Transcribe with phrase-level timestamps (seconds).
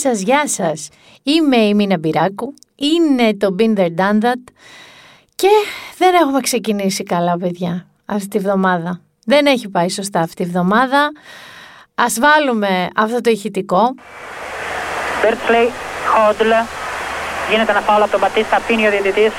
[0.00, 0.88] Γεια σας, γεια σας.
[1.22, 4.42] Είμαι η Μίνα Μπυράκου, είναι το Been There Done That
[5.34, 5.52] και
[5.98, 9.00] δεν έχουμε ξεκινήσει καλά παιδιά αυτή τη βδομάδα.
[9.24, 11.02] Δεν έχει πάει σωστά αυτή τη βδομάδα.
[11.94, 13.82] Ας βάλουμε αυτό το ηχητικό.
[15.22, 15.68] Μπέρτσλεϊ,
[16.12, 16.52] Χόντλ,
[17.50, 19.36] γίνεται ένα φάουλ από τον Μπατίστα, αφήνει ο διαιτητής.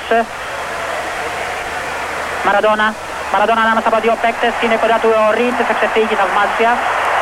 [2.46, 2.88] Μαραντόνα,
[3.34, 6.72] Μαραντόνα ανάμεσα από δύο παίκτες, είναι κοντά του ο Ρίτς, θα ξεφύγει θαυμάσια.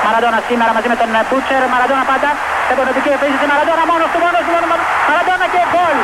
[0.05, 2.31] Μαραντόνα σήμερα μαζί με τον Μπούτσερ, Μαραντόνα πάντα,
[2.75, 5.97] επανωτική επίθεση, Μαραντόνα μόνος του, μόνος του, μόνος του, Μαραντόνα και γκολ.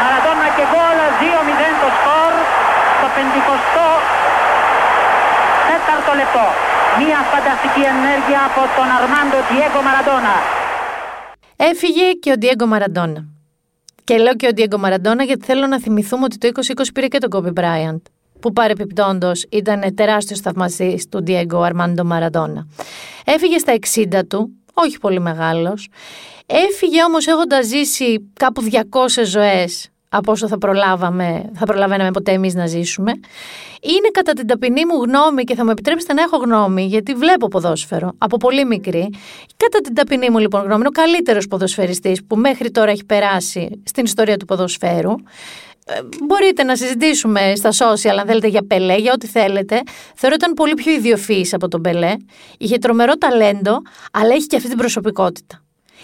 [0.00, 2.32] Μαραντόνα και γκολ, 2-0 το σκορ,
[2.98, 3.52] στο 50
[5.70, 6.46] τέταρτο λεπτό.
[7.00, 10.34] Μια φανταστική ενέργεια από τον Αρμάντο Διέγκο Μαραντόνα.
[11.70, 13.20] Έφυγε και ο Διέγκο Μαραντόνα.
[14.04, 17.18] Και λέω και ο Διέγκο Μαραντόνα γιατί θέλω να θυμηθούμε ότι το 2020 πήρε και
[17.18, 18.00] τον Κόμπι Μπράιαντ
[18.40, 22.66] που παρεπιπτόντω ήταν τεράστιος θαυμαστής του Διέγκο Αρμάντο Μαραντόνα.
[23.24, 25.88] Έφυγε στα 60 του, όχι πολύ μεγάλος.
[26.46, 32.54] Έφυγε όμως έχοντας ζήσει κάπου 200 ζωές από όσο θα προλάβαμε, θα προλαβαίναμε ποτέ εμείς
[32.54, 33.12] να ζήσουμε.
[33.80, 37.48] Είναι κατά την ταπεινή μου γνώμη και θα μου επιτρέψετε να έχω γνώμη, γιατί βλέπω
[37.48, 39.08] ποδόσφαιρο από πολύ μικρή.
[39.56, 43.82] Κατά την ταπεινή μου λοιπόν γνώμη, είναι ο καλύτερος ποδοσφαιριστής που μέχρι τώρα έχει περάσει
[43.84, 45.14] στην ιστορία του ποδοσφαίρου.
[45.86, 49.82] Ε, μπορείτε να συζητήσουμε στα social αν θέλετε για Πελέ, για ό,τι θέλετε.
[50.14, 52.14] Θεωρώ ότι ήταν πολύ πιο ιδιοφυής από τον Πελέ.
[52.58, 55.62] Είχε τρομερό ταλέντο, αλλά έχει και αυτή την προσωπικότητα.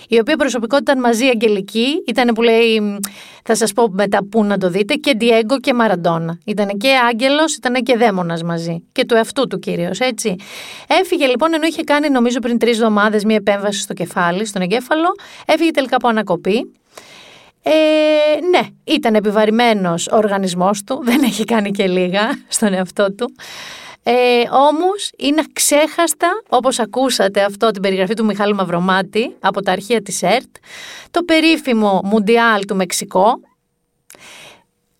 [0.08, 2.98] Η οποία προσωπικότητα ήταν μαζί αγγελική, ήταν που λέει,
[3.44, 6.38] θα σας πω μετά πού να το δείτε, και Διέγκο και Μαραντόνα.
[6.44, 8.82] Ήταν και άγγελος, ήταν και δαίμονας μαζί.
[8.92, 10.36] Και του εαυτού του κυρίως, έτσι.
[10.88, 15.14] Έφυγε λοιπόν, ενώ είχε κάνει νομίζω πριν τρεις εβδομάδες μία επέμβαση στο κεφάλι, στον εγκέφαλο,
[15.46, 16.72] έφυγε τελικά από ανακοπή.
[17.70, 23.34] Ε, ναι, ήταν επιβαρημένος ο οργανισμός του, δεν έχει κάνει και λίγα στον εαυτό του.
[24.02, 24.12] Ε,
[24.50, 30.22] όμως είναι ξέχαστα, όπως ακούσατε αυτό την περιγραφή του Μιχάλη Μαυρομάτη από τα αρχεία της
[30.22, 30.56] ΕΡΤ,
[31.10, 33.40] το περίφημο Μουντιάλ του Μεξικό,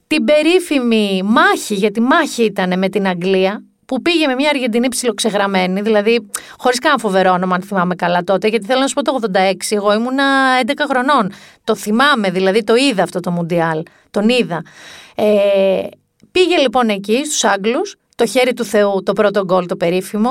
[0.06, 5.80] την περίφημη μάχη, γιατί μάχη ήταν με την Αγγλία, που πήγε με μια Αργεντινή ψιλοξεγραμμένη,
[5.80, 9.18] δηλαδή χωρίς καν φοβερό όνομα, αν θυμάμαι καλά τότε, γιατί θέλω να σου πω το
[9.32, 10.24] 86, εγώ ήμουνα
[10.66, 11.32] 11 χρονών.
[11.64, 13.82] Το θυμάμαι, δηλαδή το είδα αυτό το Μουντιάλ.
[14.10, 14.62] Τον είδα.
[15.14, 15.24] Ε,
[16.30, 20.30] πήγε λοιπόν εκεί στους Άγγλους, το χέρι του Θεού, το πρώτο γκολ, το περίφημο.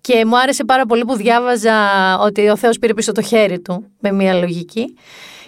[0.00, 1.74] Και μου άρεσε πάρα πολύ που διάβαζα
[2.18, 4.96] ότι ο Θεός πήρε πίσω το χέρι του με μια λογική.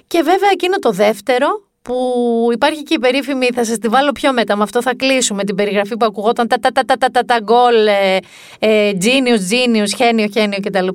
[0.06, 4.32] Και βέβαια εκείνο το δεύτερο που υπάρχει και η περίφημη, θα σας τη βάλω πιο
[4.32, 7.24] μετά, με αυτό θα κλείσουμε την περιγραφή που ακουγόταν τα τα τα τα τα τα
[7.24, 8.16] τα γκολ, ε,
[8.58, 10.88] ε, genius, genius, χένιο, χένιο κτλ.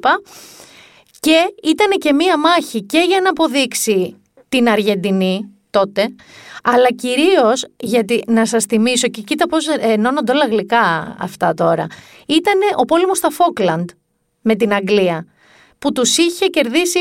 [1.19, 4.15] Και ήταν και μία μάχη και για να αποδείξει
[4.49, 6.15] την Αργεντινή τότε,
[6.63, 11.87] αλλά κυρίως γιατί να σας θυμίσω και κοίτα πώς ενώνονται όλα γλυκά αυτά τώρα.
[12.27, 13.89] Ήταν ο πόλεμος στα Φόκλαντ
[14.41, 15.25] με την Αγγλία
[15.79, 16.99] που τους είχε κερδίσει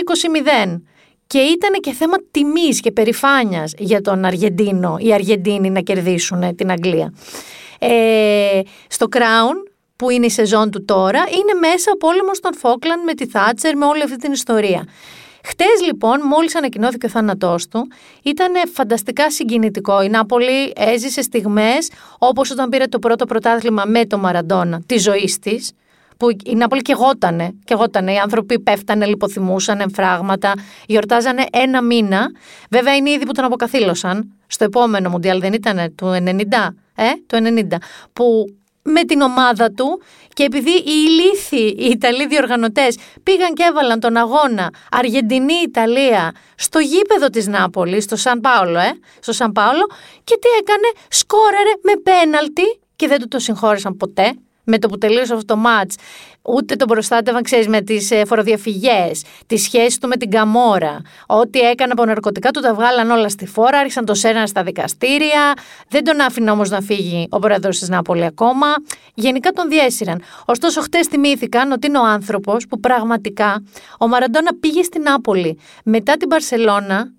[0.66, 0.80] 20-0
[1.28, 6.70] και ήταν και θέμα τιμής και περηφάνειας για τον Αργεντίνο, οι Αργεντίνοι να κερδίσουν την
[6.70, 7.12] Αγγλία.
[7.78, 13.02] Ε, στο Crown, που είναι η σεζόν του τώρα, είναι μέσα ο πόλεμος των Φόκλαντ
[13.04, 14.86] με τη Θάτσερ, με όλη αυτή την ιστορία.
[15.44, 17.88] Χτες λοιπόν, μόλις ανακοινώθηκε ο θάνατός του,
[18.22, 20.02] ήταν φανταστικά συγκινητικό.
[20.02, 25.34] Η Νάπολη έζησε στιγμές όπως όταν πήρε το πρώτο πρωτάθλημα με το Μαραντόνα τη ζωή
[25.40, 25.72] της,
[26.18, 27.50] που η Νάπολη και γότανε.
[27.64, 28.12] Και γότανε.
[28.12, 30.52] Οι άνθρωποι πέφτανε, λιποθυμούσαν, εμφράγματα,
[30.86, 32.26] γιορτάζανε ένα μήνα.
[32.70, 34.32] Βέβαια είναι ήδη που τον αποκαθήλωσαν.
[34.46, 37.76] Στο επόμενο Μουντιάλ δεν ήταν του 90, ε, το 90,
[38.12, 38.44] που
[38.82, 40.02] με την ομάδα του
[40.32, 47.28] και επειδή οι ηλίθιοι, οι Ιταλοί διοργανωτές πήγαν και έβαλαν τον αγώνα Αργεντινή-Ιταλία στο γήπεδο
[47.28, 48.90] της Νάπολης, στο Σαν Πάολο, ε,
[49.20, 49.86] στο Σαν Πάολο
[50.24, 54.34] και τι έκανε, σκόρερε με πέναλτι και δεν του το συγχώρεσαν ποτέ
[54.68, 55.94] με το που τελείωσε αυτό το μάτς,
[56.42, 61.00] ούτε τον προστάτευαν, ξέρεις, με τις ε, φοροδιαφυγές, τη σχέση του με την Καμόρα.
[61.26, 65.54] Ό,τι έκανε από ναρκωτικά του τα βγάλαν όλα στη φόρα, άρχισαν το σένα στα δικαστήρια.
[65.88, 68.66] Δεν τον άφηνε όμως να φύγει ο πρόεδρος της Νάπολη ακόμα.
[69.14, 70.22] Γενικά τον διέσυραν.
[70.44, 73.64] Ωστόσο, χτες θυμήθηκαν ότι είναι ο άνθρωπος που πραγματικά
[73.98, 77.12] ο Μαραντόνα πήγε στην Νάπολη μετά την Παρσελώνα,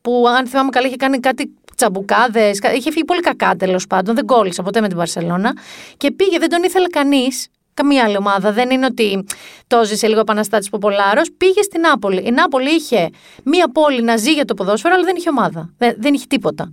[0.00, 2.58] που αν θυμάμαι καλά είχε κάνει κάτι τσαμπουκάδες.
[2.76, 4.14] Είχε φύγει πολύ κακά τέλος πάντων.
[4.14, 5.52] Δεν κόλλησε ποτέ με την Παρσελώνα.
[5.96, 7.48] Και πήγε, δεν τον ήθελε κανείς.
[7.74, 8.52] Καμία άλλη ομάδα.
[8.52, 9.24] Δεν είναι ότι
[9.66, 11.22] το ζήσε λίγο επαναστάτης Ποπολάρο.
[11.36, 12.22] Πήγε στην Νάπολη.
[12.26, 13.10] Η Νάπολη είχε
[13.44, 15.72] μία πόλη να ζει για το ποδόσφαιρο, αλλά δεν είχε ομάδα.
[15.78, 16.72] Δεν, δεν είχε τίποτα.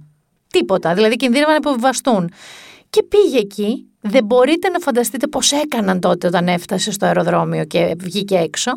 [0.52, 0.94] Τίποτα.
[0.94, 2.32] Δηλαδή κινδύνευαν να υποβιβαστούν.
[2.90, 3.84] Και πήγε εκεί.
[4.02, 8.72] Δεν μπορείτε να φανταστείτε πώς έκαναν τότε όταν έφτασε στο αεροδρόμιο και βγήκε έξω.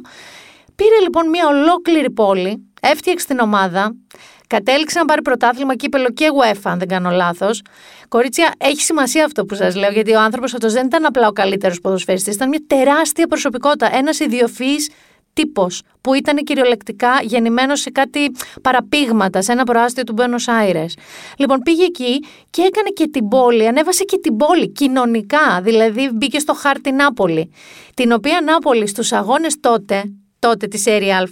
[0.74, 3.94] Πήρε λοιπόν μια ολόκληρη πόλη, έφτιαξε την ομάδα,
[4.52, 7.62] Κατέληξε να πάρει πρωτάθλημα κύπελο και UEFA, αν δεν κάνω λάθος.
[8.08, 11.32] Κορίτσια, έχει σημασία αυτό που σας λέω, γιατί ο άνθρωπος αυτός δεν ήταν απλά ο
[11.32, 13.96] καλύτερος ποδοσφαιριστής, ήταν μια τεράστια προσωπικότητα.
[13.96, 14.76] Ένας ιδιοφυή
[15.32, 18.32] τύπος που ήταν κυριολεκτικά γεννημένος σε κάτι
[18.62, 20.84] παραπήγματα, σε ένα προάστιο του Μπένο Άιρε.
[21.38, 25.60] Λοιπόν, πήγε εκεί και έκανε και την πόλη, ανέβασε και την πόλη κοινωνικά.
[25.62, 27.50] Δηλαδή, μπήκε στο χάρτη Νάπολη.
[27.94, 30.02] Την οποία Νάπολη στους αγώνες τότε,
[30.48, 31.24] τότε της Σέρι Α,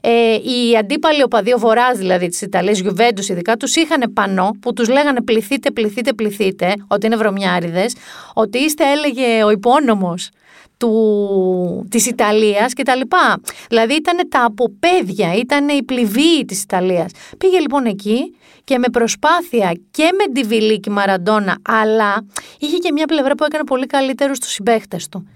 [0.00, 4.72] ε, οι αντίπαλοι οπαδοί, ο Βορράς δηλαδή της Ιταλία, Γιουβέντους ειδικά, τους είχαν πανό που
[4.72, 7.94] τους λέγανε πληθείτε, πληθείτε, πληθείτε, ότι είναι βρωμιάριδες,
[8.34, 10.30] ότι είστε, έλεγε ο υπόνομος
[10.76, 13.40] του, της Ιταλίας και τα λοιπά.
[13.68, 17.10] Δηλαδή ήταν τα αποπέδια, ήταν η πληβή της Ιταλίας.
[17.38, 18.34] Πήγε λοιπόν εκεί
[18.64, 22.26] και με προσπάθεια και με τη Βιλίκη Μαραντόνα, αλλά
[22.58, 25.28] είχε και μια πλευρά που έκανε πολύ καλύτερο στους συμπαίχτες του.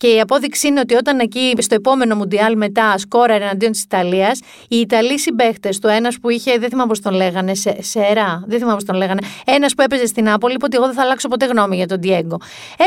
[0.00, 4.40] Και η απόδειξη είναι ότι όταν εκεί στο επόμενο Μουντιάλ μετά σκόραρε εναντίον της Ιταλίας,
[4.68, 8.58] οι Ιταλοί συμπαίχτες του, ένας που είχε, δεν θυμάμαι πώς τον λέγανε, σε, Σερά, δεν
[8.58, 11.28] θυμάμαι πώς τον λέγανε, ένας που έπαιζε στην Άπολη, είπε ότι εγώ δεν θα αλλάξω
[11.28, 12.40] ποτέ γνώμη για τον Διέγκο.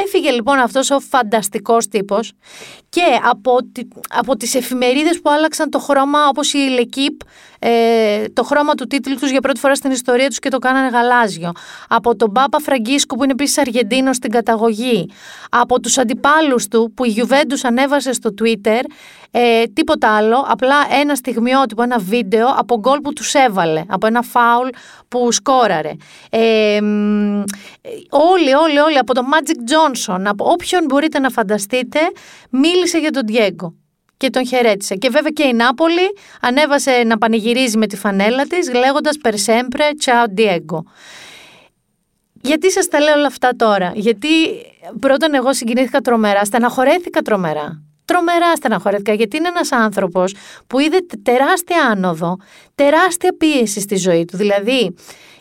[0.04, 2.34] Έφυγε λοιπόν αυτός ο φανταστικός τύπος
[2.94, 3.58] και από,
[4.10, 7.22] από τις εφημερίδες που άλλαξαν το χρώμα, όπως η Λεκύπ,
[7.60, 10.90] ε, το χρώμα του τίτλου τους για πρώτη φορά στην ιστορία τους και το κάνανε
[10.90, 11.52] γαλάζιο.
[11.88, 15.10] Από τον Πάπα Φραγκίσκο που είναι επίσης Αργεντίνο στην καταγωγή.
[15.50, 18.82] Από τους αντιπάλους του που η Γιουβέντους ανέβασε στο Twitter.
[19.36, 24.22] Ε, τίποτα άλλο, απλά ένα στιγμιότυπο, ένα βίντεο από γκολ που τους έβαλε, από ένα
[24.22, 24.68] φάουλ
[25.08, 25.92] που σκόραρε.
[26.30, 26.80] Ε,
[28.10, 32.00] όλοι, όλοι, όλοι, από τον Magic Johnson, από όποιον μπορείτε να φανταστείτε,
[32.50, 33.74] μίλησε για τον Diego
[34.18, 34.96] και τον χαιρέτησε.
[34.96, 39.82] Και βέβαια και η Νάπολη ανέβασε να πανηγυρίζει με τη φανέλα της λέγοντας «Per sempre,
[40.06, 40.80] ciao Diego».
[42.42, 44.28] Γιατί σας τα λέω όλα αυτά τώρα; Γιατί
[45.00, 47.83] πρώτον εγώ συγκινήθηκα τρομερά, στεναχωρέθηκα τρομερά.
[48.06, 50.36] Τρομερά στεναχωρέθηκα γιατί είναι ένας άνθρωπος
[50.68, 52.38] που είδε τεράστια άνοδο,
[52.76, 54.38] τεράστια πίεση στη ζωή του.
[54.38, 54.96] Δηλαδή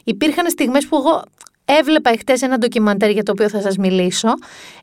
[0.05, 1.23] υπήρχαν στιγμές που εγώ
[1.65, 4.29] Έβλεπα εχθές ένα ντοκιμαντέρ για το οποίο θα σας μιλήσω,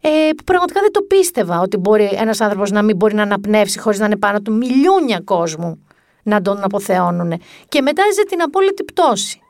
[0.01, 3.79] ε, που πραγματικά δεν το πίστευα ότι μπορεί ένας άνθρωπος να μην μπορεί να αναπνεύσει
[3.79, 5.85] χωρίς να είναι πάνω του μιλιούνια κόσμου
[6.23, 7.41] να τον αποθεώνουν.
[7.69, 9.41] Και μετά έζησε την απόλυτη πτώση.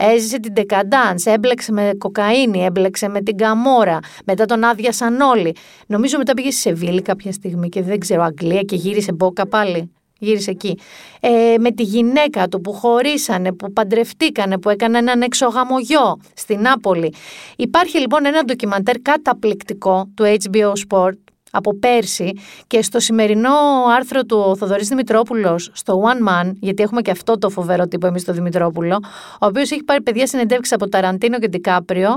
[0.00, 5.54] Έζησε την Decadence, έμπλεξε με κοκαίνη, έμπλεξε με την Καμόρα, μετά τον άδειασαν όλοι.
[5.86, 9.90] Νομίζω μετά πήγε σε Σεβίλη κάποια στιγμή και δεν ξέρω, Αγγλία και γύρισε μπόκα πάλι
[10.18, 10.78] γύρισε εκεί.
[11.20, 17.14] Ε, με τη γυναίκα του που χωρίσανε, που παντρευτήκανε, που έκανε έναν εξωγαμογιό στην Νάπολη.
[17.56, 22.32] Υπάρχει λοιπόν ένα ντοκιμαντέρ καταπληκτικό του HBO Sport από πέρσι
[22.66, 23.50] και στο σημερινό
[23.96, 28.06] άρθρο του ο Θοδωρής Δημητρόπουλος στο One Man, γιατί έχουμε και αυτό το φοβερό τύπο
[28.06, 28.98] εμείς το Δημητρόπουλο,
[29.40, 32.10] ο οποίος έχει πάρει παιδιά συνεντεύξεις από Ταραντίνο και Τικάπριο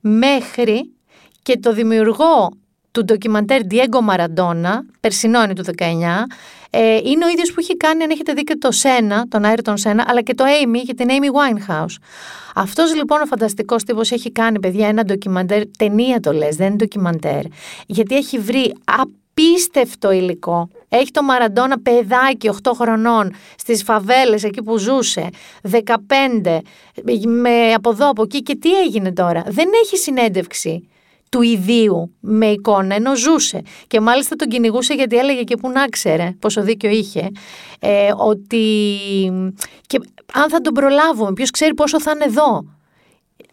[0.00, 0.92] μέχρι
[1.42, 2.50] και το δημιουργό
[2.92, 5.82] του ντοκιμαντέρ Diego Maradona, περσινό είναι του 19,
[6.70, 9.76] ε, είναι ο ίδιος που έχει κάνει, αν έχετε δει και το Σένα, τον Άιρτον
[9.76, 11.96] Σένα, αλλά και το Amy και την Amy Winehouse.
[12.54, 16.76] Αυτός λοιπόν ο φανταστικός τύπος έχει κάνει, παιδιά, ένα ντοκιμαντέρ, ταινία το λες, δεν είναι
[16.76, 17.42] ντοκιμαντέρ,
[17.86, 20.68] γιατί έχει βρει απίστευτο υλικό.
[20.88, 25.28] Έχει το Μαραντόνα παιδάκι 8 χρονών στις φαβέλες εκεί που ζούσε,
[25.62, 26.58] 15,
[27.26, 30.88] με από εδώ από εκεί και τι έγινε τώρα; Δεν έχει συνέντευξη
[31.28, 33.62] του ιδίου με εικόνα, ενώ ζούσε.
[33.86, 37.30] Και μάλιστα τον κυνηγούσε γιατί έλεγε και που να ξέρε, πόσο δίκιο είχε,
[37.80, 38.86] ε, ότι
[39.86, 40.00] και
[40.32, 42.64] αν θα τον προλάβουμε, ποιος ξέρει πόσο θα είναι εδώ.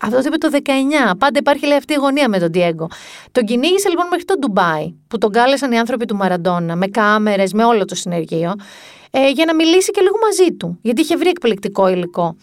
[0.02, 1.16] Αυτό το είπε το 19.
[1.18, 2.86] Πάντα υπάρχει λέει, αυτή η γωνία με τον Diego.
[3.32, 7.54] Τον κυνήγησε λοιπόν μέχρι το Ντουμπάι, που τον κάλεσαν οι άνθρωποι του Μαραντόνα, με κάμερες,
[7.54, 8.54] με όλο το συνεργείο,
[9.12, 12.36] ε, για να μιλήσει και λίγο μαζί του, γιατί είχε βρει εκπληκτικό υλικό.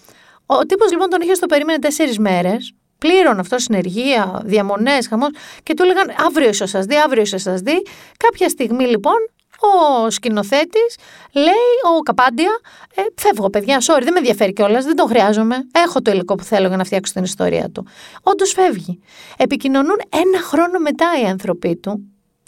[0.47, 5.31] Ο τύπος λοιπόν τον είχε στο περίμενε τέσσερις μέρες, πλήρων αυτό συνεργεία, διαμονές, χαμός.
[5.63, 7.83] Και του έλεγαν αύριο ίσω σα δει, αύριο ίσω σα δει.
[8.17, 9.15] Κάποια στιγμή λοιπόν
[9.63, 10.97] ο σκηνοθέτης
[11.33, 12.51] λέει, ο Καπάντια,
[12.95, 15.57] ε, φεύγω παιδιά, sorry, δεν με ενδιαφέρει κιόλας, δεν τον χρειάζομαι.
[15.73, 17.87] Έχω το υλικό που θέλω για να φτιάξω την ιστορία του.
[18.23, 19.01] Όντως φεύγει.
[19.37, 22.01] Επικοινωνούν ένα χρόνο μετά οι άνθρωποι του,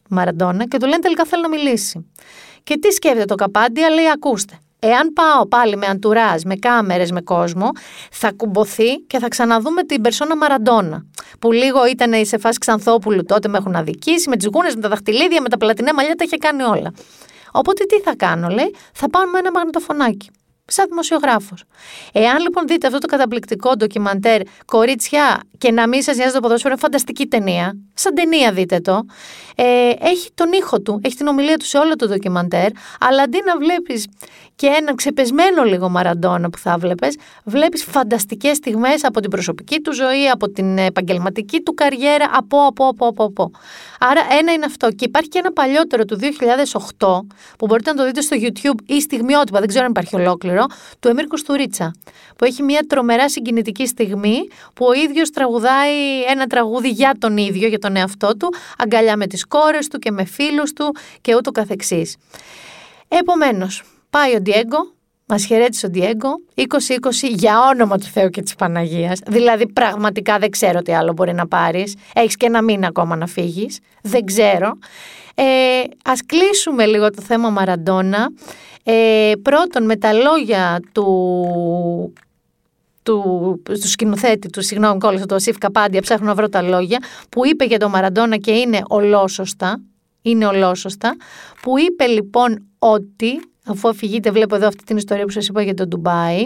[0.08, 2.10] Μαραντόνα, και του λένε τελικά θέλω να μιλήσει.
[2.62, 4.58] Και τι σκέφτεται το Καπάντια, λέει, ακούστε.
[4.86, 7.70] Εάν πάω πάλι με αντουράζ, με κάμερες, με κόσμο,
[8.10, 11.04] θα κουμποθεί και θα ξαναδούμε την περσόνα Μαραντόνα.
[11.38, 14.88] Που λίγο ήταν σε φάση Ξανθόπουλου τότε με έχουν αδικήσει, με τις γούνες, με τα
[14.88, 16.92] δαχτυλίδια, με τα πλατινέ μαλλιά, τα είχε κάνει όλα.
[17.52, 20.30] Οπότε τι θα κάνω, λέει, θα πάω με ένα μαγνητοφωνάκι
[20.66, 21.64] σαν δημοσιογράφος.
[22.12, 26.72] Εάν λοιπόν δείτε αυτό το καταπληκτικό ντοκιμαντέρ Κορίτσια και να μην σας νοιάζει το ποδόσφαιρο,
[26.72, 27.76] είναι φανταστική ταινία.
[27.94, 29.04] Σαν ταινία δείτε το.
[29.56, 33.38] Ε, έχει τον ήχο του, έχει την ομιλία του σε όλο το ντοκιμαντέρ, αλλά αντί
[33.44, 34.06] να βλέπεις
[34.56, 39.92] και έναν ξεπεσμένο λίγο Μαραντόνα που θα βλέπεις, βλέπεις φανταστικές στιγμές από την προσωπική του
[39.94, 43.50] ζωή, από την επαγγελματική του καριέρα, από, από, από, από, από.
[43.98, 44.88] Άρα ένα είναι αυτό.
[44.90, 46.18] Και υπάρχει και ένα παλιότερο του
[46.98, 47.06] 2008
[47.58, 50.64] που μπορείτε να το δείτε στο YouTube ή στιγμιότυπα, δεν ξέρω αν υπάρχει ολόκληρο,
[51.00, 51.94] του Εμίρ Κουστουρίτσα.
[52.36, 55.53] Που έχει μια τρομερά συγκινητική στιγμή που ο ίδιος τραγουδάει
[56.28, 60.10] ένα τραγούδι για τον ίδιο, για τον εαυτό του, αγκαλιά με τις κόρες του και
[60.10, 62.16] με φίλους του και ούτω καθεξής.
[63.08, 64.94] Επομένως, πάει ο Ντιέγκο,
[65.26, 66.62] Μας χαιρέτησε ο Ντιέγκο 2020
[67.28, 69.18] για όνομα του Θεού και της Παναγίας.
[69.26, 71.94] Δηλαδή, πραγματικά δεν ξέρω τι άλλο μπορεί να πάρεις.
[72.14, 73.78] Έχεις και ένα μήνα ακόμα να φύγεις.
[74.02, 74.78] Δεν ξέρω.
[75.34, 75.44] Ε,
[76.04, 78.28] ας κλείσουμε λίγο το θέμα Μαραντόνα.
[78.84, 82.12] Ε, πρώτον, με τα λόγια του
[83.04, 87.46] του, του σκηνοθέτη του, συγγνώμη, κόλλησα το Ασίφ Καπάντια, ψάχνω να βρω τα λόγια, που
[87.46, 89.80] είπε για τον Μαραντόνα και είναι ολόσωστα,
[90.22, 91.16] είναι ολόσωστα,
[91.62, 95.74] που είπε λοιπόν ότι, αφού αφηγείτε, βλέπω εδώ αυτή την ιστορία που σας είπα για
[95.74, 96.44] τον Ντουμπάι,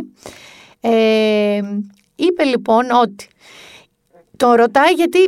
[0.81, 1.61] ε,
[2.15, 3.29] είπε λοιπόν ότι,
[4.37, 5.19] τον ρωτάει γιατί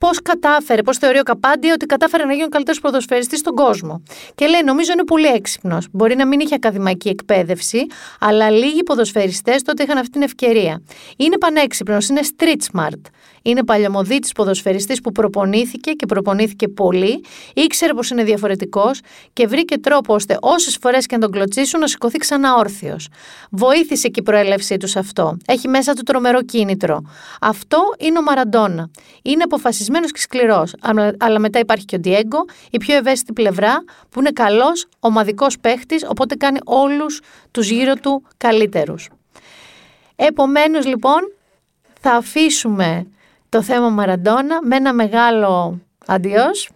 [0.00, 4.02] πώς κατάφερε, πώς θεωρεί ο Καπάντη ότι κατάφερε να γίνει ο καλύτερος ποδοσφαιριστής στον κόσμο.
[4.34, 5.86] Και λέει: Νομίζω είναι πολύ έξυπνος.
[5.92, 7.86] Μπορεί να μην είχε ακαδημαϊκή εκπαίδευση,
[8.20, 10.82] αλλά λίγοι ποδοσφαιριστές τότε είχαν αυτή την ευκαιρία.
[11.16, 13.00] Είναι πανέξυπνος, είναι street smart.
[13.42, 19.00] Είναι παλαιομοδίτη ποδοσφαιριστής που προπονήθηκε και προπονήθηκε πολύ, ήξερε πως είναι διαφορετικός
[19.32, 23.08] και βρήκε τρόπο ώστε όσες φορές και να τον κλωτσίσουν να σηκωθεί ξανά όρθιος.
[23.50, 25.36] Βοήθησε και η προέλευσή του σε αυτό.
[25.46, 27.02] Έχει μέσα του τρομερό κίνητρο.
[27.40, 28.90] Αυτό είναι ο Μαραντόνα.
[29.22, 30.74] Είναι αποφασισμένος και σκληρός.
[31.18, 36.04] Αλλά μετά υπάρχει και ο Ντιέγκο, η πιο ευαίσθητη πλευρά, που είναι καλός ομαδικός παίχτης,
[36.08, 37.20] οπότε κάνει όλους
[37.50, 39.08] τους γύρω του καλύτερους.
[40.16, 41.20] Επομένως λοιπόν
[42.00, 43.06] θα αφήσουμε
[43.50, 46.70] το θέμα Μαραντόνα με ένα μεγάλο αντίος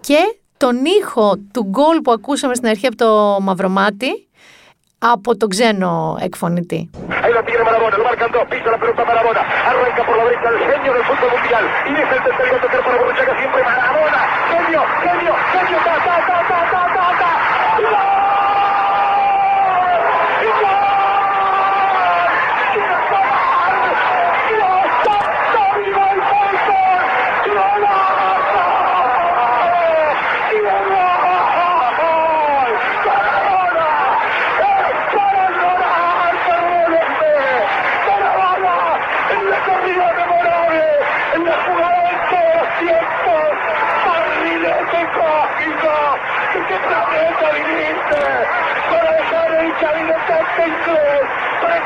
[0.00, 0.18] και
[0.56, 4.28] τον ήχο του γκολ που ακούσαμε στην αρχή από το Μαυρομάτι
[4.98, 6.90] από τον ξένο εκφωνητή.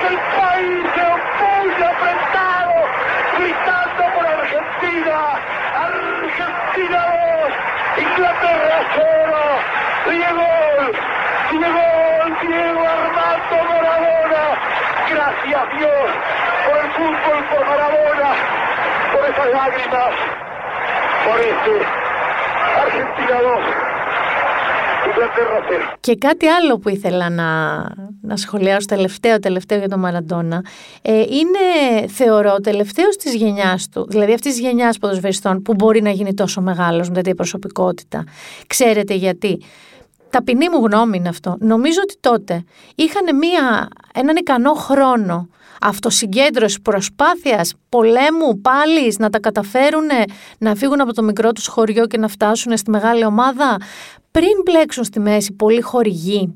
[0.09, 2.77] El país se opulle apretado,
[3.39, 5.17] gritando por Argentina.
[5.75, 7.01] Argentina
[7.43, 9.05] 2, Inglaterra 0.
[10.11, 10.49] Diego,
[11.51, 11.85] Diego,
[12.43, 14.45] Diego Armando Maradona.
[15.11, 16.09] Gracias Dios
[16.67, 18.31] por el fútbol, por Maradona,
[19.13, 20.15] por esas lágrimas,
[21.25, 21.87] por este
[22.77, 23.94] Argentina 2.
[26.01, 27.81] Και κάτι άλλο που ήθελα να,
[28.21, 30.65] να σχολιάσω τελευταίο, τελευταίο για τον Μαραντόνα,
[31.03, 36.11] ε, είναι θεωρώ τελευταίος της γενιάς του, δηλαδή αυτής της γενιάς ποδοσφαιριστών που μπορεί να
[36.11, 38.25] γίνει τόσο μεγάλος με τέτοια προσωπικότητα.
[38.67, 39.59] Ξέρετε γιατί;
[40.31, 41.57] Ταπεινή μου γνώμη είναι αυτό.
[41.61, 45.49] Νομίζω ότι τότε είχαν μία, έναν ικανό χρόνο
[45.81, 50.09] αυτοσυγκέντρωσης, προσπάθειας, πολέμου, πάλι να τα καταφέρουν
[50.59, 53.77] να φύγουν από το μικρό τους χωριό και να φτάσουν στη μεγάλη ομάδα
[54.39, 56.55] πριν μπλέξουν στη μέση πολύ χορηγοί,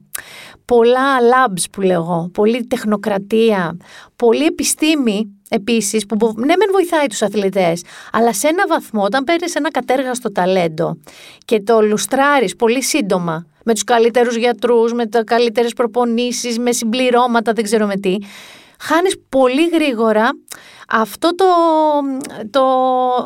[0.64, 3.76] πολλά labs που λέγω, πολλή τεχνοκρατία,
[4.16, 7.82] πολλή επιστήμη επίσης που ναι μεν βοηθάει τους αθλητές,
[8.12, 10.96] αλλά σε ένα βαθμό όταν παίρνεις ένα κατέργαστο ταλέντο
[11.44, 17.52] και το λουστράρεις πολύ σύντομα με τους καλύτερους γιατρούς, με τα καλύτερες προπονήσεις, με συμπληρώματα,
[17.52, 18.16] δεν ξέρω με τι,
[18.80, 20.30] χάνεις πολύ γρήγορα
[20.88, 21.44] αυτό το,
[22.50, 22.62] το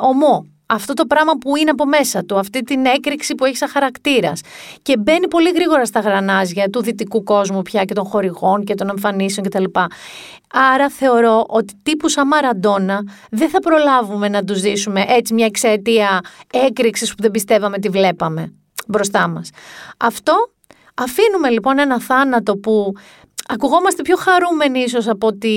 [0.02, 3.69] ομό, αυτό το πράγμα που είναι από μέσα του, αυτή την έκρηξη που έχει σαν
[3.69, 4.41] χαρακτήρας.
[4.83, 8.88] Και μπαίνει πολύ γρήγορα στα γρανάζια του δυτικού κόσμου πια και των χορηγών και των
[8.88, 9.64] εμφανίσεων κτλ.
[10.52, 13.00] Άρα θεωρώ ότι τύπου σαν Μαραντόνα
[13.31, 16.21] δεν θα προλάβουμε να τους ζήσουμε έτσι μια εξαιτία
[16.52, 18.52] έκρηξης που δεν πιστεύαμε τη βλέπαμε
[18.87, 19.50] μπροστά μας.
[19.97, 20.50] Αυτό
[20.95, 22.93] αφήνουμε λοιπόν ένα θάνατο που
[23.52, 25.50] ακουγόμαστε πιο χαρούμενοι ίσως από ό,τι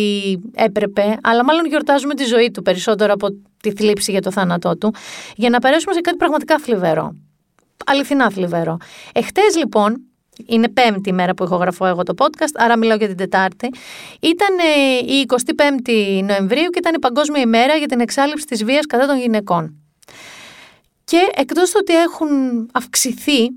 [0.54, 3.28] έπρεπε, αλλά μάλλον γιορτάζουμε τη ζωή του περισσότερο από
[3.62, 4.94] τη θλίψη για το θάνατό του,
[5.36, 7.16] για να περάσουμε σε κάτι πραγματικά θλιβερό.
[7.86, 8.78] Αληθινά θλιβερό.
[9.14, 10.02] Εχθές λοιπόν,
[10.46, 13.70] είναι πέμπτη μέρα που ηχογραφώ εγώ το podcast, άρα μιλάω για την Τετάρτη.
[14.22, 18.86] Ήταν ε, η 25η Νοεμβρίου και ήταν η Παγκόσμια ημέρα για την εξάλληψη της βίας
[18.86, 19.80] κατά των γυναικών.
[21.04, 22.28] Και εκτός του ότι έχουν
[22.74, 23.50] αυξηθεί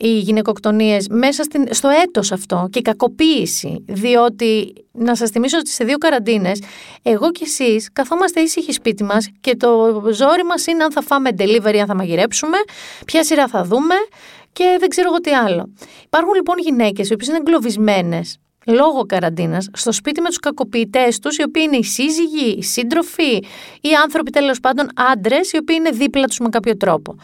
[0.00, 5.70] οι γυναικοκτονίες μέσα στην, στο έτος αυτό και η κακοποίηση, διότι να σας θυμίσω ότι
[5.70, 6.62] σε δύο καραντίνες
[7.02, 11.30] εγώ και εσείς καθόμαστε ήσυχοι σπίτι μας και το ζόρι μας είναι αν θα φάμε
[11.38, 12.56] delivery, αν θα μαγειρέψουμε,
[13.06, 13.94] ποια σειρά θα δούμε
[14.52, 15.72] και δεν ξέρω εγώ τι άλλο.
[16.04, 21.36] Υπάρχουν λοιπόν γυναίκες οι οποίες είναι εγκλωβισμένες λόγω καραντίνας στο σπίτι με τους κακοποιητές τους
[21.36, 23.36] οι οποίοι είναι οι σύζυγοι, οι σύντροφοι,
[23.80, 27.16] οι άνθρωποι τέλος πάντων άντρες οι οποίοι είναι δίπλα τους με κάποιο τρόπο.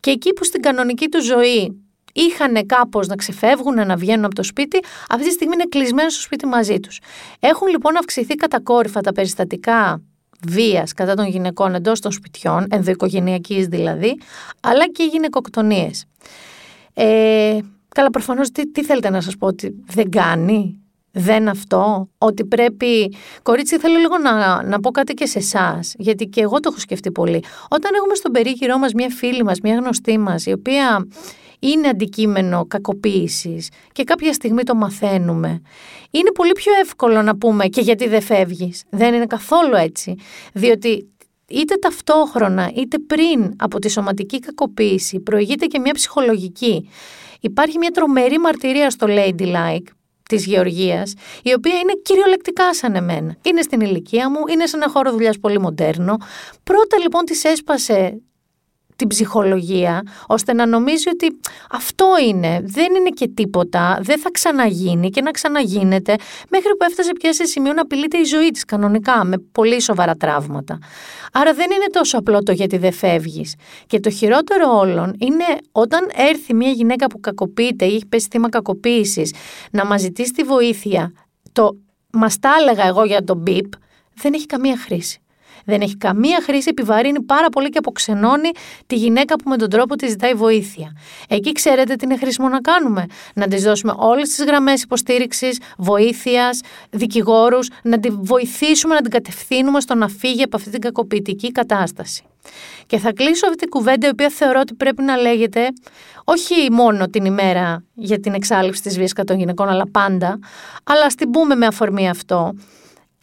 [0.00, 4.42] Και εκεί που στην κανονική του ζωή είχαν κάπως να ξεφεύγουν, να βγαίνουν από το
[4.42, 7.00] σπίτι, αυτή τη στιγμή είναι κλεισμένοι στο σπίτι μαζί τους.
[7.40, 10.02] Έχουν λοιπόν αυξηθεί κατακόρυφα τα περιστατικά
[10.48, 14.18] βίας κατά των γυναικών εντός των σπιτιών, ενδοοικογενειακής δηλαδή,
[14.60, 16.04] αλλά και γυναικοκτονίες.
[16.94, 22.44] Ε, καλά, προφανώς τι, τι θέλετε να σας πω, ότι δεν κάνει, δεν αυτό, ότι
[22.44, 23.14] πρέπει.
[23.42, 26.78] Κορίτσι, θέλω λίγο να, να πω κάτι και σε εσάς, γιατί και εγώ το έχω
[26.78, 27.44] σκεφτεί πολύ.
[27.68, 31.06] Όταν έχουμε στον περίγυρό μας μια φίλη μας, μια γνωστή μας, η οποία
[31.62, 35.62] είναι αντικείμενο κακοποίησης και κάποια στιγμή το μαθαίνουμε.
[36.10, 38.82] Είναι πολύ πιο εύκολο να πούμε και γιατί δεν φεύγεις.
[38.90, 40.14] Δεν είναι καθόλου έτσι.
[40.52, 41.08] Διότι
[41.48, 46.88] είτε ταυτόχρονα είτε πριν από τη σωματική κακοποίηση προηγείται και μια ψυχολογική.
[47.40, 49.86] Υπάρχει μια τρομερή μαρτυρία στο Ladylike
[50.28, 53.36] της Γεωργίας, η οποία είναι κυριολεκτικά σαν εμένα.
[53.42, 56.16] Είναι στην ηλικία μου, είναι σε ένα χώρο δουλειάς πολύ μοντέρνο.
[56.62, 58.20] Πρώτα λοιπόν της έσπασε
[59.02, 61.38] την ψυχολογία, ώστε να νομίζει ότι
[61.70, 66.16] αυτό είναι, δεν είναι και τίποτα, δεν θα ξαναγίνει και να ξαναγίνεται,
[66.48, 70.14] μέχρι που έφτασε πια σε σημείο να απειλείται η ζωή της κανονικά, με πολύ σοβαρά
[70.14, 70.78] τραύματα.
[71.32, 73.54] Άρα δεν είναι τόσο απλό το γιατί δεν φεύγεις.
[73.86, 78.48] Και το χειρότερο όλων είναι όταν έρθει μια γυναίκα που κακοποιείται ή έχει πέσει θύμα
[78.48, 79.34] κακοποίησης
[79.70, 81.12] να μας ζητήσει τη βοήθεια,
[81.52, 81.76] το
[82.12, 83.72] μας τα έλεγα εγώ για τον μπιπ,
[84.14, 85.20] δεν έχει καμία χρήση.
[85.64, 88.50] Δεν έχει καμία χρήση, επιβαρύνει πάρα πολύ και αποξενώνει
[88.86, 90.96] τη γυναίκα που με τον τρόπο της ζητάει βοήθεια.
[91.28, 93.06] Εκεί ξέρετε τι είναι χρήσιμο να κάνουμε.
[93.34, 99.80] Να της δώσουμε όλες τις γραμμές υποστήριξης, βοήθειας, δικηγόρους, να τη βοηθήσουμε, να την κατευθύνουμε
[99.80, 102.22] στο να φύγει από αυτή την κακοποιητική κατάσταση.
[102.86, 105.68] Και θα κλείσω αυτή την κουβέντα, η οποία θεωρώ ότι πρέπει να λέγεται
[106.24, 110.38] όχι μόνο την ημέρα για την εξάλληψη της βίας κατά των γυναικών, αλλά πάντα,
[110.84, 112.54] αλλά στην πούμε με αφορμή αυτό,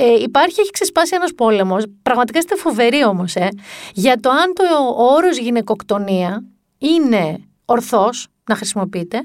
[0.01, 3.47] ε, υπάρχει, έχει ξεσπάσει ένας πόλεμος, πραγματικά είστε φοβεροί όμως, ε,
[3.93, 4.63] για το αν το
[4.97, 6.43] όρος γυναικοκτονία
[6.77, 9.17] είναι ορθός να χρησιμοποιείται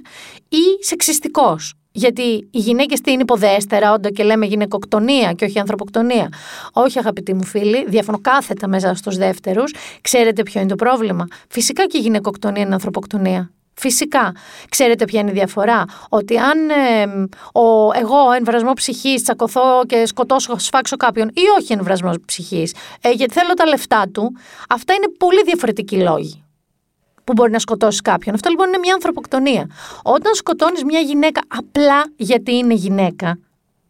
[0.48, 1.74] ή σεξιστικός.
[1.92, 6.28] Γιατί οι γυναίκες τι είναι υποδέστερα, όντα και λέμε γυναικοκτονία και όχι ανθρωποκτονία.
[6.72, 9.74] Όχι, αγαπητοί μου φίλοι, διαφωνώ κάθετα μέσα στους δεύτερους.
[10.00, 11.26] Ξέρετε ποιο είναι το πρόβλημα.
[11.48, 13.50] Φυσικά και η γυναικοκτονία είναι ανθρωποκτονία.
[13.76, 14.32] Φυσικά.
[14.68, 17.04] Ξέρετε ποια είναι η διαφορά; Ότι αν ε,
[17.52, 23.34] ο, εγώ εμβρασμός ψυχής τσακωθώ και σκοτώσω, σφάξω κάποιον ή όχι εμβρασμός ψυχής, ε, γιατί
[23.34, 24.36] θέλω τα λεφτά του,
[24.68, 26.44] αυτά είναι πολύ διαφορετικοί λόγοι
[27.24, 28.34] που μπορεί να σκοτώσεις κάποιον.
[28.34, 29.70] Αυτό λοιπόν είναι μια ανθρωποκτονία.
[30.02, 33.38] Όταν σκοτώνεις μια γυναίκα απλά γιατί είναι γυναίκα,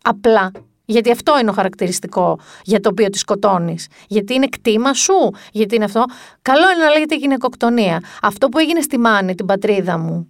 [0.02, 0.50] απλά
[0.84, 3.86] γιατί αυτό είναι ο χαρακτηριστικό για το οποίο τη σκοτώνεις.
[4.08, 6.04] Γιατί είναι κτήμα σου, γιατί είναι αυτό.
[6.42, 8.02] Καλό είναι να λέγεται γυναικοκτονία.
[8.22, 10.28] Αυτό που έγινε στη Μάνη, την πατρίδα μου,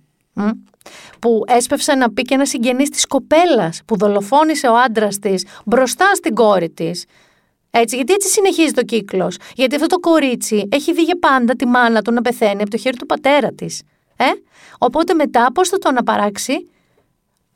[1.19, 6.15] που έσπευσε να πει και ένας συγγενής της κοπέλας που δολοφόνησε ο άντρας της μπροστά
[6.15, 7.05] στην κόρη της.
[7.71, 9.37] Έτσι, γιατί έτσι συνεχίζει το κύκλος.
[9.55, 12.77] Γιατί αυτό το κορίτσι έχει δει για πάντα τη μάνα του να πεθαίνει από το
[12.77, 13.83] χέρι του πατέρα της.
[14.17, 14.25] Ε;
[14.79, 16.69] Οπότε μετά πώς θα το αναπαράξει,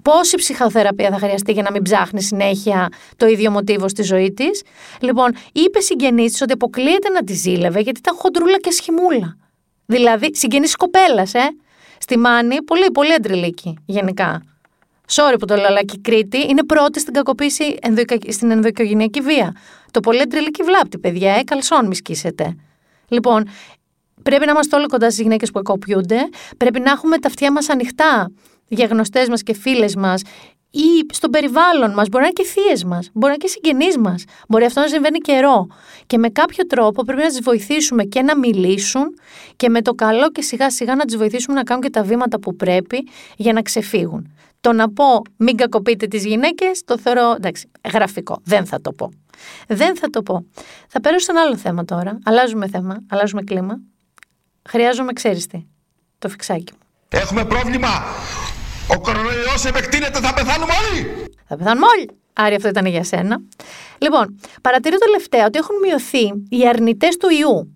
[0.02, 4.62] Πόση ψυχοθεραπεία θα χρειαστεί για να μην ψάχνει συνέχεια το ίδιο μοτίβο στη ζωή της.
[5.00, 9.36] Λοιπόν, είπε συγγενής της ότι αποκλείεται να τη ζήλευε γιατί ήταν χοντρούλα και σχημούλα.
[9.86, 11.48] Δηλαδή, συγγενής κοπέλας, ε.
[11.98, 14.42] Στη Μάνη, πολύ, πολύ αντριλίκη γενικά.
[15.12, 17.76] Sorry που το λέω, αλλά και η Κρήτη είναι πρώτη στην κακοποίηση
[18.28, 19.56] στην ενδοοικογενειακή βία.
[19.90, 22.56] Το πολύ αντριλίκη βλάπτη, παιδιά, ε, καλσόν μη σκίσετε.
[23.08, 23.48] Λοιπόν,
[24.22, 26.28] πρέπει να είμαστε όλοι κοντά στις γυναίκες που εκοπιούνται.
[26.56, 28.30] Πρέπει να έχουμε τα αυτιά μας ανοιχτά
[28.68, 30.22] για γνωστές μας και φίλες μας
[30.70, 32.08] ή στο περιβάλλον μας.
[32.08, 34.24] Μπορεί να είναι και θείες μας, μπορεί να είναι και συγγενείς μας.
[34.48, 35.66] Μπορεί αυτό να συμβαίνει καιρό.
[36.06, 39.18] Και με κάποιο τρόπο πρέπει να τις βοηθήσουμε και να μιλήσουν
[39.56, 42.38] και με το καλό και σιγά σιγά να τις βοηθήσουμε να κάνουν και τα βήματα
[42.38, 44.32] που πρέπει για να ξεφύγουν.
[44.60, 48.40] Το να πω μην κακοποιείτε τις γυναίκες, το θεωρώ εντάξει, γραφικό.
[48.44, 49.10] Δεν θα το πω.
[49.68, 50.46] Δεν θα το πω.
[50.88, 52.18] Θα πέρασω σε ένα άλλο θέμα τώρα.
[52.24, 53.80] Αλλάζουμε θέμα, αλλάζουμε κλίμα.
[54.68, 55.66] Χρειάζομαι, ξέρεις τι,
[56.18, 56.78] το φιξάκι μου.
[57.08, 57.88] Έχουμε πρόβλημα
[58.94, 61.30] ο κορονοϊός επεκτείνεται, θα πεθάνουμε όλοι.
[61.48, 62.08] Θα πεθάνουμε όλοι.
[62.32, 63.40] Άρη, αυτό ήταν για σένα.
[63.98, 67.72] Λοιπόν, παρατηρώ τελευταία ότι έχουν μειωθεί οι αρνητές του ιού.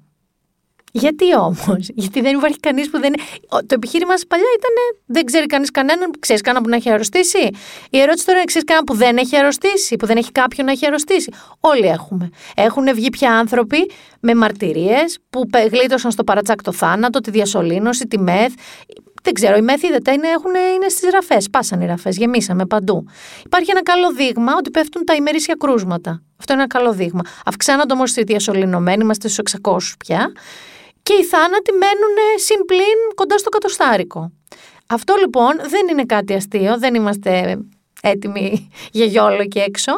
[0.95, 3.13] Γιατί όμως, Γιατί δεν υπάρχει κανείς που δεν.
[3.49, 4.71] Το επιχείρημα σας παλιά ήταν
[5.07, 6.11] δεν ξέρει κανείς κανέναν.
[6.19, 7.51] Ξέρεις κανέναν που να έχει αρρωστήσει.
[7.91, 10.73] Η ερώτηση τώρα είναι: Ξέρεις κανέναν που δεν έχει αρρωστήσει, που δεν έχει κάποιον να
[10.73, 11.33] έχει αρρωστήσει.
[11.61, 12.31] Όλοι έχουμε.
[12.57, 18.19] Έχουν βγει πια άνθρωποι με μαρτυρίες που γλίτωσαν στο παρατσάκ το θάνατο, τη διασωλήνωση, τη
[18.19, 18.53] μεθ.
[19.23, 21.51] Δεν ξέρω, οι μέθη δεν είναι, έχουν, είναι στις ραφές.
[21.51, 23.07] Πάσαν οι ραφές, γεμίσαμε παντού.
[23.45, 26.23] Υπάρχει ένα καλό δείγμα ότι πέφτουν τα ημερήσια κρούσματα.
[26.39, 27.21] Αυτό είναι ένα καλό δείγμα.
[27.45, 30.33] Αυξάνονται όμως οι διασωληνωμένοι, είμαστε στους 600 πια.
[31.03, 34.33] Και οι θάνατοι μένουν συν πλήν κοντά στο κατοστάρικο.
[34.87, 37.59] Αυτό λοιπόν δεν είναι κάτι αστείο, δεν είμαστε
[38.03, 39.93] έτοιμοι για γιόλο και έξω,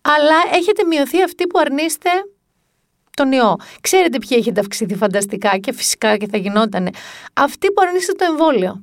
[0.00, 2.10] αλλά έχετε μειωθεί αυτοί που αρνείστε
[3.16, 3.56] τον ιό.
[3.80, 6.90] Ξέρετε ποιοι έχετε αυξηθεί φανταστικά και φυσικά και θα γινότανε.
[7.32, 8.82] Αυτοί που αρνείστε το εμβόλιο.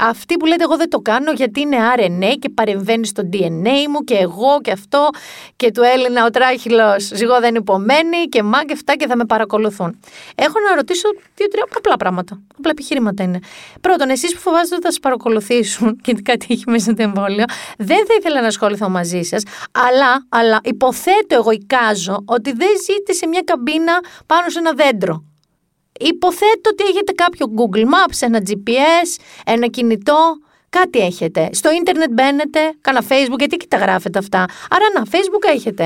[0.00, 4.04] Αυτοί που λέτε εγώ δεν το κάνω γιατί είναι RNA και παρεμβαίνει στο DNA μου
[4.04, 5.08] και εγώ και αυτό
[5.56, 9.24] και του Έλληνα ο τράχυλος ζυγό δεν υπομένει και μα και αυτά και θα με
[9.24, 10.00] παρακολουθούν.
[10.34, 12.40] Έχω να ρωτήσω δύο-τρία απλά πράγματα.
[12.58, 13.38] Απλά επιχειρήματα είναι.
[13.80, 17.44] Πρώτον, εσείς που φοβάστε ότι θα σας παρακολουθήσουν και κάτι έχει μέσα το εμβόλιο,
[17.78, 23.12] δεν θα ήθελα να ασχοληθώ μαζί σας, αλλά, αλλά υποθέτω εγώ, εικάζω, ότι δεν ζείτε
[23.12, 25.24] σε μια καμπίνα πάνω σε ένα δέντρο.
[25.98, 30.18] Υποθέτω ότι έχετε κάποιο Google Maps, ένα GPS, ένα κινητό,
[30.68, 31.48] κάτι έχετε.
[31.52, 34.38] Στο ίντερνετ μπαίνετε, κάνα Facebook, γιατί και τα γράφετε αυτά.
[34.70, 35.84] Άρα να, Facebook έχετε.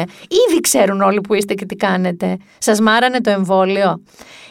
[0.49, 2.37] Ήδη ξέρουν όλοι που είστε και τι κάνετε.
[2.59, 4.03] Σας μάρανε το εμβόλιο.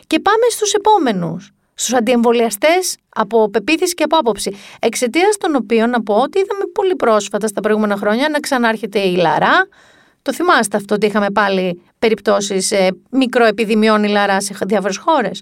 [0.07, 1.51] Και πάμε στους επόμενους.
[1.73, 4.55] Στους αντιεμβολιαστές από πεποίθηση και από άποψη.
[4.79, 9.15] Εξαιτίας των οποίων να πω ότι είδαμε πολύ πρόσφατα στα προηγούμενα χρόνια να ξανάρχεται η
[9.15, 9.67] Λαρά,
[10.21, 15.41] το θυμάστε αυτό ότι είχαμε πάλι περιπτώσεις ε, μικροεπιδημιών ηλαρά σε διάφορες χώρες.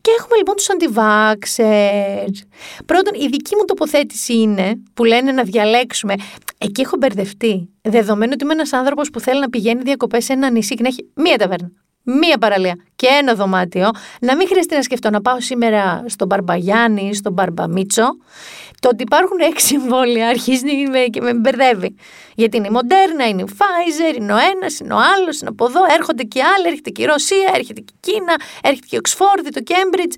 [0.00, 2.44] Και έχουμε λοιπόν τους αντιβάξερς.
[2.86, 6.14] Πρώτον, η δική μου τοποθέτηση είναι που λένε να διαλέξουμε.
[6.58, 7.68] Εκεί έχω μπερδευτεί.
[7.82, 10.88] Δεδομένου ότι είμαι ένας άνθρωπος που θέλει να πηγαίνει διακοπές σε ένα νησί και να
[10.88, 11.70] έχει μία ταβέρνα
[12.04, 13.90] μία παραλία και ένα δωμάτιο,
[14.20, 18.16] να μην χρειαστεί να σκεφτώ να πάω σήμερα στον Μπαρμπαγιάννη, στον Μπαρμπαμίτσο,
[18.80, 21.96] το ότι υπάρχουν έξι εμβόλια αρχίζει και με μπερδεύει.
[22.34, 25.64] Γιατί είναι η Μοντέρνα, είναι η Pfizer, είναι ο ένας, είναι ο άλλος, είναι από
[25.64, 28.98] εδώ, έρχονται και άλλοι, έρχεται και η Ρωσία, έρχεται και η Κίνα, έρχεται και η
[28.98, 30.14] Οξφόρδη, το Κέμπριτζ.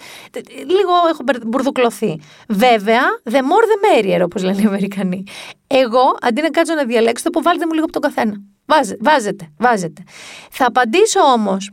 [0.57, 2.21] Λίγο έχω μπουρδουκλωθεί.
[2.49, 5.25] Βέβαια, the more the merrier, όπως λένε οι Αμερικανοί.
[5.67, 8.35] Εγώ, αντί να κάτσω να διαλέξω, θα πω βάλτε μου λίγο από τον καθένα.
[9.01, 10.03] βάζετε, βάζετε.
[10.51, 11.71] Θα απαντήσω όμως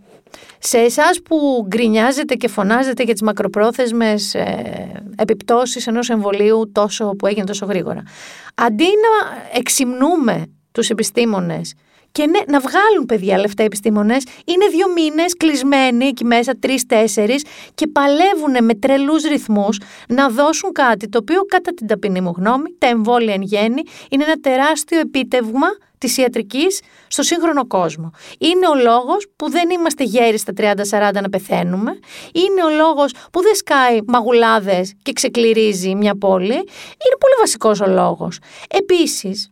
[0.66, 7.28] σε εσάς που γκρινιάζετε και φωνάζετε για τις μακροπρόθεσμες ε, επιπτώσεις ενός εμβολίου τόσο, που
[7.28, 8.04] έγινε τόσο γρήγορα.
[8.56, 11.74] Αντί να εξυμνούμε τους επιστήμονες
[12.14, 17.36] και ναι, να βγάλουν παιδιά λεφτά οι επιστήμονες, είναι δύο μήνες κλεισμένοι εκεί μέσα, τρει-τέσσερι,
[17.76, 22.76] και παλεύουν με τρελούς ρυθμούς να δώσουν κάτι το οποίο, κατά την ταπεινή μου γνώμη,
[22.78, 28.12] τα εμβόλια εν γέννη, είναι ένα τεράστιο επίτευγμα της ιατρικής στο σύγχρονο κόσμο.
[28.38, 32.00] Είναι ο λόγος που δεν είμαστε γέροι στα 30-40 να πεθαίνουμε.
[32.34, 36.54] Είναι ο λόγος που δεν σκάει μαγουλάδες και ξεκληρίζει μια πόλη.
[36.54, 38.40] Είναι πολύ βασικός ο λόγος.
[38.70, 39.52] Επίσης,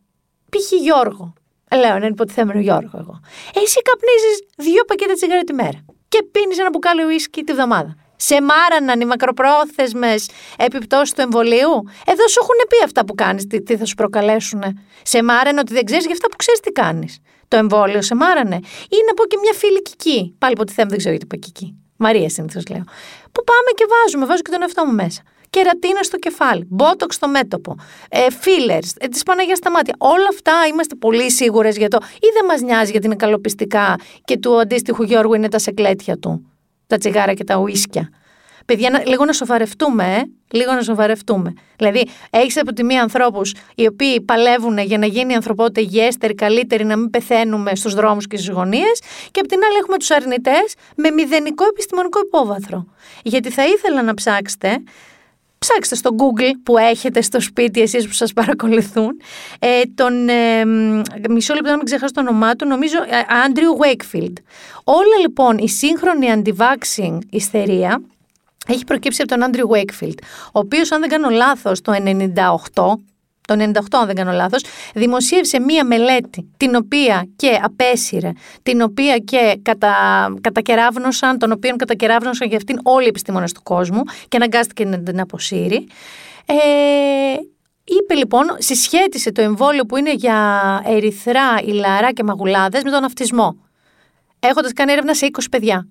[0.50, 0.72] π.χ.
[0.82, 1.34] Γιώργο,
[1.78, 3.20] λέω έναν υποτιθέμενο Γιώργο εγώ.
[3.54, 7.96] Εσύ καπνίζεις δύο πακέτα τσιγάρα τη μέρα και πίνεις ένα μπουκάλι ουίσκι τη βδομάδα.
[8.16, 11.74] Σε μάραναν οι μακροπρόθεσμες επιπτώσεις του εμβολίου;
[12.06, 14.64] Εδώ σου έχουν πει αυτά που κάνεις, τι, τι θα σου προκαλέσουν.
[15.02, 17.20] Σε μάρανε ότι δεν ξέρεις για αυτά που ξέρεις τι κάνεις.
[17.48, 18.56] Το εμβόλιο σε μάρανε.
[18.90, 20.36] Ή να πω και μια φίλη κική.
[20.38, 21.76] Πάλι ποτέ θέμα δεν ξέρω γιατί είπα κική.
[21.98, 22.84] Μαρία συνήθως λέω.
[23.32, 25.22] Που πάμε και βάζουμε, βάζω και τον εαυτό μου μέσα.
[25.52, 27.76] Κερατίνα στο κεφάλι, μπότοξ στο μέτωπο,
[28.10, 29.96] ε, fillers, ε, τη Παναγία στα μάτια.
[29.98, 31.98] Όλα αυτά είμαστε πολύ σίγουρες για το.
[32.16, 36.46] ή δεν μας νοιάζει γιατί είναι καλοπιστικά και του αντίστοιχου Γιώργου είναι τα σεκλέτια του
[36.88, 38.10] τα τσιγάρα και τα ουίσκια.
[38.66, 40.22] Παιδιά, λίγο να σοβαρευτούμε, ε;
[40.58, 41.54] λίγο να σοβαρευτούμε.
[41.76, 46.36] Δηλαδή, έχεις από τη μία ανθρώπους οι οποίοι παλεύουν για να γίνει η ανθρωπότητα υγιέστερη,
[46.36, 50.12] καλύτερη, να μην πεθαίνουμε στους δρόμους και στις γωνίες, και από την άλλη έχουμε τους
[50.12, 52.86] αρνητές με μηδενικό επιστημονικό υπόβαθρο.
[53.24, 54.84] Γιατί θα ήθελα να ψάξετε
[55.66, 59.22] ψάξτε στο Google που έχετε στο σπίτι εσείς που σας παρακολουθούν
[59.60, 60.66] ε, τον, ε,
[61.30, 62.98] μισό λεπτό να μην ξεχάσω το όνομά του, νομίζω
[63.46, 64.34] Άντριου ε, Wakefield.
[64.84, 68.02] Όλα λοιπόν η σύγχρονη anti-vaxxing ιστερία
[68.68, 71.94] έχει προκύψει από τον Άντριου Wakefield, ο οποίος αν δεν κάνω λάθος το
[72.74, 72.84] 98
[73.58, 78.32] το 98 αν δεν κάνω λάθος, δημοσίευσε μία μελέτη την οποία και απέσυρε,
[78.64, 79.96] την οποία και κατα,
[80.42, 85.20] κατακεράβνωσαν, τον οποίο κατακεράβνωσαν για αυτήν όλοι οι επιστήμονες του κόσμου και αναγκάστηκε να την
[85.20, 85.88] αποσύρει.
[86.46, 86.54] Ε,
[87.84, 93.56] είπε λοιπόν, συσχέτισε το εμβόλιο που είναι για ερυθρά, ηλαρά και μαγουλάδες με τον αυτισμό.
[94.40, 95.88] Έχοντας κάνει έρευνα σε 20 παιδιά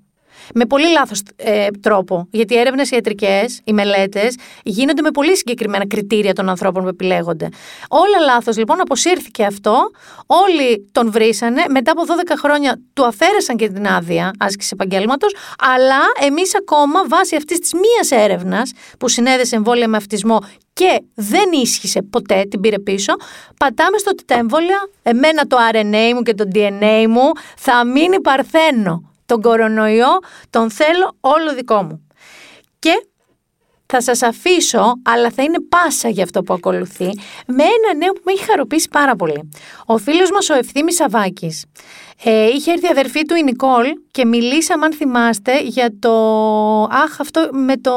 [0.54, 2.26] με πολύ λάθος ε, τρόπο.
[2.30, 7.48] Γιατί οι έρευνες ιατρικές, οι μελέτες, γίνονται με πολύ συγκεκριμένα κριτήρια των ανθρώπων που επιλέγονται.
[7.88, 9.90] Όλα λάθος λοιπόν, αποσύρθηκε αυτό.
[10.26, 11.64] Όλοι τον βρήσανε.
[11.68, 15.34] Μετά από 12 χρόνια του αφαίρεσαν και την άδεια άσκηση επαγγέλματος.
[15.58, 20.38] Αλλά εμείς ακόμα βάσει αυτής της μίας έρευνας που συνέδεσε εμβόλια με αυτισμό
[20.72, 23.12] και δεν ίσχυσε ποτέ, την πήρε πίσω,
[23.56, 28.20] πατάμε στο ότι τα εμβόλια, εμένα το RNA μου και το DNA μου θα μείνει
[28.20, 30.18] παρθένο τον κορονοϊό
[30.50, 32.06] τον θέλω όλο δικό μου.
[32.78, 33.04] Και
[33.86, 37.10] θα σας αφήσω, αλλά θα είναι πάσα για αυτό που ακολουθεί,
[37.46, 39.50] με ένα νέο που με έχει χαροποιήσει πάρα πολύ.
[39.86, 41.64] Ο φίλος μας ο Ευθύμης Σαβάκης
[42.24, 46.12] ε, είχε έρθει η αδερφή του η Νικόλ και μιλήσαμε αν θυμάστε για το...
[46.82, 47.92] Αχ, αυτό με το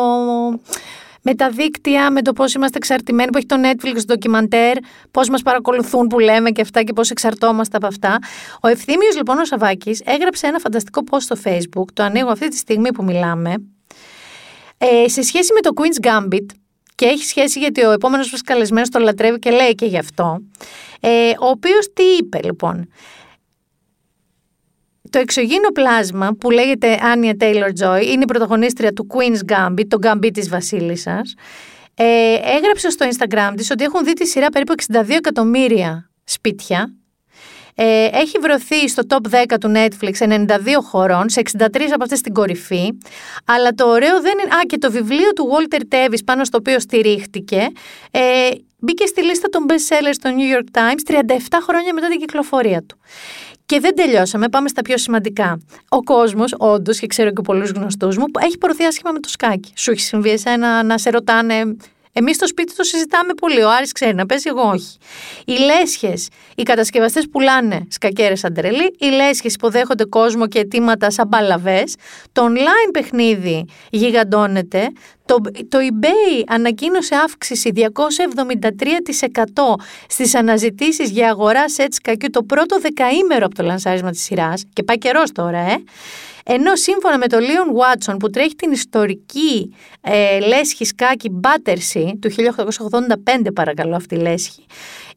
[1.24, 4.78] με τα δίκτυα, με το πώς είμαστε εξαρτημένοι, που έχει το Netflix το ντοκιμαντέρ,
[5.12, 8.20] πώς μας παρακολουθούν που λέμε και αυτά και πώς εξαρτώμαστε από αυτά.
[8.62, 12.58] Ο Ευθύμιος λοιπόν ο Σαβάκη έγραψε ένα φανταστικό post στο Facebook, το ανοίγω αυτή τη
[12.58, 13.54] στιγμή που μιλάμε,
[14.78, 16.46] ε, σε σχέση με το Queen's Gambit
[16.96, 20.42] και έχει σχέση γιατί ο επόμενος μας καλεσμένος το λατρεύει και λέει και γι' αυτό,
[21.00, 22.90] ε, ο οποίος τι είπε λοιπόν;
[25.14, 29.98] Το εξωγήινο πλάσμα που λέγεται Άνια Taylor Joy είναι η πρωταγωνίστρια του Queen's Gambit, το
[30.02, 31.34] Gambit της βασίλισσας.
[31.96, 36.94] Ε, έγραψε στο Instagram της ότι έχουν δει τη σειρά περίπου 62 εκατομμύρια σπίτια
[37.76, 42.34] ε, έχει βρωθεί στο top 10 του Netflix 92 χωρών, σε 63 από αυτές στην
[42.34, 42.98] κορυφή.
[43.46, 44.56] Αλλά το ωραίο δεν είναι...
[44.56, 47.68] Α, και το βιβλίο του Walter Tevis πάνω στο οποίο στηρίχτηκε,
[48.12, 52.20] ε, μπήκε στη λίστα των best sellers στο New York Times 37 χρόνια μετά την
[52.20, 52.98] κυκλοφορία του.
[53.66, 55.60] Και δεν τελειώσαμε, πάμε στα πιο σημαντικά.
[55.90, 59.72] Ο κόσμος, όντως, και ξέρω και πολλούς γνωστούς μου, έχει προωθεί άσχημα με το σκάκι.
[59.76, 61.76] Σου έχει συμβεί εσένα να σε ρωτάνε
[62.14, 63.64] Εμείς στο σπίτι το συζητάμε πολύ.
[63.64, 64.98] Ο Άρης ξέρει να παίζει, εγώ όχι.
[65.46, 68.96] Οι λέσχες, οι κατασκευαστές πουλάνε σκακέρες σαν τρελή.
[69.00, 71.84] Οι λέσχες υποδέχονται κόσμο και αιτήματα σαν μπαλαβέ.
[72.32, 74.88] Το online παιχνίδι γιγαντώνεται.
[75.26, 75.36] Το,
[75.70, 77.82] το eBay ανακοίνωσε αύξηση 273%
[80.08, 84.84] στις αναζητήσεις για αγορά σετ σκακιού το πρώτο δεκαήμερο από το λανσάρισμα της σειράς και
[84.84, 85.76] πάει καιρός τώρα, ε.
[86.44, 92.32] Ενώ σύμφωνα με τον Λίον Βάτσον που τρέχει την ιστορική ε, λέσχη σκάκι Μπάτερσι του
[92.32, 94.66] 1885 παρακαλώ αυτή η λέσχη,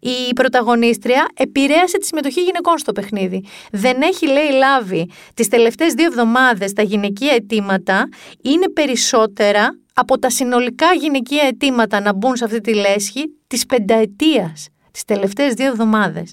[0.01, 3.45] η πρωταγωνίστρια επηρέασε τη συμμετοχή γυναικών στο παιχνίδι.
[3.71, 8.09] Δεν έχει λέει λάβει τις τελευταίες δύο εβδομάδες τα γυναικεία αιτήματα
[8.43, 14.69] είναι περισσότερα από τα συνολικά γυναικεία αιτήματα να μπουν σε αυτή τη λέσχη της πενταετίας
[14.97, 16.33] τις τελευταίες δύο εβδομάδες.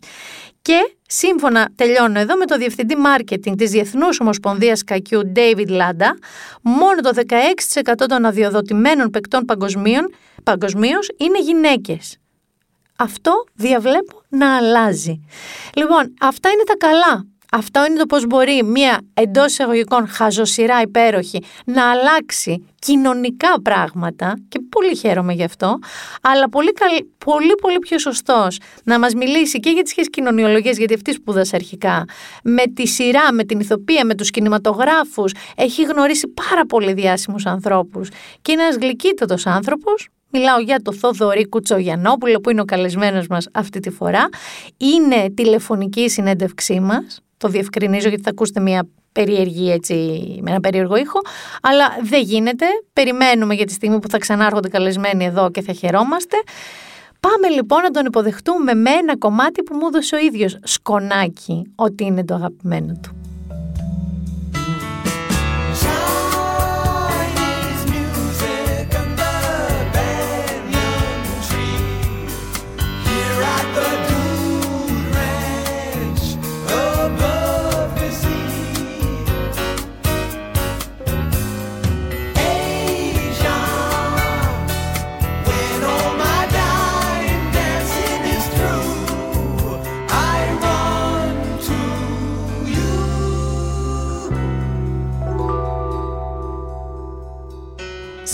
[0.63, 6.09] Και σύμφωνα, τελειώνω εδώ, με το Διευθυντή Μάρκετινγκ της Διεθνούς Ομοσπονδίας Κακιού, David Landa,
[6.61, 9.45] μόνο το 16% των αδειοδοτημένων παικτών
[10.43, 12.17] παγκοσμίως είναι γυναίκες.
[12.95, 15.25] Αυτό διαβλέπω να αλλάζει.
[15.75, 21.43] Λοιπόν, αυτά είναι τα καλά αυτό είναι το πώς μπορεί μια εντός εισαγωγικών χαζοσυρά υπέροχη
[21.65, 25.79] να αλλάξει κοινωνικά πράγματα και πολύ χαίρομαι γι' αυτό,
[26.21, 26.73] αλλά πολύ,
[27.25, 31.55] πολύ, πολύ πιο σωστός να μας μιλήσει και για τις σχέσεις κοινωνιολογίες, γιατί αυτή σπούδασε
[31.55, 32.05] αρχικά,
[32.43, 38.09] με τη σειρά, με την ηθοποία, με τους κινηματογράφους, έχει γνωρίσει πάρα πολύ διάσημους ανθρώπους.
[38.41, 43.47] Και είναι ένας γλυκύτατος άνθρωπος, Μιλάω για το Θοδωρή Κουτσογιανόπουλο που είναι ο καλεσμένος μας
[43.53, 44.29] αυτή τη φορά.
[44.77, 49.93] Είναι τηλεφωνική συνέντευξή μας το διευκρινίζω γιατί θα ακούσετε μια περίεργη έτσι,
[50.41, 51.19] με ένα περίεργο ήχο,
[51.61, 52.65] αλλά δεν γίνεται.
[52.93, 56.37] Περιμένουμε για τη στιγμή που θα ξανάρχονται καλεσμένοι εδώ και θα χαιρόμαστε.
[57.19, 62.03] Πάμε λοιπόν να τον υποδεχτούμε με ένα κομμάτι που μου έδωσε ο ίδιος σκονάκι ότι
[62.03, 63.22] είναι το αγαπημένο του.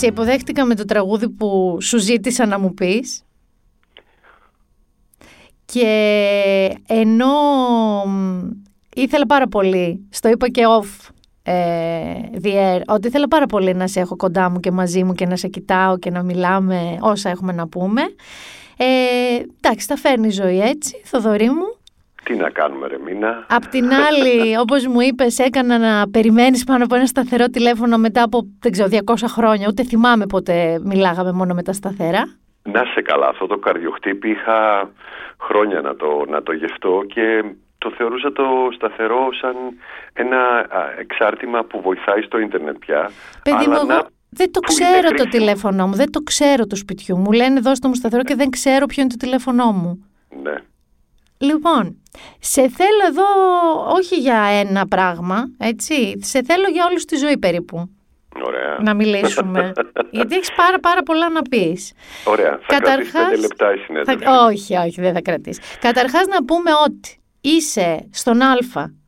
[0.00, 3.22] Σε υποδέχτηκα με το τραγούδι που σου ζήτησα να μου πεις.
[5.64, 7.26] Και ενώ
[8.94, 11.08] ήθελα πάρα πολύ, στο είπα και off
[11.42, 11.52] ε,
[12.42, 15.26] the air, ότι ήθελα πάρα πολύ να σε έχω κοντά μου και μαζί μου και
[15.26, 18.02] να σε κοιτάω και να μιλάμε όσα έχουμε να πούμε.
[18.76, 18.86] Ε,
[19.60, 21.79] εντάξει, τα φέρνει η ζωή έτσι, Θοδωρή μου.
[22.30, 26.84] Τι να κάνουμε ρε Μίνα; Απ' την άλλη, όπως μου είπες, έκανα να περιμένεις πάνω
[26.84, 29.66] από ένα σταθερό τηλέφωνο μετά από, δεν ξέρω, 200 χρόνια.
[29.68, 32.22] Ούτε θυμάμαι πότε μιλάγαμε μόνο με τα σταθερά.
[32.62, 34.90] Να σε καλά, αυτό το καρδιοχτύπη είχα
[35.40, 37.44] χρόνια να το, να το γευτώ και
[37.78, 39.54] το θεωρούσα το σταθερό σαν
[40.12, 40.66] ένα
[40.98, 43.10] εξάρτημα που βοηθάει στο ίντερνετ πια.
[43.42, 47.32] Παιδί μου, εγώ δεν το ξέρω το τηλέφωνο μου, δεν το ξέρω του σπιτιού μου.
[47.32, 50.04] Λένε δώστε μου σταθερό και δεν ξέρω ποιο είναι το τηλέφωνό μου.
[50.42, 50.54] Ναι.
[51.42, 52.02] Λοιπόν,
[52.38, 53.24] σε θέλω εδώ
[53.94, 56.18] όχι για ένα πράγμα, έτσι.
[56.20, 57.90] Σε θέλω για όλους τη ζωή περίπου.
[58.42, 58.78] Ωραία.
[58.80, 59.72] Να μιλήσουμε.
[60.10, 61.92] Γιατί έχεις πάρα πάρα πολλά να πεις.
[62.24, 62.58] Ωραία.
[62.62, 63.10] Θα Καταρχάς...
[63.10, 64.24] κρατήσει λεπτά η συνέντευξη.
[64.24, 64.44] Θα...
[64.44, 65.78] Όχι, όχι, δεν θα κρατήσεις.
[65.80, 68.56] Καταρχάς να πούμε ότι είσαι στον Α,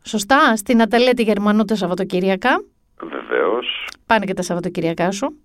[0.03, 2.65] σωστά, στην Αταλία τη Γερμανού τα Σαββατοκύριακα.
[3.03, 3.89] Βεβαίως.
[4.07, 5.37] Πάνε και τα Σαββατοκύριακά σου.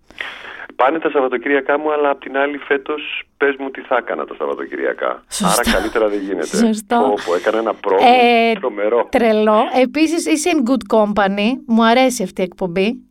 [0.77, 4.35] Πάνε τα Σαββατοκύριακά μου, αλλά απ' την άλλη φέτος πες μου τι θα έκανα τα
[4.37, 5.23] Σαββατοκυριακά.
[5.29, 5.61] Σωστό.
[5.61, 6.57] Άρα καλύτερα δεν γίνεται.
[6.57, 6.97] Σωστό.
[6.97, 9.07] Όπου έκανα ένα πρόγραμμα ε, τρομερό.
[9.11, 9.63] Τρελό.
[9.81, 11.49] Επίσης είσαι in good company.
[11.67, 13.01] Μου αρέσει αυτή η εκπομπή.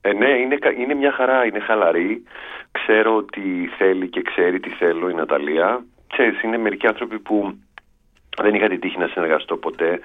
[0.00, 2.22] Ε, ναι, είναι, είναι μια χαρά, είναι χαλαρή.
[2.70, 5.84] Ξέρω ότι θέλει και ξέρει τι θέλω η Ναταλία.
[6.12, 7.58] Ξέρεις, είναι μερικοί άνθρωποι που
[8.42, 10.00] δεν είχα την τύχη να συνεργαστώ ποτέ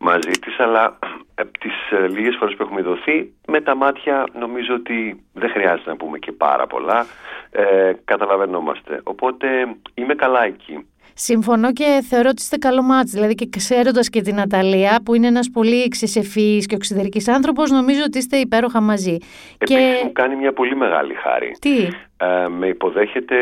[0.00, 0.98] μαζί της, αλλά
[1.34, 5.90] από τις ε, λίγες φορές που έχουμε δοθεί με τα μάτια νομίζω ότι δεν χρειάζεται
[5.90, 7.06] να πούμε και πάρα πολλά
[7.50, 9.46] ε, καταλαβαίνόμαστε οπότε
[9.94, 13.10] είμαι καλά εκεί Συμφωνώ και θεωρώ ότι είστε καλό μάτς.
[13.10, 18.02] Δηλαδή και ξέροντας και την Αταλία που είναι ένας πολύ εξισεφής και οξυδερικής άνθρωπος νομίζω
[18.06, 19.16] ότι είστε υπέροχα μαζί.
[19.58, 20.04] Επίσης και...
[20.04, 21.56] μου κάνει μια πολύ μεγάλη χάρη.
[21.60, 23.36] Τι; Ε, με υποδέχεται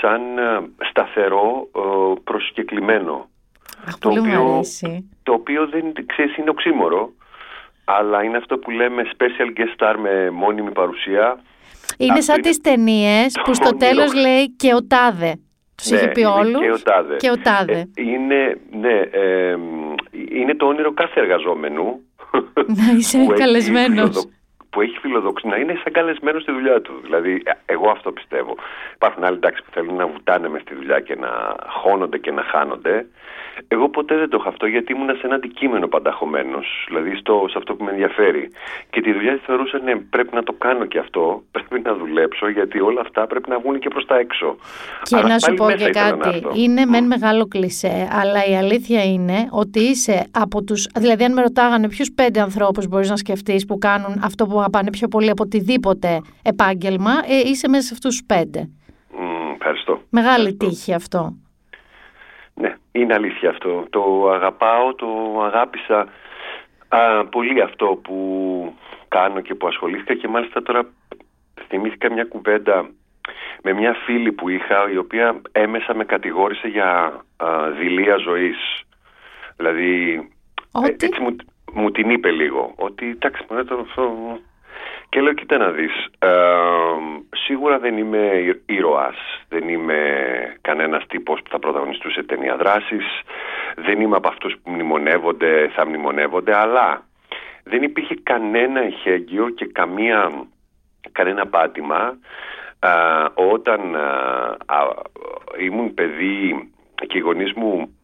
[0.00, 1.80] σαν ε, σταθερό ε,
[2.24, 3.28] προσκεκλημένο.
[3.86, 4.60] Αχ, το, οποίο,
[5.22, 7.12] το οποίο δεν ξέρεις είναι οξύμορο
[7.84, 11.38] αλλά είναι αυτό που λέμε special guest star με μόνιμη παρουσία.
[11.96, 15.38] Είναι σαν τις ταινίες που στο τέλος λέει και ο τάδε.
[15.74, 17.16] Τους ναι, είχε πει όλους και ο τάδε.
[17.16, 17.88] Και ο τάδε.
[17.94, 19.56] Ε, είναι, ναι, ε,
[20.28, 22.00] είναι το όνειρο κάθε εργαζόμενου.
[22.66, 24.28] Να είσαι καλεσμένος
[24.74, 27.00] που έχει φιλοδοξία να είναι σαν καλεσμένος στη δουλειά του.
[27.02, 28.54] Δηλαδή, εγώ αυτό πιστεύω.
[28.94, 31.30] Υπάρχουν άλλοι εντάξει που θέλουν να βουτάνε μες στη δουλειά και να
[31.66, 33.06] χώνονται και να χάνονται.
[33.68, 37.58] Εγώ ποτέ δεν το έχω αυτό γιατί ήμουν σε ένα αντικείμενο πανταχωμένος, δηλαδή στο, σε
[37.58, 38.50] αυτό που με ενδιαφέρει.
[38.90, 42.48] Και τη δουλειά της θεωρούσα, ναι, πρέπει να το κάνω και αυτό, πρέπει να δουλέψω,
[42.48, 44.56] γιατί όλα αυτά πρέπει να βγουν και προς τα έξω.
[45.02, 46.42] Και να σου πω και κάτι.
[46.54, 50.86] Είναι μεν μεγάλο κλισέ, αλλά η αλήθεια είναι ότι είσαι από τους.
[50.98, 54.90] Δηλαδή, αν με ρωτάγανε ποιους πέντε ανθρώπους μπορείς να σκεφτείς που κάνουν αυτό που αγαπάνε
[54.90, 58.70] πιο πολύ από οτιδήποτε επάγγελμα, ε, είσαι μέσα σε αυτούς τους πέντε.
[59.10, 60.00] Mm, ευχαριστώ.
[60.10, 60.68] Μεγάλη ευχαριστώ.
[60.68, 61.32] τύχη αυτό.
[62.54, 63.86] Ναι, είναι αλήθεια αυτό.
[63.90, 65.06] Το αγαπάω, το
[65.44, 66.08] αγάπησα
[66.88, 68.18] α, πολύ αυτό που
[69.08, 70.90] κάνω και που ασχολήθηκα και μάλιστα τώρα
[71.68, 72.90] θυμήθηκα μια κουβέντα
[73.62, 78.56] με μια φίλη που είχα η οποία έμεσα με κατηγόρησε για α, δηλία ζωής.
[79.56, 80.18] Δηλαδή
[80.72, 81.36] Ότι; έτσι μου,
[81.72, 84.12] μου την είπε λίγο ότι εντάξει μου το, αυτό
[85.14, 86.30] και λέω κοίτα να δεις ε,
[87.30, 88.30] σίγουρα δεν είμαι
[88.66, 89.16] ήρωας.
[89.48, 89.98] Δεν είμαι
[90.60, 93.04] κανένας τύπος που θα πρωταγωνιστούσε ταινία δράσης.
[93.74, 96.56] Δεν είμαι από αυτούς που μνημονεύονται θα μνημονεύονται.
[96.56, 97.06] Αλλά
[97.64, 100.46] δεν υπήρχε κανένα εχέγγυο και καμία,
[101.12, 102.16] κανένα πάτημα
[102.78, 102.88] ε,
[103.34, 107.96] όταν ε, ήμουν παιδί και οι γονείς μου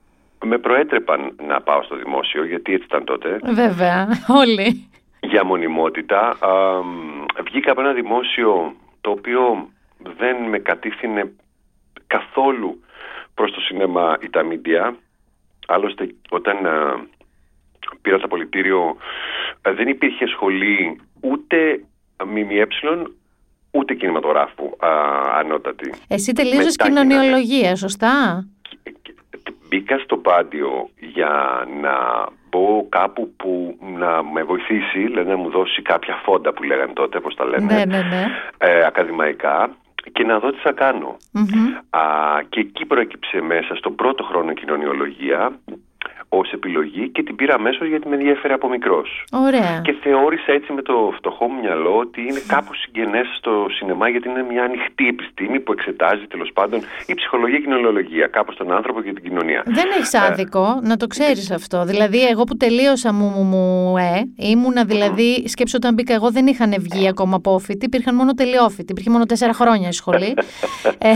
[0.44, 3.38] με προέτρεπαν να πάω στο δημόσιο γιατί έτσι ήταν τότε.
[3.42, 4.09] Βέβαια,
[4.42, 4.89] όλοι.
[5.31, 6.21] Για μονιμότητα.
[6.29, 6.83] Α,
[7.45, 9.69] βγήκα από ένα δημόσιο το οποίο
[10.19, 11.33] δεν με κατήφθηνε
[12.07, 12.81] καθόλου
[13.35, 14.97] προς το σινέμα ή τα μίντια.
[15.66, 17.07] Άλλωστε όταν α,
[18.03, 18.97] πήρα το πολιτήριο
[19.62, 21.85] δεν υπήρχε σχολή ούτε
[22.25, 22.66] ΜΜΕ
[23.71, 24.88] ούτε κινηματογράφου α,
[25.38, 25.93] ανώτατη.
[26.09, 28.45] Εσύ τελείωσες Μετά κοινωνιολογία, σωστά;
[29.70, 31.94] Μπήκα στο πάντιο για να
[32.50, 37.20] μπω κάπου που να με βοηθήσει, δηλαδή να μου δώσει κάποια φόντα που λέγανε τότε,
[37.20, 38.26] πώς τα λένε, Ναι, ναι, ναι.
[38.59, 39.70] ε, ακαδημαϊκά
[40.12, 41.16] και να δω τι θα κάνω.
[41.33, 41.74] Μμμ.
[41.90, 42.02] Α,
[42.48, 45.52] και εκεί προέκυψε μέσα στον πρώτο χρόνο κοινωνιολογία
[46.33, 49.25] ως επιλογή και την πήρα αμέσως γιατί με ενδιαφέρε από μικρός.
[49.33, 49.81] Ωραία.
[49.85, 54.29] Και θεώρησα έτσι με το φτωχό μου μυαλό ότι είναι κάπως συγγενές στο σινεμά γιατί
[54.29, 58.73] είναι μια ανοιχτή επιστήμη που εξετάζει τέλος πάντων η ψυχολογία και η κοινωνιολογία, κάπως τον
[58.73, 59.62] άνθρωπο και την κοινωνία.
[59.66, 61.85] Δεν έχεις άδικο, να το ξέρεις αυτό.
[61.85, 66.47] Δηλαδή, εγώ που τελείωσα μου, μου, μου ε, ήμουνα δηλαδή, σκέψω όταν μπήκα εγώ δεν
[66.47, 68.93] είχαν βγει ακόμα απόφοιτοι, υπήρχαν μόνο τελειόφοιτοι.
[68.93, 70.35] Υπήρχε μόνο τέσσερα χρόνια η σχολή.
[71.09, 71.12] ε,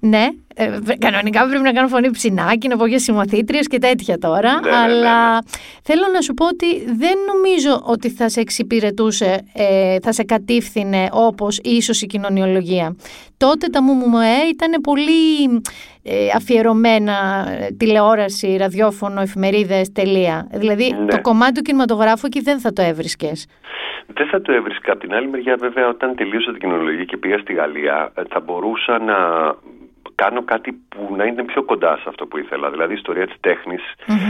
[0.00, 4.52] ναι, ε, κανονικά πρέπει να κάνω φωνή ψινάκι, να πω για συμμαθήτριες και τέτοια τώρα.
[4.60, 5.38] Ναι, ναι, αλλά ναι,
[5.82, 11.08] θέλω να σου πω ότι δεν νομίζω ότι θα σε εξυπηρετούσε, ε, θα σε κατήφθηνε
[11.12, 12.96] όπως ίσως η κοινωνιολογία.
[13.36, 15.62] Τότε τα ΜΜΕ ήταν πολύ
[16.02, 20.48] ε, αφιερωμένα ε, τηλεόραση, ραδιόφωνο, εφημερίδες, τελεία.
[20.52, 21.06] Δηλαδή Ναι.
[21.06, 23.46] το κομμάτι του κινηματογράφου εκεί δεν θα το έβρισκες.
[24.14, 24.92] Δεν θα το έβρισκα.
[24.92, 28.40] Απ' την άλλη μεριά, βέβαια, όταν τελείωσα την κοινωνιολογία και πήγα στη Γαλλία, ε, θα
[28.40, 29.16] μπορούσα να
[30.14, 32.70] κάνω κάτι που να είναι πιο κοντά σε αυτό που ήθελα.
[32.70, 33.82] Δηλαδή, ιστορία της τεχνης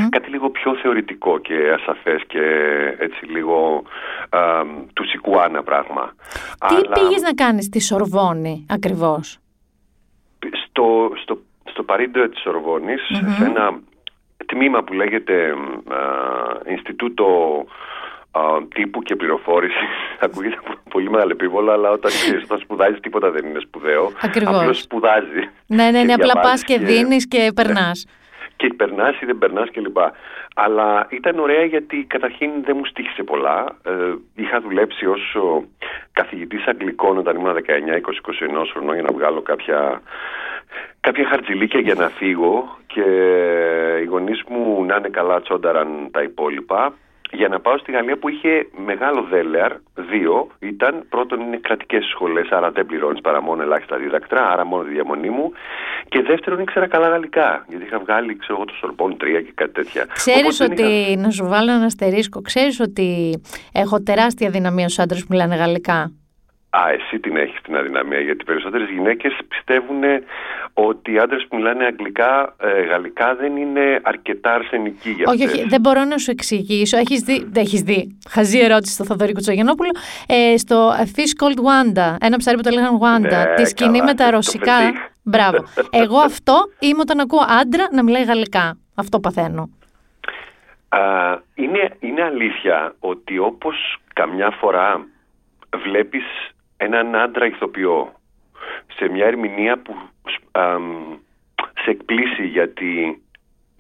[0.08, 2.42] κάτι λίγο πιο θεωρητικό και ασαφές και
[2.98, 3.82] έτσι λίγο
[4.30, 4.40] α,
[4.92, 6.14] του Σικουάνα πράγμα.
[6.68, 9.38] Τι Αλλά πήγες να κάνεις στη Σορβόνη ακριβώς;
[10.66, 13.02] στο, στο, στο Παρίντο της Σορβόνης,
[13.38, 13.80] σε ένα
[14.46, 17.26] τμήμα που λέγεται α, Ινστιτούτο
[17.58, 18.03] α,
[18.74, 19.84] Τύπου και Πληροφόρηση.
[20.26, 20.58] Ακούγεται
[20.90, 24.12] πολύ μεγάλη επίβολα, αλλά όταν, ξέρεις, όταν σπουδάζεις τίποτα δεν είναι σπουδαίο.
[24.22, 24.56] Ακριβώς.
[24.56, 25.48] Απλώς σπουδάζει.
[25.66, 28.06] Ναι, ναι, Και ναι, απλά διαβάζεις πας και δίνεις και περνάς.
[28.56, 29.96] και περνάς ή δεν περνάς κλπ.
[30.54, 33.76] Αλλά ήταν ωραία γιατί καταρχήν δεν μου στήχησε πολλά.
[33.84, 33.92] Ε,
[34.34, 35.36] είχα δουλέψει ως
[36.12, 37.60] καθηγητής Αγγλικών όταν ήμουν 19-20-21
[38.72, 40.02] χρονών για να βγάλω κάποια,
[41.00, 43.04] κάποια χαρτζηλίκια για να φύγω και
[44.02, 46.94] οι γονείς μου να είναι καλά τσόνταραν τα υπόλοιπα.
[47.34, 52.48] Για να πάω στη Γαλλία που είχε μεγάλο δέλεαρ, δύο, ήταν πρώτον είναι κρατικές σχολές,
[52.50, 55.52] άρα δεν πληρώνεις παρά μόνο ελάχιστα δίδακτρα, άρα μόνο τη διαμονή μου.
[56.08, 59.72] Και δεύτερον ήξερα καλά γαλλικά, γιατί είχα βγάλει ξέρω, εγώ, το Σορμπόν 3 και κάτι
[59.72, 60.06] τέτοια.
[60.12, 61.20] Ξέρεις ότι, είχα...
[61.20, 63.40] να σου βάλω ένα αστερίσκο, ξέρεις ότι
[63.72, 66.12] έχω τεράστια δυναμία στους άντρες που μιλάνε γαλλικά;
[66.80, 70.02] Α, εσύ την έχεις την αδυναμία, γιατί οι περισσότερες γυναίκες πιστεύουν
[70.72, 75.64] ότι οι άντρες που μιλάνε αγγλικά, ε, γαλλικά δεν είναι αρκετά αρσενικοί για Όχι, όχι,
[75.68, 76.96] δεν μπορώ να σου εξηγήσω.
[76.96, 79.90] Έχεις δει, έχεις δει, χαζή ερώτηση στο Θοδωρή Κουτσογενόπουλο,
[80.26, 83.98] ε, στο A Fish Called Wanda, ένα ψάρι που το λέγανε Wanda, Ναι, τη σκηνή
[83.98, 84.76] καλά, με τα το ρωσικά.
[84.76, 85.00] φετίχ.
[85.22, 85.64] Μπράβο.
[85.90, 88.78] Εγώ αυτό είμαι όταν ακούω άντρα να μιλάει γαλλικά.
[88.94, 89.68] Αυτό παθαίνω.
[90.88, 90.98] Α,
[91.54, 95.06] είναι, είναι αλήθεια ότι όπως καμιά φορά
[95.84, 96.24] βλέπεις
[96.76, 98.12] έναν άντρα ηθοποιό
[98.96, 99.96] σε μια ερμηνεία που
[100.52, 101.16] αμ,
[101.84, 103.22] σε εκπλήσει γιατί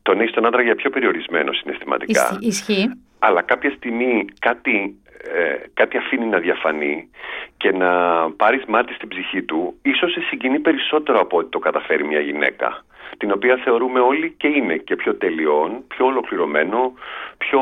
[0.02, 2.20] τον έχεις τον άντρα για πιο περιορισμένο συναισθηματικά.
[2.40, 2.90] Ισχύ- Ισχύει.
[3.18, 4.96] αλλά κάποια στιγμή κάτι,
[5.34, 7.08] ε, κάτι αφήνει να διαφανεί
[7.56, 7.90] και να
[8.30, 12.84] πάρεις μάτι στην ψυχή του, ίσως σε συγκινεί περισσότερο από ότι το καταφέρει μια γυναίκα,
[13.18, 16.92] την οποία θεωρούμε όλοι και είναι και πιο τελειών, πιο ολοκληρωμένο,
[17.38, 17.60] πιο,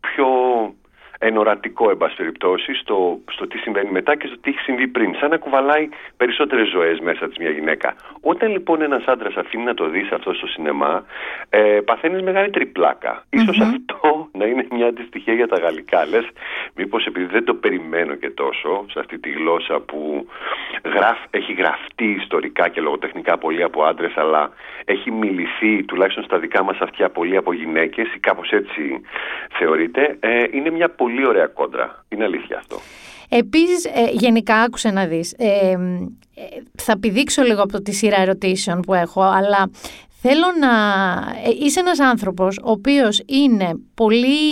[0.00, 0.26] πιο
[1.26, 5.14] ενορατικό, εν πάση περιπτώσει, στο, στο τι συμβαίνει μετά και στο τι έχει συμβεί πριν.
[5.14, 7.94] Σαν να κουβαλάει περισσότερες ζωές μέσα της μια γυναίκα.
[8.20, 11.04] Όταν λοιπόν ένας άντρας αφήνει να το δει αυτό στο σινεμά,
[11.50, 13.24] ε, παθαίνεις μεγαλύτερη πλάκα.
[13.30, 16.06] Ίσως αυτό να είναι μια αντιστοιχεία για τα γαλλικά.
[16.06, 16.26] Λες,
[16.74, 20.26] μήπως επειδή δεν το περιμένω και τόσο σε αυτή τη γλώσσα που
[20.84, 24.50] γράφ, έχει γραφτεί ιστορικά και λογοτεχνικά πολύ από άντρες, αλλά
[24.84, 29.00] έχει μιληθεί τουλάχιστον στα δικά μας αυτιά πολύ από γυναίκες ή κάπως έτσι
[29.58, 32.04] θεωρείται, ε, είναι μια πολύ ωραία κόντρα.
[32.08, 32.80] Είναι αλήθεια αυτό.
[33.28, 35.76] Επίσης, ε, γενικά άκουσε να δεις, ε, ε,
[36.74, 39.70] θα πηδήξω λίγο από τη σειρά ερωτήσεων που έχω, αλλά
[40.20, 40.68] θέλω να...
[41.48, 44.50] ε, είσαι ένας άνθρωπος ο οποίος είναι πολύ...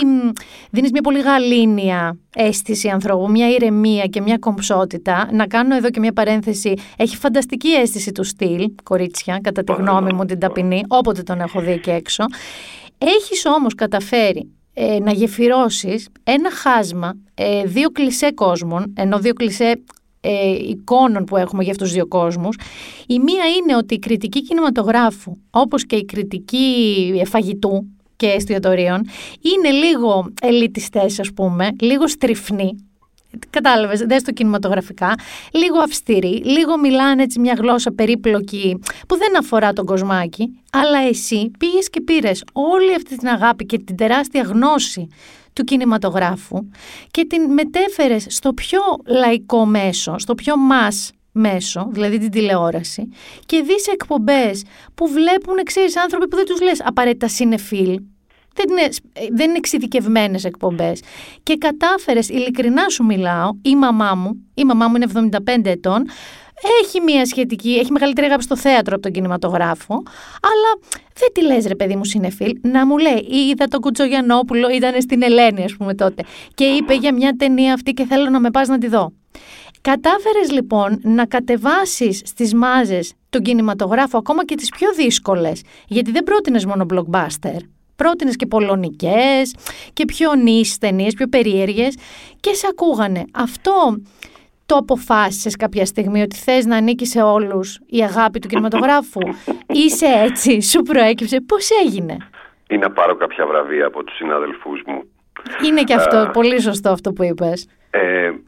[0.71, 5.29] δίνεις μια πολύ γαλήνια αίσθηση ανθρώπου, μια ηρεμία και μια κομψότητα.
[5.31, 10.13] Να κάνω εδώ και μια παρένθεση, έχει φανταστική αίσθηση του στυλ, κορίτσια, κατά τη γνώμη
[10.13, 12.23] μου την ταπεινή, όποτε τον έχω δει και έξω.
[12.97, 19.81] Έχεις όμως καταφέρει ε, να γεφυρώσεις ένα χάσμα ε, δύο κλισέ κόσμων, ενώ δύο κλισέ
[20.21, 22.57] ε, εικόνων που έχουμε για αυτούς τους δύο κόσμους.
[23.07, 26.75] Η μία είναι ότι η κριτική κινηματογράφου, όπως και η κριτική
[27.19, 29.01] ε, φαγητού και εστιατορίων,
[29.41, 32.75] είναι λίγο ελιτιστές ας πούμε, λίγο στριφνοί,
[33.49, 35.13] Κατάλαβες, δες το κινηματογραφικά,
[35.51, 41.51] λίγο αυστηρή, λίγο μιλάνε έτσι μια γλώσσα περίπλοκη που δεν αφορά τον κοσμάκι, αλλά εσύ
[41.59, 45.07] πήγες και πήρες όλη αυτή την αγάπη και την τεράστια γνώση
[45.53, 46.57] του κινηματογράφου
[47.11, 53.09] και την μετέφερες στο πιο λαϊκό μέσο, στο πιο μας μέσο, δηλαδή την τηλεόραση
[53.45, 54.63] και δεις εκπομπές
[54.95, 57.99] που βλέπουν, ξέρεις, άνθρωποι που δεν τους λες απαραίτητα συνεφίλ,
[58.53, 58.89] δεν είναι,
[59.31, 61.01] δεν είναι εξειδικευμένες εκπομπές.
[61.43, 66.05] Και κατάφερες, ειλικρινά σου μιλάω, η μαμά μου, η μαμά μου είναι 75 ετών,
[66.81, 69.93] έχει μια σχετική, έχει μεγαλύτερη αγάπη στο θέατρο από τον κινηματογράφο,
[70.41, 75.01] αλλά δεν τη λες ρε παιδί μου συνεφίλ, να μου λέει είδα τον Κουτσογιανόπουλο, ήταν
[75.01, 76.23] στην Ελένη ας πούμε τότε
[76.53, 79.13] και είπε για μια ταινία αυτή και θέλω να με πας να τη δω.
[79.81, 86.23] Κατάφερες λοιπόν να κατεβάσεις στις μάζες τον κινηματογράφο ακόμα και τις πιο δύσκολες, γιατί δεν
[86.23, 87.57] πρότεινες μόνο blockbuster,
[87.95, 89.55] πρότεινες και πολωνικές
[89.93, 91.97] και πιο νης ταινίες, πιο περίεργες
[92.39, 93.23] και σε ακούγανε.
[93.33, 93.97] Αυτό
[94.65, 99.21] το αποφάσισες κάποια στιγμή ότι θες να ανήκει σε όλους η αγάπη του κινηματογράφου.
[99.67, 101.41] Είσαι έτσι, σου προέκυψε.
[101.41, 102.17] Πώς έγινε;
[102.67, 105.03] Ή να πάρω κάποια βραβεία από τους συναδελφούς μου.
[105.65, 107.67] Είναι και αυτό, πολύ σωστό αυτό που είπες.
[107.89, 108.41] Ε, μην,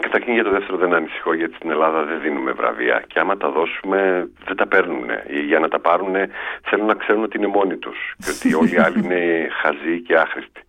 [0.00, 3.50] καταρχήν για το δεύτερο δεν ανησυχώ γιατί στην Ελλάδα δεν δίνουμε βραβεία και άμα τα
[3.50, 5.04] δώσουμε δεν τα παίρνουν.
[5.46, 6.14] Για να τα πάρουν
[6.62, 10.16] θέλουν να ξέρουν ότι είναι μόνοι τους και ότι όλοι οι άλλοι είναι χαζοί και
[10.16, 10.60] άχρηστοι.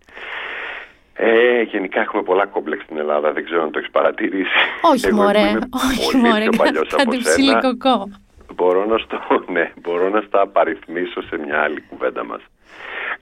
[1.14, 4.58] Ε, γενικά έχουμε πολλά κόμπλεξ στην Ελλάδα, δεν ξέρω αν το έχεις παρατηρήσει.
[4.80, 5.58] Όχι Εγώ μωρέ, είμαι
[5.88, 7.34] όχι πολύ μωρέ, πιο παλιός από κάτι σένα.
[7.34, 8.10] ψιλικοκό.
[8.54, 9.18] Μπορώ να, στο,
[9.54, 12.40] ναι, μπορώ να στα απαριθμίσω σε μια άλλη κουβέντα μας.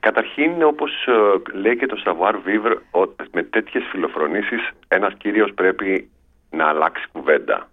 [0.00, 6.10] Καταρχήν, όπως ε, λέει και το Savoir Vivre, ο- με τέτοιες φιλοφρονήσεις ένας κύριος πρέπει
[6.50, 7.68] να αλλάξει κουβέντα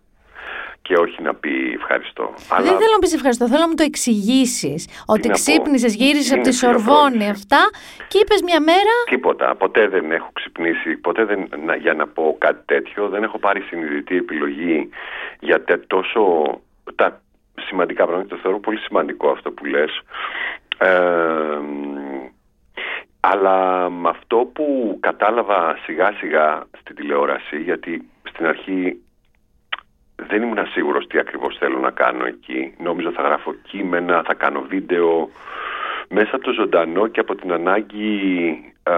[0.81, 2.33] και όχι να πει ευχαριστώ.
[2.49, 5.03] Δεν θέλω να πεις ευχαριστώ, θέλω να μου το εξηγήσεις.
[5.05, 7.29] Ότι να πω; ξύπνησες, γύρισες από Είναι τη Σορβόνη φιλοφρόνηση.
[7.29, 7.59] αυτά
[8.07, 8.93] και είπες μια μέρα.
[9.09, 9.55] Τίποτα.
[9.55, 13.61] Ποτέ δεν έχω ξυπνήσει, ποτέ δεν, να- για να πω κάτι τέτοιο, δεν έχω πάρει
[13.61, 14.89] συνειδητή επιλογή
[15.39, 16.21] για τε- τόσο
[16.95, 17.21] τα
[17.67, 18.29] σημαντικά πράγματα.
[18.35, 20.01] Το θεωρώ πολύ σημαντικό αυτό που λες.
[20.79, 20.89] Ε,
[23.31, 29.01] αλλά με αυτό που κατάλαβα σιγά σιγά στην τηλεόραση, γιατί στην αρχή
[30.15, 32.73] δεν ήμουν σίγουρος τι ακριβώς θέλω να κάνω εκεί.
[32.77, 35.29] Νόμιζα θα γράφω κείμενα, θα κάνω βίντεο.
[36.09, 38.13] Μέσα από το ζωντανό και από την ανάγκη
[38.83, 38.93] ε,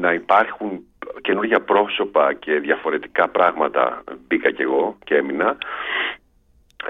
[0.00, 0.84] να υπάρχουν
[1.20, 5.56] καινούργια πρόσωπα και διαφορετικά πράγματα μπήκα κι εγώ και έμεινα.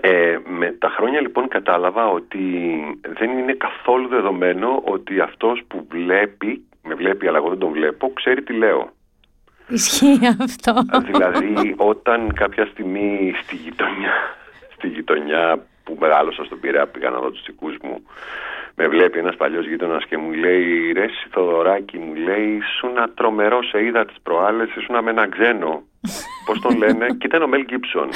[0.00, 2.38] Ε, με τα χρόνια λοιπόν κατάλαβα ότι
[3.18, 8.12] δεν είναι καθόλου δεδομένο ότι αυτός που βλέπει, με βλέπει αλλά εγώ δεν τον βλέπω,
[8.14, 8.90] ξέρει τι λέω.
[9.68, 10.74] Ισχύει αυτό.
[11.04, 14.12] Δηλαδή όταν κάποια στιγμή στη γειτονιά,
[14.74, 18.02] στη γειτονιά που μεγάλωσα στον Πειραιά πήγα να δω τους δικούς μου
[18.74, 23.84] με βλέπει ένας παλιός γείτονας και μου λέει «Ρε Θοδωράκη», μου λέει «Ήσουν τρομερό, σε
[23.84, 25.82] είδα τις προάλλες, ήσουν με ένα ξένο».
[26.46, 28.08] Πώς τον λένε, και ήταν ο Μέλ Γκίψον.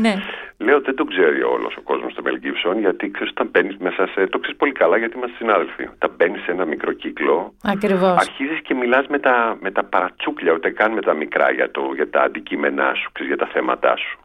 [0.00, 0.14] ναι.
[0.58, 4.06] Λέω δεν το ξέρει όλος ο κόσμος το Μέλ Γκίψον, γιατί ξέρεις, όταν μπαίνεις μέσα
[4.06, 4.26] σε.
[4.26, 5.82] Το ξέρεις πολύ καλά, γιατί είμαστε συνάδελφοι.
[5.82, 7.54] Όταν μπαίνεις σε ένα μικρό κύκλο.
[7.62, 8.16] Ακριβώς.
[8.18, 11.90] Αρχίζεις και μιλάς με τα, με τα παρατσούκλια, ούτε καν με τα μικρά για, το,
[11.94, 14.18] για τα αντικείμενά σου, ξέρεις, για τα θέματά σου.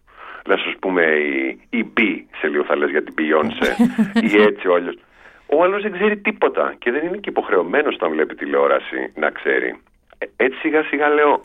[0.45, 2.01] Λες, ας πούμε, η, η B,
[2.39, 3.69] σε λίγο θα λες για την Beyoncé,
[4.31, 4.97] ή έτσι ο άλλος.
[5.45, 9.79] Ο άλλος δεν ξέρει τίποτα και δεν είναι και υποχρεωμένος όταν βλέπει τηλεόραση να ξέρει.
[10.17, 11.41] Ε, έτσι σιγά σιγά λέω,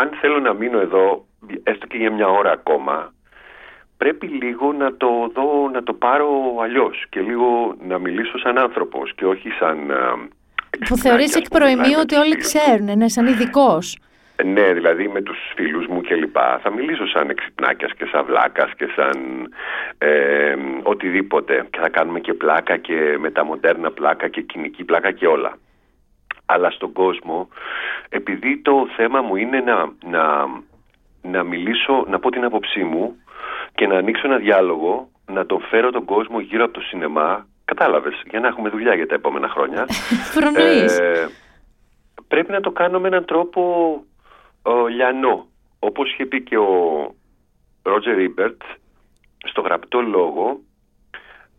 [0.00, 1.24] αν θέλω να μείνω εδώ,
[1.62, 3.12] έστω και για μια ώρα ακόμα,
[3.96, 6.28] πρέπει λίγο να το δω, να το πάρω
[6.62, 9.78] αλλιώς και λίγο να μιλήσω σαν άνθρωπος και όχι σαν...
[10.88, 13.96] Που θεωρείς εκ προημίου ότι όλοι ξέρουν, ναι, σαν ειδικός.
[14.44, 18.70] Ναι, δηλαδή με τους φίλους μου και λοιπά θα μιλήσω σαν εξυπνάκιας και σαν βλάκας
[18.76, 19.48] και σαν
[19.98, 25.58] ε, οτιδήποτε και θα κάνουμε και πλάκα και μεταμοντέρνα πλάκα και κοινική πλάκα και όλα.
[26.52, 27.48] Αλλά στον κόσμο,
[28.08, 30.46] επειδή το θέμα μου είναι να, να,
[31.22, 33.16] να μιλήσω, να πω την άποψή μου
[33.74, 38.22] και να ανοίξω ένα διάλογο, να τον φέρω τον κόσμο γύρω από το σινεμά, κατάλαβες,
[38.30, 39.86] για να έχουμε δουλειά για τα επόμενα χρόνια.
[41.00, 41.26] ε,
[42.28, 43.60] πρέπει να το κάνω με έναν τρόπο
[44.62, 45.46] ο, λιανό.
[45.78, 46.70] Όπως είχε πει και ο
[47.82, 48.62] Ρότζερ Ρίμπερτ,
[49.44, 50.60] στο γραπτό λόγο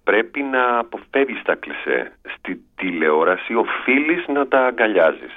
[0.04, 2.12] πρέπει να αποφεύγεις τα κλισέ.
[2.38, 5.34] Στη τηλεόραση οφείλεις να τα αγκαλιάζεις.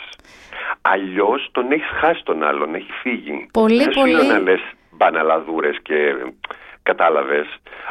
[0.80, 3.46] Αλλιώς τον έχεις χάσει τον άλλον, έχει φύγει.
[3.52, 4.14] Πολύ, Δεν πολύ.
[4.20, 4.60] σου να λες
[4.90, 6.14] μπαναλαδούρες και
[6.82, 7.46] κατάλαβες.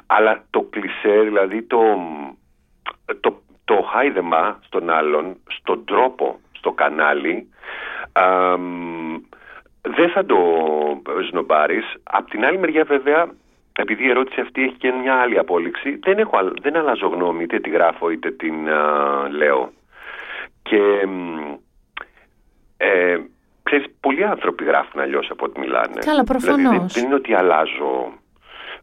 [0.05, 1.79] Αλλά το κλισέ, δηλαδή το,
[3.19, 7.49] το, το χάιδεμα στον άλλον, στον τρόπο, στο κανάλι,
[9.81, 10.37] δεν θα το
[11.29, 11.85] σνομπάρεις.
[12.03, 13.27] Απ' την άλλη μεριά βέβαια,
[13.77, 17.59] επειδή η ερώτηση αυτή έχει και μια άλλη απόλυξη, δεν, έχω, δεν αλλάζω γνώμη, είτε
[17.59, 18.55] τη γράφω είτε την
[19.29, 19.71] λέω.
[20.61, 21.07] Και
[22.77, 23.17] ε,
[23.63, 25.99] ξέρεις, πολλοί άνθρωποι γράφουν αλλιώς από ό,τι μιλάνε.
[26.05, 26.57] Καλά, προφανώς.
[26.57, 28.13] Δηλαδή, δεν, είναι ότι αλλάζω.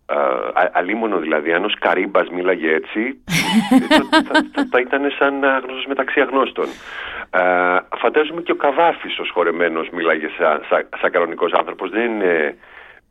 [0.07, 3.23] Uh, αλίμονο δηλαδή, αν ο Σκαρίμπας μίλαγε έτσι,
[3.89, 4.21] θα,
[4.53, 6.67] θα, θα, ήταν σαν άγνωστος μεταξύ αγνώστων.
[7.31, 12.57] Uh, φαντάζομαι και ο Καβάφης ως χορεμένος μίλαγε σαν, σαν, σαν κανονικός άνθρωπος, δεν είναι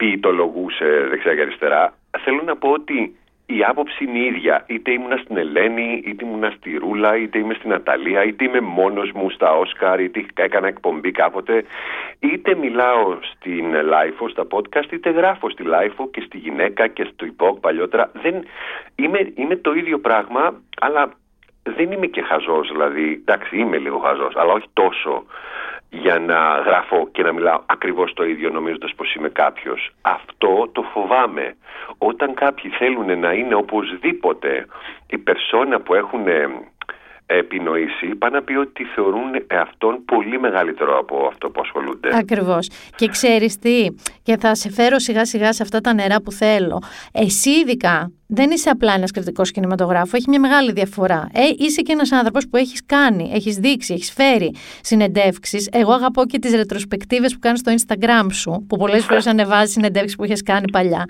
[0.02, 1.94] ποιητολογούσε δεξιά και αριστερά.
[2.24, 4.64] Θέλω να πω ότι η άποψη είναι ίδια.
[4.68, 9.12] Είτε ήμουν στην Ελένη, είτε ήμουν στη Ρούλα, είτε είμαι στην Αταλία, είτε είμαι μόνος
[9.12, 11.66] μου στα Όσκαρ, είτε έκανα εκπομπή κάποτε,
[12.20, 17.26] είτε μιλάω στην LiFO, στα podcast, είτε γράφω στη LiFO και στη γυναίκα και στο
[17.26, 18.12] υπόκ παλιότερα.
[18.22, 18.36] Δεν,
[18.96, 21.12] είμαι, είμαι το ίδιο πράγμα, αλλά
[21.64, 25.26] δεν είμαι και χαζός, δηλαδή, εντάξει είμαι λίγο χαζός, αλλά όχι τόσο
[25.92, 29.90] για να γράφω και να μιλάω ακριβώς το ίδιο νομίζοντας πως είμαι κάποιος.
[30.02, 31.56] Αυτό το φοβάμαι.
[31.98, 34.68] Όταν κάποιοι θέλουν να είναι οπωσδήποτε
[35.08, 36.26] η περσόνα που έχουν
[37.38, 39.30] επινοήσει, πάνε να πει ότι θεωρούν
[39.62, 42.18] αυτόν πολύ μεγαλύτερο από αυτό που ασχολούνται.
[42.18, 42.70] Ακριβώς.
[42.96, 43.88] Και ξέρεις τι,
[44.24, 46.82] και θα σε φέρω σιγά σιγά σε αυτά τα νερά που θέλω.
[47.12, 51.30] Εσύ ειδικά δεν είσαι απλά ένας κριτικός κινηματογράφος, έχει μια μεγάλη διαφορά.
[51.34, 55.70] Ε, είσαι και ένας άνθρωπος που έχεις κάνει, έχεις δείξει, έχεις φέρει συνεντεύξεις.
[55.72, 60.16] Εγώ αγαπώ και τις ρετροσπεκτίβες που κάνεις στο Instagram σου, που πολλές φορές ανεβάζεις συνεντεύξεις
[60.16, 61.06] που έχει κάνει παλιά.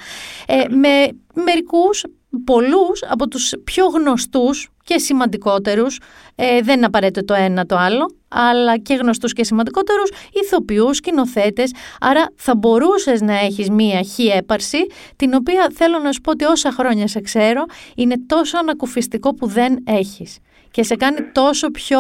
[0.48, 2.04] Ε, με μερικούς
[2.46, 6.00] πολλούς από τους πιο γνωστούς και σημαντικότερους,
[6.36, 10.10] ε, δεν είναι απαραίτητο το ένα το άλλο, αλλά και γνωστούς και σημαντικότερους
[10.44, 11.74] ηθοποιούς, σκηνοθέτες.
[12.02, 14.78] Άρα θα μπορούσες να έχεις μία χή έπαρση,
[15.16, 17.66] την οποία θέλω να σου πω ότι όσα χρόνια σε ξέρω,
[17.96, 20.40] είναι τόσο ανακουφιστικό που δεν έχεις.
[20.72, 22.00] Και σε κάνει τόσο πιο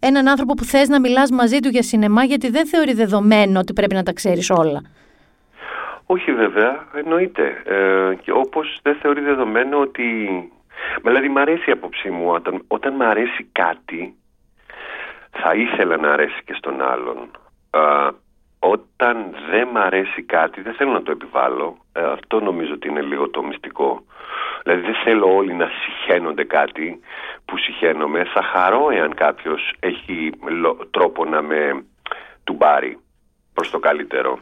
[0.00, 3.72] έναν άνθρωπο που θες να μιλάς μαζί του για σινεμά, γιατί δεν θεωρεί δεδομένο ότι
[3.72, 4.82] πρέπει να τα ξέρεις όλα.
[6.06, 7.42] Όχι βέβαια, εννοείται.
[7.64, 10.04] Ε, και όπως δεν θεωρεί δεδομένο ότι...
[11.02, 14.14] Δηλαδή μ' αρέσει η απόψη μου όταν, όταν μ' αρέσει κάτι
[15.30, 17.30] θα ήθελα να αρέσει και στον άλλον.
[17.70, 18.08] Ε,
[18.58, 21.76] όταν δεν μ' αρέσει κάτι δεν θέλω να το επιβάλλω.
[21.92, 24.04] Ε, αυτό νομίζω ότι είναι λίγο το μυστικό.
[24.62, 27.00] Δηλαδή δεν θέλω όλοι να συχαίνονται κάτι
[27.44, 28.24] που συχαίνομαι.
[28.24, 30.32] Θα χαρώ εάν κάποιος έχει
[30.90, 31.84] τρόπο να με
[32.44, 32.98] του πάρει
[33.54, 34.38] προς το καλύτερο.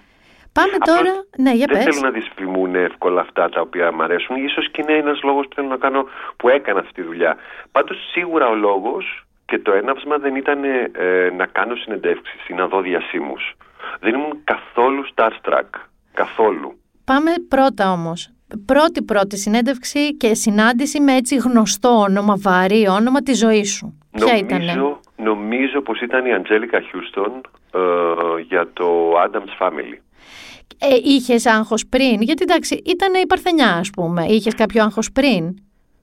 [0.53, 1.24] Πάμε τώρα.
[1.36, 4.36] Ναι, για δεν θέλω να δυσφημούν εύκολα αυτά τα οποία μου αρέσουν.
[4.36, 6.05] Ίσως και είναι ένας λόγος που θέλω να κάνω
[6.36, 7.36] που έκανα αυτή τη δουλειά.
[7.72, 12.66] Πάντως σίγουρα ο λόγος και το έναυσμα δεν ήταν ε, να κάνω συνεντεύξεις ή να
[12.66, 13.57] δω διασύμους.
[14.01, 15.70] Δεν ήμουν καθόλου starstruck.
[16.14, 16.78] Καθόλου.
[17.05, 18.30] Πάμε πρώτα όμως.
[18.66, 23.98] Πρώτη πρώτη συνέντευξη και συνάντηση με έτσι γνωστό όνομα, βαρύ όνομα της ζωής σου.
[24.11, 24.61] Ποια ήταν.
[25.16, 27.40] Νομίζω πως ήταν η Αντζέλικα Χιούστον
[27.74, 27.80] ε,
[28.48, 29.98] για το Adams Family.
[30.79, 34.25] Ε, είχες άγχος πριν, γιατί εντάξει, ήταν η Παρθενιά, ας πούμε.
[34.25, 35.45] Είχες κάποιο άγχος πριν;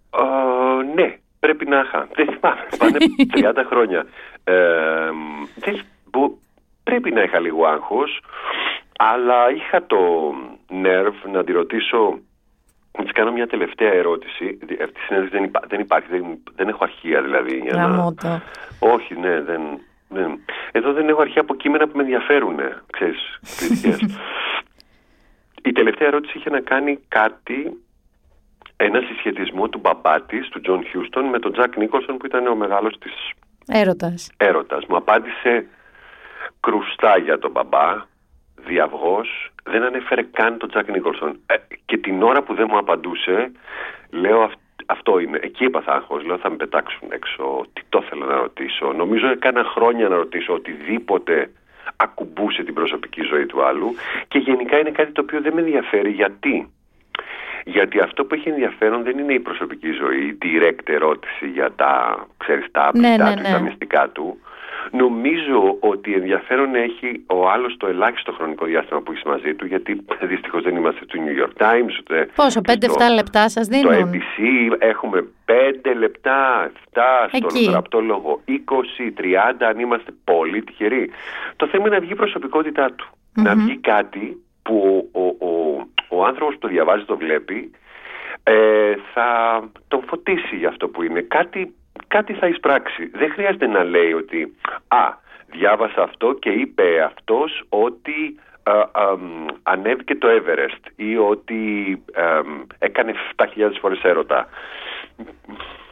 [0.09, 2.07] Ε, ναι, πρέπει να είχα.
[2.15, 2.67] Δεν θυμάμαι.
[2.79, 2.97] Πάνε
[3.33, 4.05] 30 χρόνια.
[4.43, 5.09] Ε,
[5.55, 5.85] δεν,
[6.83, 8.21] πρέπει να είχα λίγο άγχος,
[8.97, 9.97] αλλά είχα το
[10.69, 12.19] νερβ να τη ρωτήσω.
[12.97, 14.57] Να της κάνω μια τελευταία ερώτηση.
[14.83, 16.23] Αυτή η συνέντευξη δεν, δεν υπάρχει, δεν,
[16.55, 17.57] δεν έχω αρχεία δηλαδή.
[17.57, 18.13] Για να...
[18.79, 19.61] Όχι, ναι, δεν,
[20.09, 20.25] ναι.
[20.71, 22.59] Εδώ δεν έχω αρχεία από κείμενα που με ενδιαφέρουν,
[22.91, 23.39] ξέρεις,
[25.67, 27.83] Η τελευταία ερώτηση είχε να κάνει κάτι,
[28.77, 32.55] ένα συσχετισμό του μπαμπά της, του Τζον Χιούστον, με τον Τζακ Νίκολσον που ήταν ο
[32.55, 33.13] μεγάλος της
[33.67, 34.31] έρωτας.
[34.37, 34.85] έρωτας.
[34.85, 35.67] Μου απάντησε
[36.59, 38.05] κρουστά για τον μπαμπά,
[38.55, 41.39] διαυγώς, δεν ανέφερε καν τον Τζακ Νίκολσον.
[41.45, 41.55] Ε,
[41.85, 43.51] και την ώρα που δεν μου απαντούσε,
[44.09, 44.59] λέω αυτό
[45.21, 45.39] είναι.
[45.41, 46.23] Εκεί έπαθα άγχος.
[46.25, 47.65] Λέω θα με πετάξουν έξω.
[47.73, 48.93] Τι το ήθελα να ρωτήσω.
[48.93, 51.49] Νομίζω έκανα χρόνια να ρωτήσω οτιδήποτε
[51.95, 53.95] ακουμπούσε την προσωπική ζωή του άλλου
[54.27, 56.71] και γενικά είναι κάτι το οποίο δεν με ενδιαφέρει γιατί;
[57.63, 62.25] Γιατί αυτό που έχει ενδιαφέρον δεν είναι η προσωπική ζωή, η direct ερώτηση για τα,
[62.37, 63.61] ξέρεις, τα ναι, ναι, του, τα ναι.
[63.61, 64.39] μυστικά του.
[64.91, 70.05] Νομίζω ότι ενδιαφέρον έχει ο άλλος το ελάχιστο χρονικό διάστημα που έχεις μαζί του, γιατί
[70.31, 71.99] δυστυχώς δεν είμαστε του New York Times.
[71.99, 72.73] Ούτε Πόσο, 5-7
[73.15, 74.37] λεπτά σας δίνουν; Το ABC
[74.79, 77.99] έχουμε 5 λεπτά, 7 στον γραπτό
[78.47, 81.09] 20-30 αν είμαστε πολύ τυχεροί.
[81.55, 83.07] Το θέμα είναι να βγει η προσωπικότητά του.
[83.33, 87.71] Να βγει κάτι που ο, ο, ο, ο άνθρωπος που το διαβάζει, το βλέπει,
[88.43, 89.29] ε, θα
[89.87, 91.21] τον φωτίσει για αυτό που είναι.
[91.21, 91.75] Κάτι
[92.07, 93.05] κάτι θα εισπράξει.
[93.13, 94.55] Δεν χρειάζεται να λέει ότι
[94.87, 95.13] «Α,
[95.47, 99.17] διάβασα αυτό και είπε αυτός ότι α, α,
[99.63, 102.41] ανέβηκε το Everest» ή ότι α,
[102.79, 104.47] έκανε 7.000 φορές έρωτα.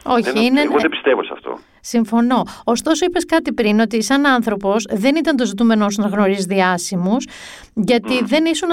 [0.06, 0.60] Όχι, είναι...
[0.60, 1.58] Εγώ δεν πιστεύω σε αυτό.
[1.80, 2.42] Συμφωνώ.
[2.64, 7.26] Ωστόσο, είπες κάτι πριν ότι σαν άνθρωπος δεν ήταν το ζητούμενο σου να γνωρίζεις διάσημους,
[7.74, 8.68] γιατί δεν ήσουν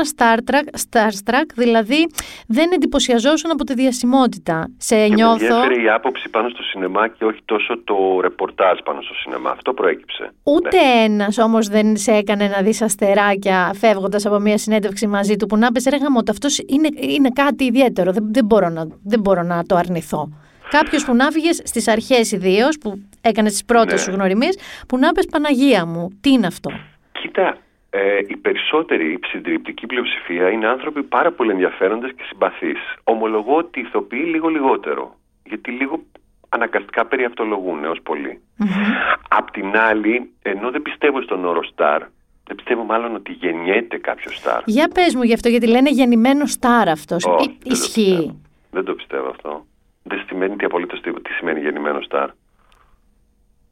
[0.91, 2.09] starstruck, δηλαδή
[2.47, 4.67] δεν εντυπωσιαζόσουν από τη διασημότητα.
[4.77, 5.65] Σε και νιώθω.
[5.67, 9.49] Με η άποψη πάνω στο σινεμά και όχι τόσο το ρεπορτάζ πάνω στο σινεμά.
[9.49, 10.34] Αυτό προέκυψε.
[10.43, 11.03] Ούτε ναι.
[11.03, 15.57] ένας όμως δεν σε έκανε να δεις αστεράκια φεύγοντας από μια συνέντευξη μαζί του που
[15.57, 15.97] να πεις ρε
[16.29, 18.11] αυτός είναι, είναι κάτι ιδιαίτερο.
[18.11, 20.29] Δεν, δεν, μπορώ να, δεν μπορώ να το αρνηθώ.
[20.70, 23.97] Κάποιος που να φύγε στις αρχές ιδίως, που έκανε τις πρώτες ναι.
[23.97, 24.57] σου γνωριμίες,
[24.88, 26.72] που να πες Παναγία μου, τι είναι αυτό;
[27.11, 27.57] Κοίτα,
[27.89, 32.80] ε, οι περισσότεροι, η συντριπτική πλειοψηφία είναι άνθρωποι πάρα πολύ ενδιαφέροντες και συμπαθείς.
[33.03, 35.16] Ομολογώ ότι ηθοποιεί λίγο λιγότερο.
[35.43, 36.03] Γιατί λίγο
[36.49, 38.41] αναγκαστικά περιαυτολογούν έω πολύ.
[38.59, 39.18] Mm-hmm.
[39.30, 41.99] Απ' την άλλη, ενώ δεν πιστεύω στον όρο star,
[42.43, 44.61] δεν πιστεύω μάλλον ότι γεννιέται κάποιος star.
[44.66, 47.26] Για πες μου γι' αυτό, γιατί λένε γεννημένος star αυτός.
[47.64, 48.41] Ισχύει.
[48.72, 49.66] Δεν το πιστεύω αυτό
[50.04, 52.30] δεν σημαίνει τι απολύτως τι, τι σημαίνει γεννημένο στάρ.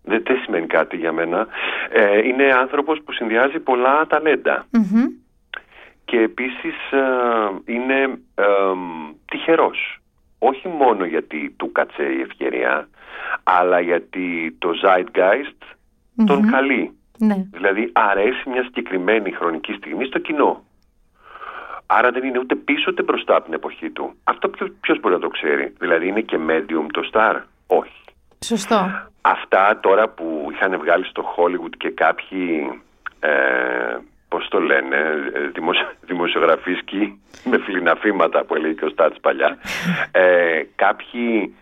[0.04, 1.48] Δεν, δεν σημαίνει κάτι για μένα.
[1.90, 4.08] Ε, είναι άνθρωπος που συνδυάζει πολλά
[6.06, 8.46] Και επίσης ε, είναι ε,
[9.26, 10.00] τυχερός.
[10.40, 12.88] Όχι μόνο γιατί του κάτσε η ευκαιρία,
[13.44, 15.76] αλλά γιατί το zeitgeist
[16.26, 16.92] τον καλεί.
[17.18, 17.46] Ναι.
[17.52, 20.64] Δηλαδή αρέσει μια συγκεκριμένη χρονική στιγμή στο κοινό.
[21.98, 24.16] Άρα δεν είναι ούτε πίσω ούτε μπροστά από την εποχή του.
[24.24, 24.50] Αυτό
[24.82, 27.36] ποιο μπορεί να το ξέρει; Δηλαδή είναι και medium το star;
[27.68, 28.02] Όχι.
[28.46, 29.10] Σωστό.
[29.22, 32.82] Αυτά τώρα που είχαν βγάλει στο Hollywood και κάποιοι,
[33.20, 33.30] ε,
[34.28, 34.98] πώς το λένε,
[36.06, 39.58] δημοσιογραφίσκοι με φλιναφήματα που έλεγε και ο Στάτς παλιά,
[40.12, 41.56] ε, κάποιοι,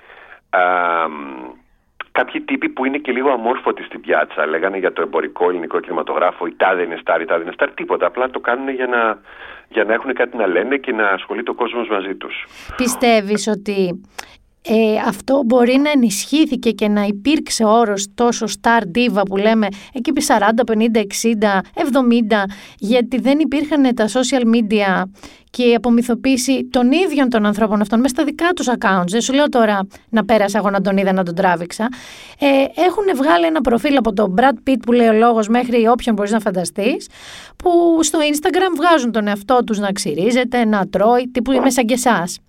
[0.49, 0.59] ε,
[2.11, 6.45] κάποιοι τύποι που είναι και λίγο αμόρφωτοι στην πιάτσα, λέγανε για το εμπορικό ελληνικό κινηματογράφο,
[6.45, 9.19] η τάδε είναι στάρ, η τάδε είναι στάρ, τίποτα, απλά το κάνουν για να
[9.69, 12.45] για να έχουν κάτι να λένε και να ασχολείται ο κόσμος μαζί τους.
[12.75, 14.01] Πιστεύεις ότι
[14.61, 20.09] ε, αυτό μπορεί να ενισχύθηκε και να υπήρξε όρος τόσο star diva που λέμε εκεί
[20.09, 21.03] επί 40, 50, 60,
[21.75, 22.43] 70
[22.77, 25.03] γιατί δεν υπήρχαν τα social media
[25.49, 29.07] και η απομυθοποίηση των ίδιων των ανθρώπων αυτών μέσα στα δικά τους accounts.
[29.07, 31.87] Δεν σου λέω τώρα να πέρασα εγώ να τον είδα να τον τράβηξα.
[32.39, 32.45] Ε,
[32.81, 36.31] έχουν βγάλει ένα προφίλ από τον Brad Pitt που λέει ο λόγος μέχρι όποιον μπορείς
[36.31, 37.07] να φανταστείς
[37.55, 41.93] που στο Instagram βγάζουν τον εαυτό τους να ξυρίζεται, να τρώει, τύπου είμαι σαν και
[41.93, 42.39] εσάς.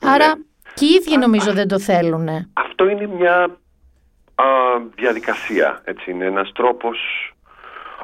[0.00, 0.34] Άρα
[0.76, 2.28] και οι ίδιοι νομίζω δεν το θέλουν.
[2.52, 3.58] Αυτό είναι μια
[4.34, 4.44] α,
[4.94, 5.80] διαδικασία.
[5.84, 6.98] Έτσι, είναι ένας τρόπος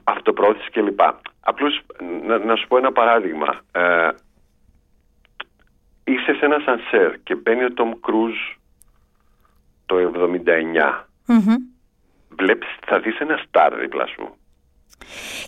[0.05, 1.01] αυτοπρόθεσης κλπ.
[1.41, 1.81] Απλώς
[2.27, 3.61] να, να σου πω ένα παράδειγμα.
[3.73, 4.09] Ε,
[6.05, 8.35] είσαι σε ένα σανσέρ και μπαίνει ο Τόμ Κρούζ
[9.87, 11.05] το 79.
[12.29, 14.37] βλέπεις, θα δεις ένα στάρ δίπλα σου.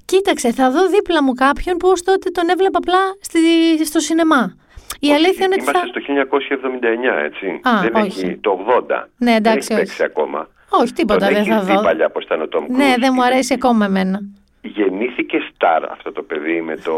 [0.04, 3.38] Κοίταξε, θα δω δίπλα μου κάποιον που ως τότε τον έβλεπα απλά στη,
[3.84, 4.54] στο σινεμά.
[5.00, 5.86] Η Όχι, αλήθεια είναι ότι Είμαστε θα...
[5.86, 6.00] στο
[7.20, 7.60] 1979, έτσι.
[7.62, 8.20] Α, δεν όχι.
[8.24, 9.04] έχει το 80.
[9.16, 9.76] Ναι, εντάξει, δεν έχει όχι.
[9.76, 10.48] παίξει ακόμα.
[10.68, 11.82] Όχι, τίποτα Τον δεν θα έχεις δει δω.
[11.82, 12.98] παλιά πώς ήταν ο Tom Ναι, Cruise.
[13.00, 14.20] δεν μου αρέσει ακόμα εμένα.
[14.62, 16.92] Γεννήθηκε στάρ αυτό το παιδί με το...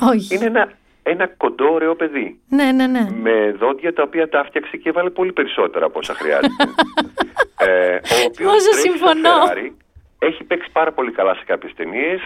[0.00, 0.34] Όχι.
[0.34, 2.40] Είναι ένα, ένα κοντό ωραίο παιδί.
[2.48, 3.06] Ναι, ναι, ναι.
[3.22, 6.64] με δόντια τα οποία τα έφτιαξε και έβαλε πολύ περισσότερα από όσα χρειάζεται.
[7.66, 9.30] ε, ο οποίος Πόσο τρέχει στο συμφωνώ.
[9.30, 9.70] Ferrari,
[10.18, 12.20] έχει παίξει πάρα πολύ καλά σε κάποιες ταινίες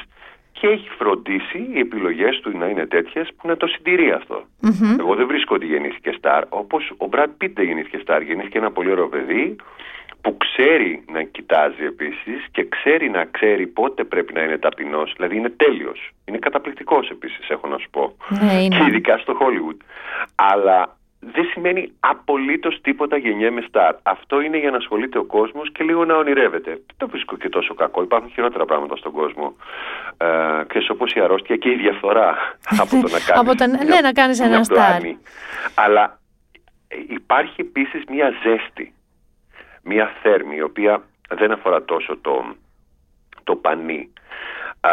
[0.60, 4.44] και έχει φροντίσει οι επιλογές του να είναι τέτοιες που να το συντηρεί αυτό.
[5.00, 8.22] Εγώ δεν βρίσκω ότι γεννήθηκε στάρ, όπως ο Brad Pitt δεν γεννήθηκε στάρ.
[8.22, 9.56] Γεννήθηκε ένα πολύ ωραίο παιδί
[10.20, 15.12] που ξέρει να κοιτάζει επίσης και ξέρει να ξέρει πότε πρέπει να είναι ταπεινός.
[15.16, 16.10] Δηλαδή είναι τέλειος.
[16.24, 18.16] Είναι καταπληκτικός επίσης, έχω να σου πω.
[18.28, 18.76] Ναι, είναι.
[18.76, 19.76] Και ειδικά στο Hollywood.
[20.34, 20.96] Αλλά
[21.32, 23.94] δεν σημαίνει απολύτως τίποτα γενιέμαι στάρ.
[24.02, 26.70] Αυτό είναι για να ασχολείται ο κόσμος και λίγο να ονειρεύεται.
[26.70, 28.02] Δεν το βρίσκω και τόσο κακό.
[28.02, 29.56] Υπάρχουν χειρότερα πράγματα στον κόσμο.
[30.16, 32.36] Ε, Ξέρεις, όπως η αρρώστια και η διαφθορά
[32.82, 33.30] από το να κάνεις.
[33.30, 35.00] Από το να- ναι, να κάνεις ένα στάρ.
[35.74, 36.18] Αλλά
[36.88, 38.92] ε, υπάρχει επίσης μια ζέστη,
[39.82, 42.44] μια θέρμη, η οποία δεν αφορά τόσο το,
[43.44, 44.12] το πανί.
[44.80, 44.90] Α,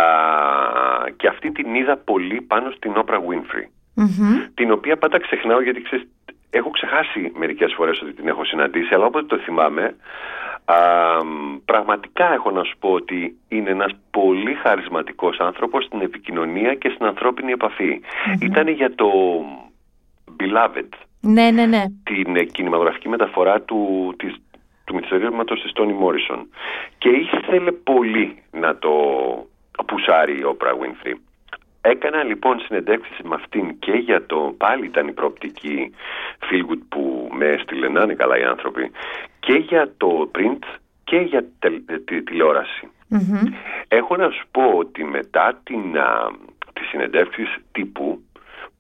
[1.18, 4.40] και αυτή την είδα πολύ πάνω στην Όπρα Winfrey Μμμ.
[4.54, 6.08] την οποία πάντα ξεχνάω γιατί ξέρεις,
[6.50, 9.96] έχω ξεχάσει μερικές φορές ότι την έχω συναντήσει, αλλά όποτε το θυμάμαι,
[10.66, 10.76] α,
[11.26, 16.90] μ, πραγματικά έχω να σου πω ότι είναι ένας πολύ χαρισματικός άνθρωπος στην επικοινωνία και
[16.90, 18.02] στην ανθρώπινη επαφή.
[18.42, 19.10] Ήταν για το
[20.40, 20.90] Beloved,
[21.20, 21.84] Ναι, ναι, ναι.
[22.04, 24.36] την ε, κινηματογραφική μεταφορά του, της,
[24.86, 26.50] του μυθιστορήματος της Τόνι Μόρισον
[26.98, 28.92] και ήθελε πολύ να το
[29.86, 31.14] πουσάρει η Όπρα Winfrey.
[31.86, 35.94] Έκανα λοιπόν συνεντεύξεις με αυτήν και για το πάλι ήταν η προοπτική
[36.40, 38.92] Feelgood που με έστειλε να είναι καλά οι άνθρωποι
[39.40, 40.64] και για το print
[41.04, 42.90] και για τε- τη τηλεόραση.
[43.08, 43.42] Μμμ.
[43.88, 46.32] Έχω να σου πω ότι μετά την, α,
[46.74, 48.24] τις συνεντεύξεις τύπου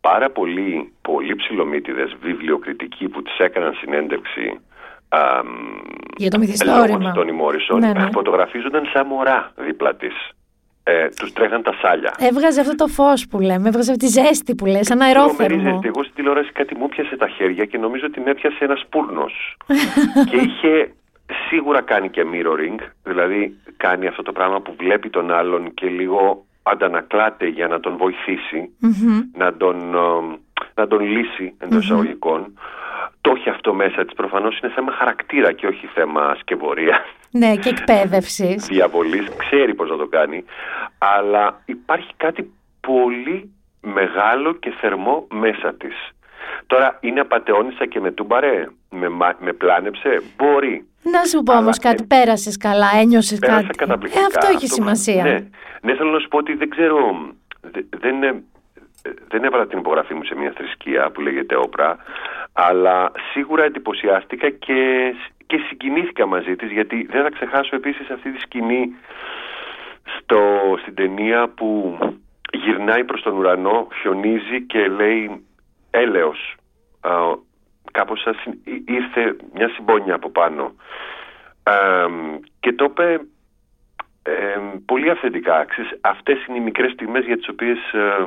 [0.02, 4.60] πάρα πολλοί, πολύ ψηλομύτιδες βιβλιοκριτικοί που τις έκαναν συνέντευξη
[5.10, 5.50] α, μ,
[6.18, 6.98] Για το λόγω μυθιστόρημα.
[7.00, 8.08] της Τόνι Μόρισον Ναι, ναι.
[8.12, 10.14] φωτογραφίζονταν σαν μωρά δίπλα της.
[10.86, 12.14] Ε, τους τρέχαν τα σάλια.
[12.20, 15.62] Έβγαζε αυτό το φως που λέμε, έβγαζε αυτή τη ζέστη που λες, ένα Τρομερή αερόθερμο.
[15.72, 15.88] ζέστη.
[15.88, 19.26] Εγώ στην τηλεόραση κάτι μου πιάσε τα χέρια και νομίζω ότι με έπιασε ένας πουρνο.
[20.30, 20.94] και είχε
[21.50, 26.46] σίγουρα κάνει και mirroring, δηλαδή κάνει αυτό το πράγμα που βλέπει τον άλλον και λίγο
[26.64, 29.22] αντανακλάται για να τον βοηθήσει, Μμμ.
[29.38, 30.38] να, τον, ε,
[30.76, 32.54] να τον λύσει εντός εισαγωγικών.
[33.26, 37.70] Το έχει αυτό μέσα της προφανώς είναι θέμα χαρακτήρα και όχι θέμα σκευωρία Ναι, και
[37.70, 38.66] εκπαίδευσης.
[38.76, 40.44] διαβολής, ξέρει πώς να το κάνει,
[40.98, 42.54] αλλά υπάρχει κάτι
[42.88, 43.52] πολύ
[43.82, 45.96] μεγάλο και θερμό μέσα της.
[46.68, 50.86] Τώρα είναι απαταιώνησα και με τούμπαρε, με, μα- με πλάνεψε, μπορεί.
[51.04, 53.78] Να σου πω Αλλά, όμως κάτι, πέρασες καλά, ένιωσες Πέρασα κάτι.
[53.78, 54.24] καταπληκτικά.
[54.24, 55.24] Ε, αυτό έχει σημασία.
[55.24, 55.38] Ναι.
[55.82, 56.98] ναι, θέλω να σου πω ότι δεν ξέρω,
[57.62, 58.44] δε- δεν, ε,
[59.28, 61.98] δεν έβαλα την υπογραφή μου σε μια θρησκεία που λέγεται όπρα,
[62.54, 65.14] αλλά σίγουρα εντυπωσιάστηκα και,
[65.46, 68.96] και συγκινήθηκα μαζί της, γιατί δεν θα ξεχάσω επίσης αυτή τη σκηνή
[70.18, 71.98] στο, στην ταινία που
[72.54, 75.46] γυρνάει προς τον ουρανό, χιονίζει και λέει
[75.92, 76.56] έλεος.
[77.02, 77.12] Α,
[77.92, 80.64] κάπως σαν συ- ή- ήρθε μια συμπόνια από πάνω.
[81.64, 81.74] Α,
[82.60, 83.20] και το είπε
[84.24, 85.66] ε, πολύ αυθεντικά.
[85.66, 88.26] Ξέρεις, αυτές είναι οι μικρές στιγμές για τις οποίες, ε,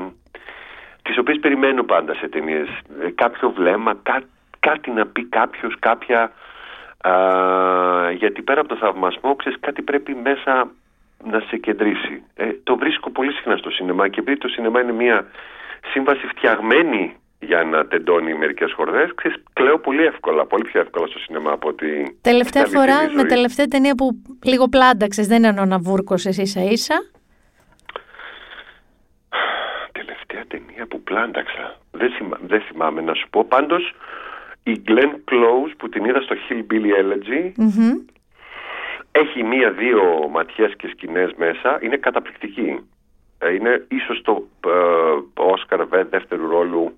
[1.06, 2.68] τις οποίες περιμένω πάντα σε ταινίες.
[3.02, 4.28] Ε, κάποιο βλέμμα, κά-
[4.60, 6.32] κάτι να πει κάποιος, κάποια...
[7.00, 7.12] α,
[8.12, 10.70] γιατί πέρα από το θαυμασμό, ξέρεις, κάτι πρέπει μέσα
[11.24, 12.22] να σε κεντρήσει.
[12.34, 15.26] Ε, το βρίσκω πολύ συχνά στο σινεμά και επειδή το σινεμά είναι μια
[15.92, 21.18] σύμβαση φτιαγμένη για να τεντώνει μερικές χορδές, ξέρεις, κλαίω πολύ εύκολα, πολύ πιο εύκολα στο
[21.18, 22.18] σινεμά από ότι...
[22.20, 23.28] Τελευταία στην αληθινή φορά, με ζωή.
[23.28, 26.94] τελευταία ταινία που λίγο πλάνταξες, δεν εννοώ να βούρκωσες ίσα ίσα.
[30.86, 31.76] Τελευταία ταινία που πλάνταξα.
[31.90, 33.44] Δεν, θυμά- δεν θυμάμαι να σου πω.
[33.44, 33.92] Πάντως,
[34.62, 37.92] η Glenn Close που την είδα στο Hillbilly Elegy Μμμ.
[39.12, 41.78] έχει μία-δύο ματιές και σκηνές μέσα.
[41.82, 42.80] Είναι καταπληκτική.
[43.38, 46.96] Ε, Είναι ίσως το ε, Όσκαρ βε- δεύτερου ρόλου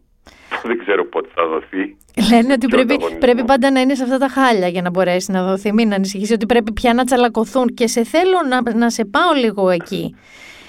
[0.60, 1.96] που δεν ξέρω πότε θα δοθεί.
[2.30, 3.18] Λένε ότι Πιο πρέπει, ανταγωνισμός.
[3.20, 5.72] πρέπει πάντα να είναι σε αυτά τα χάλια για να μπορέσει να δοθεί.
[5.72, 7.66] Μην ανησυχείς ότι πρέπει πια να τσαλακωθούν.
[7.74, 10.16] Και σε θέλω να, να σε πάω λίγο εκεί.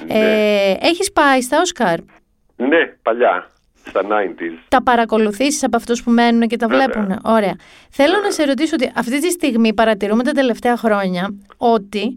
[0.07, 1.97] Ε, έχεις πάει στα Όσκαρ.
[2.67, 3.49] Ναι, παλιά,
[3.85, 4.65] στα 90s.
[4.67, 6.87] Τα παρακολουθήσεις από αυτούς που μένουν και τα Βέβαια.
[6.87, 7.19] βλέπουν.
[7.23, 7.55] Ωραία.
[7.89, 12.15] Θέλω να σε ρωτήσω ότι αυτή τη στιγμή παρατηρούμε τα τελευταία χρόνια ότι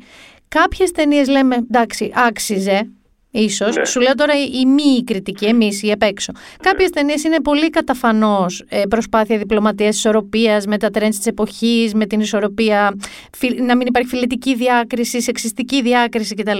[0.48, 2.90] κάποιες ταινίες λέμε εντάξει άξιζε
[3.32, 3.76] ίσως.
[3.76, 3.84] Ναι.
[3.84, 6.32] Σου λέω τώρα η, η μη κριτική, εμείς οι απ' έξω.
[6.62, 12.06] Κάποιες ταινίε είναι πολύ καταφανώς ε, προσπάθεια διπλωματίας, ισορροπίας, με τα trends της εποχής, με
[12.06, 12.96] την ισορροπία,
[13.36, 16.58] φι- να μην υπάρχει φιλετική διάκριση, σεξιστική διάκριση κτλ.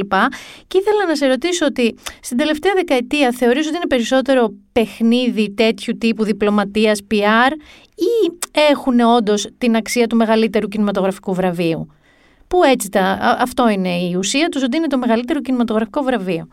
[0.67, 5.99] Και ήθελα να σε ρωτήσω ότι στην τελευταία δεκαετία θεωρείς ότι είναι περισσότερο παιχνίδι τέτοιου
[5.99, 7.53] τύπου διπλωματίας, PR
[7.95, 8.33] ή
[8.71, 11.87] έχουν όντως την αξία του μεγαλύτερου κινηματογραφικού βραβείου;
[12.49, 16.49] Που έτσι τα, α- αυτό είναι η ουσία τους, ότι είναι το μεγαλύτερο κινηματογραφικό βραβείο.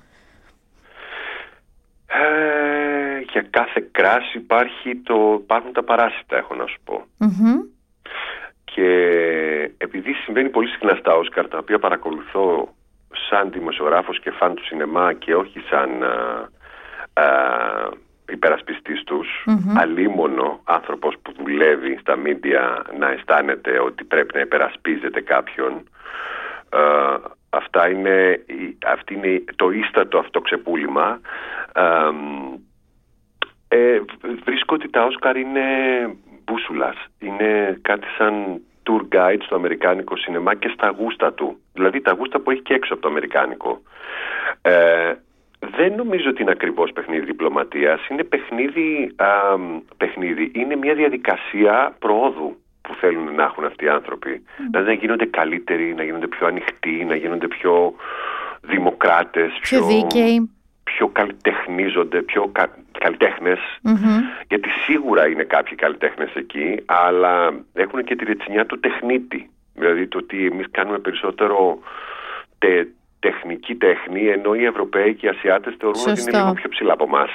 [2.12, 7.06] Ε, για κάθε κράση υπάρχει το, υπάρχουν τα παράσιτα, έχω να σου πω.
[7.18, 7.60] Μμμ.
[8.64, 8.92] Και
[9.78, 12.74] επειδή συμβαίνει πολύ συχνά στα Όσκαρ, τα οποία παρακολουθώ
[13.30, 16.50] σαν δημοσιογράφος και φαν του σινεμά και όχι σαν α,
[17.14, 17.90] α,
[18.30, 19.28] υπερασπιστής τους,
[19.76, 25.90] αλίμονο άνθρωπος που δουλεύει στα μίντια να αισθάνεται ότι πρέπει να υπερασπίζεται κάποιον,
[26.70, 26.80] ε,
[27.50, 31.20] αυτά είναι, η- αυτή είναι το ίστατο αυτό ξεπούλημα.
[31.74, 32.10] Ε,
[33.68, 34.02] ε,
[34.44, 35.62] βρίσκω ότι τα Όσκαρ είναι
[36.46, 36.96] μπούσουλας.
[37.20, 41.60] Είναι κάτι σαν tour guide στο αμερικάνικο σινεμά και στα γούστα του.
[41.74, 43.82] Δηλαδή τα γούστα που έχει και έξω από το αμερικάνικο.
[44.62, 45.14] Ε,
[45.78, 48.08] δεν νομίζω ότι είναι ακριβώς παιχνίδι διπλωματίας.
[48.08, 49.28] Είναι παιχνίδι, α,
[49.98, 50.52] παιχνίδι.
[50.56, 54.44] Είναι μια διαδικασία προόδου που θέλουν να έχουν αυτοί οι άνθρωποι.
[54.72, 57.94] Δηλαδή να γίνονται καλύτεροι, να γίνονται πιο ανοιχτοί, να γίνονται πιο
[58.62, 60.52] δημοκράτες, Πιο δίκαιοι.
[60.84, 62.70] πιο καλλιτεχνίζονται, πιο κα...
[63.00, 63.60] καλλιτέχνες,
[64.48, 69.50] γιατί σίγουρα είναι κάποιοι καλλιτέχνες εκεί, αλλά έχουν και τη ρετσινιά του τεχνίτη.
[69.74, 71.80] Δηλαδή το ότι εμείς κάνουμε περισσότερο
[72.58, 72.86] τε...
[73.20, 76.30] τεχνική τέχνη, ενώ οι Ευρωπαίοι και οι Ασιάτες θεωρούν ότι Σωστό.
[76.30, 77.30] είναι λίγο πιο ψηλά από εμάς.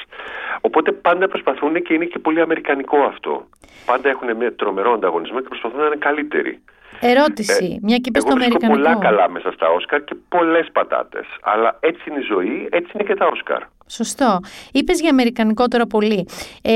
[0.61, 3.47] Οπότε πάντα προσπαθούν και είναι και πολύ αμερικανικό αυτό.
[3.87, 6.61] Πάντα έχουν με τρομερό ανταγωνισμό και προσπαθούν να είναι καλύτεροι.
[7.01, 8.72] Ερώτηση, μια και είπες Ε, Εγώ το βρίσκω αμερικανικό.
[8.72, 11.26] πολλά καλά μέσα στα Όσκαρ και πολλές πατάτες.
[11.43, 13.62] Αλλά έτσι είναι η ζωή, έτσι είναι και τα Όσκαρ.
[13.89, 14.41] Σωστό.
[14.72, 16.26] Είπες για αμερικανικό τώρα πολύ.
[16.62, 16.72] Ε,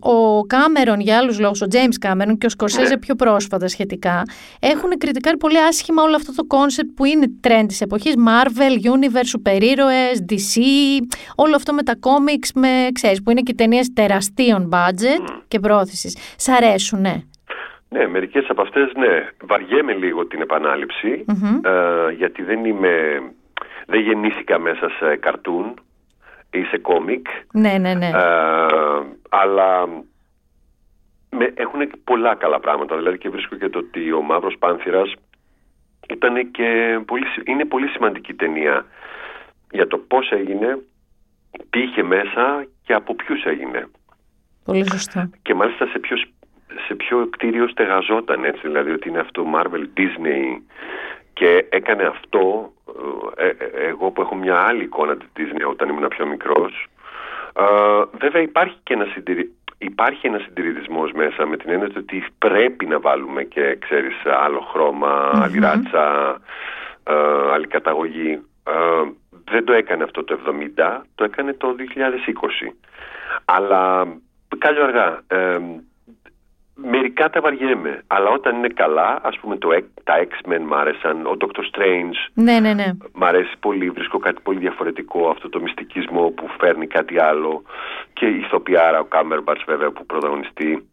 [0.00, 2.98] ο Κάμερον για άλλους λόγους, ο James Κάμερον και ο Σκορσέζε Ναι.
[2.98, 4.22] πιο πρόσφατα σχετικά,
[4.60, 9.24] έχουν κριτικάρει πολύ άσχημα όλο αυτό το κόνσεπτ που είναι trend της εποχής, Marvel, Universe,
[9.26, 10.60] σούπερ ήρωες, DC,
[11.36, 16.16] όλο αυτό με τα comics, με, ξέρεις, που είναι και ταινίες τεραστίων budget και πρόθεσης.
[16.36, 17.24] Σ' αρέσουνε.
[17.88, 19.28] Ναι, μερικές από αυτές ναι.
[19.42, 21.24] Βαριέμαι λίγο την επαναληψη
[21.62, 23.22] ε, γιατί δεν είμαι,
[23.86, 25.74] δεν γεννήθηκα μέσα σε καρτούν
[26.52, 27.26] ή σε κόμικ.
[27.52, 28.06] Ναι, ναι, ναι.
[28.06, 29.86] Ε, αλλά
[31.30, 32.96] με, έχουν και πολλά καλά πράγματα.
[32.96, 35.12] Δηλαδή και βρίσκω και το ότι ο Μαύρος Πάνθυρας
[36.08, 38.86] ήταν και πολύ, σι- είναι πολύ σημαντική ταινία
[39.70, 40.78] για το πώς έγινε,
[41.70, 43.88] τι είχε μέσα και από ποιους έγινε.
[44.64, 45.30] Πολύ σωστό.
[45.42, 46.24] Και μάλιστα σε ποιος,
[46.86, 50.60] σε ποιο κτίριο στεγαζόταν έτσι, δηλαδή ότι είναι αυτό Marvel Disney
[51.40, 52.72] και έκανε αυτό
[53.36, 53.54] ε, ε,
[53.88, 56.86] εγώ που έχω μια άλλη εικόνα της Disney όταν ήμουν πιο μικρός
[57.56, 57.62] ε,
[58.18, 59.54] βέβαια υπάρχει και ένα συντηρη...
[59.78, 64.60] Υπάρχει ένας συντηρητισμός μέσα με την έννοια του ότι πρέπει να βάλουμε και ξέρεις άλλο
[64.60, 66.36] χρώμα, άλλη ράτσα,
[67.04, 68.42] ε, άλλη καταγωγή.
[68.66, 69.10] Ε,
[69.44, 70.38] δεν το έκανε αυτό το
[70.78, 72.74] 70, το έκανε το 2020.
[73.44, 74.06] Αλλά
[74.58, 75.20] κάλλιο αργά.
[76.84, 80.74] Ε, μερικά τα βαριέμαι, αλλά όταν είναι καλά, ας πούμε το, X- τα X-Men μ'
[80.74, 82.92] άρεσαν, ο Doctor Strange Ναι, ναι, ναι.
[83.12, 87.62] Μ' αρέσει πολύ, βρίσκω κάτι πολύ διαφορετικό αυτό το μυστικισμό που φέρνει κάτι άλλο
[88.12, 90.89] και η ηθοποιάρα, ο Κάμερμπατς βέβαια που πρωταγωνιστεί.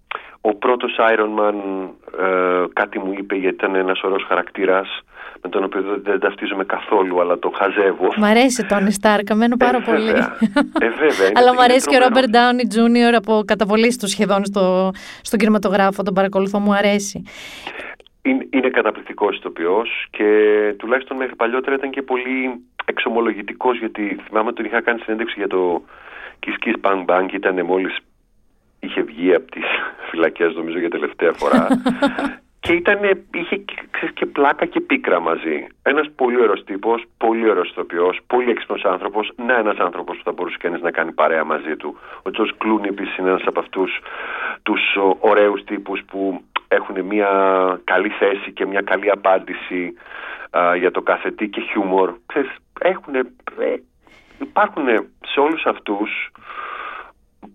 [0.50, 1.56] Ο πρώτος Iron Man
[2.26, 5.02] ε, κάτι μου είπε γιατί ήταν ένας ωραίος χαρακτήρας
[5.44, 8.08] με τον οποίο δεν, δεν ταυτίζομαι καθόλου αλλά το χαζεύω.
[8.18, 10.06] Μ' αρέσει το Tony Stark, εμένα πάρα Ε, πολύ.
[10.06, 10.38] βέβαια.
[10.82, 12.08] Ε, βέβαια, είναι- Αλλά μου είναι αρέσει και ο τρομερός.
[12.08, 14.92] Ρόμπερτ Ντάουνι Τζούνιορ από καταβολής του σχεδόν στο,
[15.22, 16.04] στον κινηματογράφο.
[16.04, 17.24] Τον παρακολουθώ, μου αρέσει.
[18.22, 20.26] Είναι, είναι καταπληκτικός ηθοποιός και
[20.78, 25.84] τουλάχιστον μέχρι παλιότερα ήταν και πολύ εξομολογητικός γιατί θυμάμαι τον είχα κάνει συνέντευξη για το
[26.46, 27.98] Kiss Kiss Bang Bang και ήταν μόλις
[28.80, 29.64] είχε βγει από τις
[30.10, 31.68] φυλακές νομίζω για τελευταία φορά
[32.60, 33.00] και ήταν,
[33.34, 35.68] είχε και- ξέρεις, και πλάκα και πίκρα μαζί.
[35.82, 40.32] Ένας πολύ ωραίος τύπος, πολύ ωραίος ηθοποιός, πολύ έξυπνος άνθρωπος, να ένας άνθρωπος που θα
[40.32, 41.98] μπορούσε κανείς να κάνει παρέα μαζί του.
[42.24, 44.00] Ο Τζος Κλούνι επίσης είναι ένας από αυτούς
[44.64, 47.30] τους ο, ωραίους τύπους που έχουν μια
[47.84, 49.94] καλή θέση και μια καλή απάντηση
[50.58, 52.14] α, για το κάθε τι και χιούμορ.
[52.26, 52.50] Ξέρεις,
[52.80, 53.22] έχουν, ε,
[54.42, 54.86] υπάρχουν
[55.26, 56.30] σε όλους αυτούς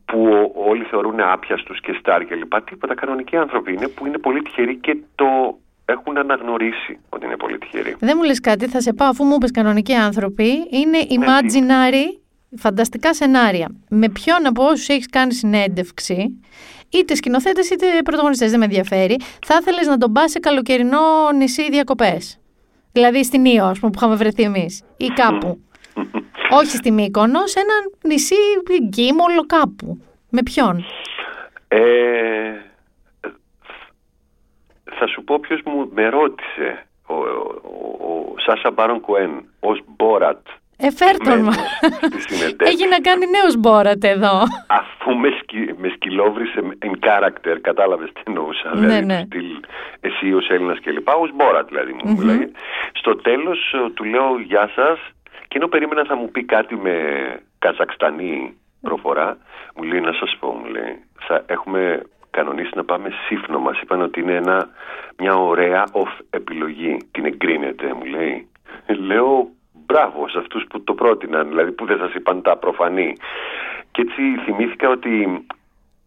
[0.05, 4.18] που ο- όλοι θεωρούν άπιαστους και στάρ και λοιπά, τίποτα κανονικοί άνθρωποι είναι που είναι
[4.18, 5.24] πολύ τυχεροί και το
[5.85, 7.97] έχουν αναγνωρίσει ότι είναι πολύ τυχεροί.
[8.01, 10.49] Δεν μου λες κάτι, θα σε πάω αφού μου είπες κανονικοί άνθρωποι.
[10.70, 12.18] Είναι Ναι, imaginary,
[12.59, 13.68] φανταστικά σενάρια.
[13.89, 16.41] Με ποιον από όσους έχεις κάνει συνέντευξη,
[16.89, 19.16] είτε σκηνοθέτες είτε πρωταγωνιστές, δεν με ενδιαφέρει,
[19.47, 22.37] θα ήθελες να τον πας σε καλοκαιρινό νησί διακοπές.
[22.93, 24.83] Δηλαδή στην Ήω, ας πούμε, που είχαμε βρεθεί εμείς.
[24.97, 25.61] Ή κάπου.
[26.55, 28.35] Όχι στη Μύκονος, σε ένα νησί
[28.89, 30.03] γκίμολο κάπου.
[30.31, 30.85] Με ποιον;
[31.69, 32.53] Ε,
[34.99, 36.87] θα σου πω ποιος μου με ρώτησε.
[37.07, 37.25] Ο, ο,
[37.99, 40.47] ο Σάσα Μπάρον Κοέν ως Μπόρατ.
[40.77, 41.57] Εφέρτον μας.
[42.57, 44.43] Έχει να κάνει νέος Μπόρατ εδώ.
[44.67, 48.75] Αφού με, σκι, με σκυλόβρισε in character, κατάλαβες τι εννοούσα.
[48.75, 49.23] Ναι, δηλαδή, ναι.
[49.27, 49.61] στυλ,
[50.01, 52.51] εσύ ως Έλληνας και λοιπά, ως Μπόρατ δηλαδή μου μιλάει.
[52.93, 54.99] Στο τέλος ε, του λέω γεια σας
[55.53, 56.97] και ενώ περίμενα θα μου πει κάτι με
[57.59, 59.37] καζακστανή προφορά,
[59.77, 63.59] μου λέει να σας πω, μου λέει, θα έχουμε κανονίσει να πάμε σύφνο.
[63.59, 64.69] Μας είπαν ότι είναι ένα,
[65.19, 66.97] μια ωραία off επιλογή.
[67.11, 68.49] Την εγκρίνεται, μου λέει.
[68.87, 73.17] Λέω μπράβο σε αυτούς που το πρότειναν, δηλαδή που δεν σας είπαν τα προφανή.
[73.91, 75.47] Και έτσι θυμήθηκα ότι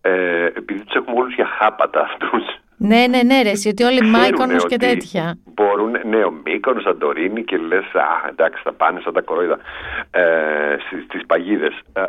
[0.01, 2.43] ε, επειδή τους έχουμε όλους για χάπατα αυτούς,
[2.77, 5.37] Ναι, ναι, ναι, ρε, εσύ, ότι όλοι ξέρουνε Μάικονος και ότι τέτοια.
[5.45, 9.57] Μπορούν, ναι, ο Μύκονος, Σαντορίνη και λες, α, εντάξει, θα πάνε σαν τα κορόιδα
[10.11, 11.79] ε, στις, στις παγίδες.
[11.93, 12.03] Ε,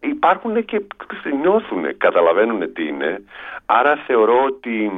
[0.00, 0.82] υπάρχουν και
[1.40, 3.22] νιώθουν, καταλαβαίνουν τι είναι.
[3.66, 4.90] Άρα θεωρώ ότι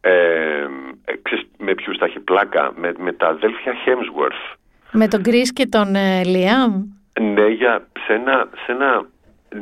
[0.00, 0.68] ε,
[1.04, 4.56] ε, ξέρεις, με ποιους θα έχει πλάκα, με, με τα αδέλφια Hemsworth.
[4.92, 6.82] Με τον Κρίς και τον ε, Λιάμ.
[7.20, 9.06] Ναι, για, σε, ένα, σε ένα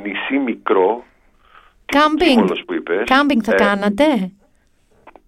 [0.02, 1.04] νησί μικρό,
[1.98, 2.38] Κάμπινγκ.
[2.38, 4.04] Μόνος που είπες, Κάμπινγκ θα ε, κάνατε;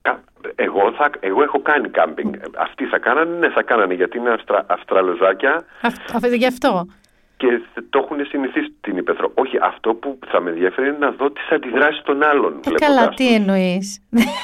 [0.03, 0.23] Κα-
[0.55, 2.35] Εγώ, θα, εγώ έχω κάνει κάμπινγκ.
[2.57, 6.87] Αυτοί θα κάνανε, ναι, θα κάνανε γιατί είναι αυστρα, αυστραλεζάκια Αυτό, αυτό, γι' αυτό.
[7.37, 7.61] και
[7.91, 9.31] το έχουν συνηθίσει την υπεθρό.
[9.35, 12.53] Όχι, αυτό που θα με ενδιαφέρει είναι να δω τις αντιδράσεις των άλλων.
[12.53, 13.17] Ε, βλέποντας καλά, τους.
[13.17, 14.01] τι εννοείς.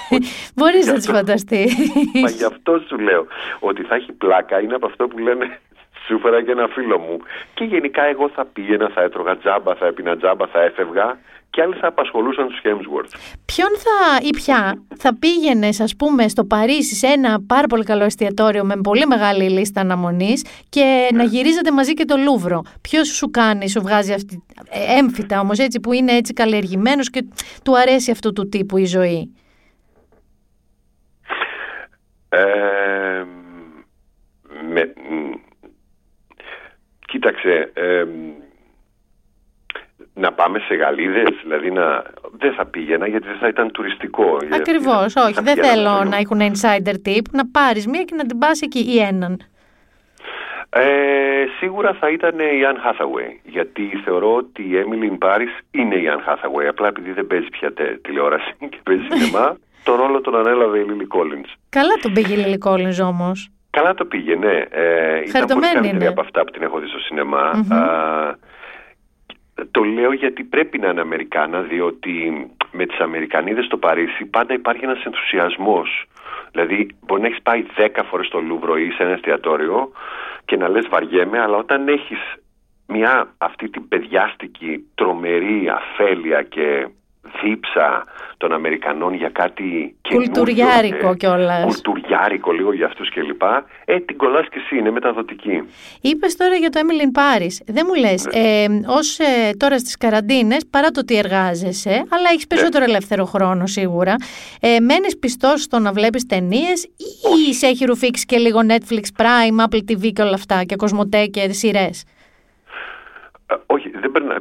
[0.57, 1.75] Μπορείς να τις φανταστείς.
[2.23, 3.27] Μα γι' αυτό σου λέω
[3.59, 5.59] ότι θα έχει πλάκα είναι από αυτό που λένε
[6.07, 7.17] σου φέρα και ένα φίλο μου.
[7.55, 11.19] Και γενικά εγώ θα πήγαινα, θα έτρωγα τζάμπα, θα έπινα τζάμπα, θα έφευγα
[11.51, 13.19] και άλλοι θα απασχολούσαν τους Hemsworth.
[13.45, 18.05] Ποιον θα ή ποια θα πήγαινες, ας πούμε, στο Παρίσι σε ένα πάρα πολύ καλό
[18.05, 23.31] εστιατόριο με πολύ μεγάλη λίστα αναμονής και να γυρίζετε μαζί και το Λούβρο; Ποιος σου
[23.31, 24.43] κάνει, σου βγάζει αυτή.
[24.71, 27.25] ε, έμφυτα όμως έτσι που είναι έτσι καλλιεργημένος και
[27.65, 29.35] του αρέσει αυτού του τύπου η ζωή;
[32.33, 33.25] Ε,
[34.73, 35.33] με, μ,
[37.07, 38.05] κοίταξε, ε,
[40.21, 42.03] να πάμε σε γαλίδες, δηλαδή να,
[42.39, 44.39] δεν θα πήγαινα γιατί δεν θα ήταν τουριστικό.
[44.53, 45.33] Ακριβώς, Γιατί όχι.
[45.35, 46.09] θα Δεν πήγαινα θέλω μόνο.
[46.11, 47.25] να έχουν insider tip.
[47.33, 49.41] Να πάρεις μία και να την πας εκεί ή έναν.
[50.73, 55.95] Ε, σίγουρα θα ήταν η Anne Hathaway, γιατί θεωρώ ότι η Emily in Paris είναι
[55.95, 59.57] η Anne Hathaway, απλά επειδή δεν παίζει πια τε- τηλεόραση και παίζει σινεμά,
[59.87, 61.51] το ρόλο τον ανέλαβε η Lily Collins.
[61.69, 63.49] Καλά τον πήγε η Λίλι Κόλλινς όμως.
[63.71, 64.53] Καλά το πήγε, ναι.
[64.53, 66.07] Ε, ήταν πολύ Χαριτωμένη καλύτερη είναι.
[66.07, 68.37] από αυτά που την έχω δει στο σινεμα Α, το
[70.01, 75.05] λέω γιατί πρέπει να είναι Αμερικάνα, διότι με τις Αμερικανίδες στο Παρίσι πάντα υπάρχει ένας
[75.05, 76.05] ενθουσιασμός.
[76.51, 79.93] Δηλαδή μπορεί να έχεις πάει 10 φορές στο Λούβρο ή σε ένα εστιατόριο
[80.45, 82.19] και να λες βαριέμαι, αλλά όταν έχεις
[82.87, 86.89] μια αυτή την παιδιάστικη τρομερή αφέλεια και
[87.43, 88.05] δίψα
[88.37, 91.65] των Αμερικανών για κάτι καινούριο Κουλτουριάρικο και- κιόλας.
[91.65, 95.63] Κουλτουριάρικο λίγο για αυτούς και λοιπά, ε, την κολλάς και εσύ, είναι μεταδοτική.
[96.01, 97.55] Είπες τώρα για το Emily in Paris.
[97.67, 102.47] Δεν μου λες, ε, ως ε, τώρα στις καραντίνες, παρά το ότι εργάζεσαι, αλλά έχεις
[102.47, 104.15] περισσότερο ελεύθερο χρόνο σίγουρα,
[104.61, 106.89] ε, μένεις πιστός στο να βλέπεις ταινίες
[107.49, 111.27] ή σε έχει ρουφήξει και λίγο Netflix Prime, Apple TV και όλα αυτά και Κοσμοτέ
[111.27, 112.05] και σειρές;
[113.47, 113.90] Ε, όχι, δεν περνά,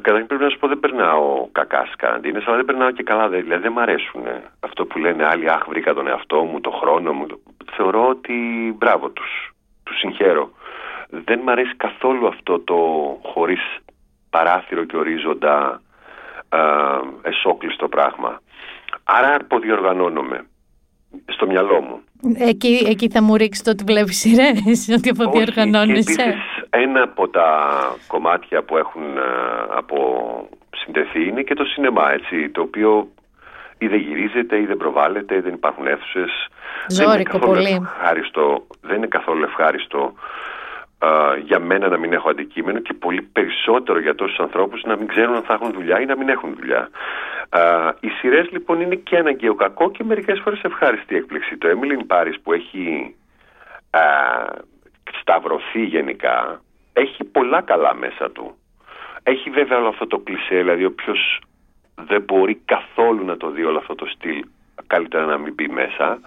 [0.02, 3.28] καταρχήν πρέπει να σου πω δεν περνάω κακά στι καραντίνε, αλλά δεν περνάω και καλά.
[3.30, 5.50] δε- Δηλαδή δεν μ' αρέσουν ε, αυτό που λένε άλλοι.
[5.50, 7.26] Αχ, βρήκα τον εαυτό μου, τον χρόνο μου.
[7.76, 8.34] Θεωρώ ότι
[8.78, 9.54] μπράβο τους.
[9.84, 10.52] Τους συγχαίρω.
[11.10, 12.76] Δεν μ' αρέσει καθόλου αυτό το
[13.24, 13.60] χωρίς
[14.30, 15.82] παράθυρο και ορίζοντα
[16.50, 16.58] ε,
[17.30, 18.42] εσόκλειστο πράγμα.
[19.04, 20.46] Άρα αποδιοργανώνομαι
[21.26, 22.00] στο μυαλό μου.
[22.38, 26.36] Εκεί, εκεί θα μου ρίξεις το ότι βλέπεις σειρές, ότι Όχι, αποδιοργανώνεσαι.
[26.70, 27.48] Και επίσης ένα από τα
[28.08, 29.22] κομμάτια που έχουν ε,
[29.70, 33.08] αποσυνδεθεί είναι και το σινεμά, έτσι, το οποίο
[33.78, 36.48] ή δεν γυρίζεται ή δεν προβάλλεται, ή δεν υπάρχουν αίθουσες.
[36.88, 37.82] Ζώρικο πολύ.
[37.84, 40.14] Ευχάριστο, δεν είναι καθόλου ευχάριστο
[41.00, 45.08] ε, για μένα να μην έχω αντικείμενο και πολύ περισσότερο για τόσους ανθρώπους να μην
[45.08, 46.90] ξέρουν αν θα έχουν δουλειά ή να μην έχουν δουλειά.
[47.50, 47.60] Ε,
[48.00, 51.58] οι σειρές λοιπόν είναι και αναγκαίο κακό και μερικές φορές ευχάριστη έκπληξη.
[51.58, 53.16] Το Emily in Paris που έχει
[53.90, 54.00] α,
[55.22, 56.62] σταυρωθεί γενικά
[56.94, 58.56] έχει πολλά καλά μέσα του.
[59.24, 61.42] Έχει βέβαια όλο αυτό το κλισέ, δηλαδή όποιος
[61.96, 64.44] δεν μπορεί καθόλου να το δει όλο αυτό το στυλ
[64.88, 66.20] καλύτερα να μην μπει μέσα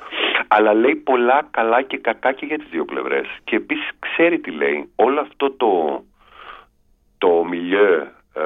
[0.49, 4.51] αλλά λέει πολλά καλά και κακά και για τις δύο πλευρές και επίσης ξέρει τι
[4.51, 6.03] λέει όλο αυτό το
[7.19, 7.89] το μιλιέ
[8.35, 8.43] ε,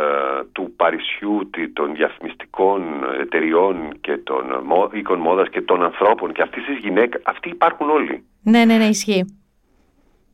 [0.53, 2.83] του Παρισιού, τι- των διαφημιστικών
[3.21, 7.91] εταιριών και των μο- οίκων μόδας και των ανθρώπων και αυτής της γυναίκας, αυτοί υπάρχουν
[7.91, 8.25] όλοι.
[8.43, 9.39] Ναι, ναι, ναι, ισχύει.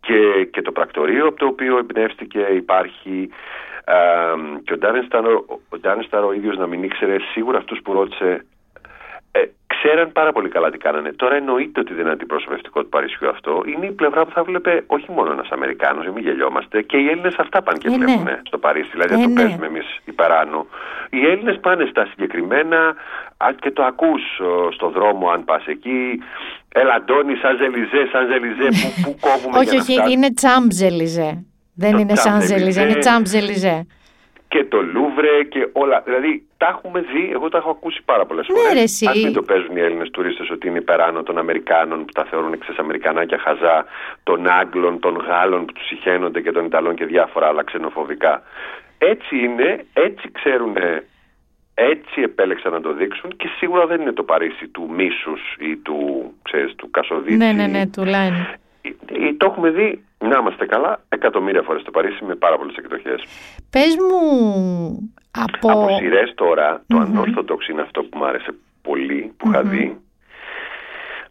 [0.07, 3.29] Και, και το πρακτορείο από το οποίο εμπνεύστηκε υπάρχει
[3.85, 3.95] ε,
[4.65, 5.25] και ο Ντάνεσταρ
[6.25, 8.52] ο, ο ίδιος να μην ήξερε σίγουρα αυτούς που ρώτησε ε,
[9.83, 11.13] ξέραν πάρα πολύ καλά τι κάνανε.
[11.13, 13.63] Τώρα εννοείται ότι δεν είναι αντιπροσωπευτικό του Παρισιού αυτό.
[13.67, 17.35] Είναι η πλευρά που θα βλέπε όχι μόνο ένας Αμερικάνος, μην γελιόμαστε, και οι Έλληνες
[17.39, 17.97] αυτά πάνε και ε, ναι.
[17.97, 18.41] βλέπουν ναι.
[18.43, 18.91] στο Παρίσι.
[18.93, 19.35] Δηλαδή, δεν το ναι.
[19.35, 20.67] παίζουμε εμείς υπεράνω.
[21.11, 22.95] Οι Έλληνες πάνε στα συγκεκριμένα
[23.61, 24.23] και το ακούς
[24.75, 26.23] στον δρόμο, αν πας εκεί.
[26.69, 29.59] Έλα, Αντώνη, σαν ζελιζέ, σαν ζελιζέ, που, που κόβουμε.
[29.61, 31.45] όχι, όχι, είναι τσάμπζελιζέ.
[31.75, 33.87] Δεν είναι σαν ζελιζέ, είναι τσάμπζελιζέ
[34.53, 36.03] και το Λούβρε και όλα.
[36.05, 39.03] Δηλαδή τα έχουμε δει, εγώ τα έχω ακούσει πάρα πολλές ναι, φορές.
[39.07, 42.53] Αν μην το παίζουν οι Έλληνες τουρίστες ότι είναι υπεράνω των Αμερικάνων που τα θεωρούν
[42.53, 43.85] εξή Αμερικανάκια χαζά,
[44.23, 48.43] των Άγγλων, των Γάλλων που τους συχαίνονται και των Ιταλών και διάφορα άλλα ξενοφοβικά.
[48.99, 50.77] Έτσι είναι, έτσι ξέρουν,
[51.75, 55.99] έτσι επέλεξαν να το δείξουν και σίγουρα δεν είναι το Παρίσι του μίσους ή του,
[56.43, 57.37] ξέρεις, του Κασοδίτη.
[57.37, 58.35] Ναι, ναι, ναι, του Λάιν.
[59.37, 63.25] Το έχουμε δει, να είμαστε καλά, εκατομμύρια φορές στο Παρίσι με πάρα πολλές εκδοχές.
[63.71, 65.71] Πες μου από...
[65.71, 69.97] Από σειρές τώρα, το ανόρθωτοξ είναι αυτό που μου άρεσε πολύ, που είχα δει.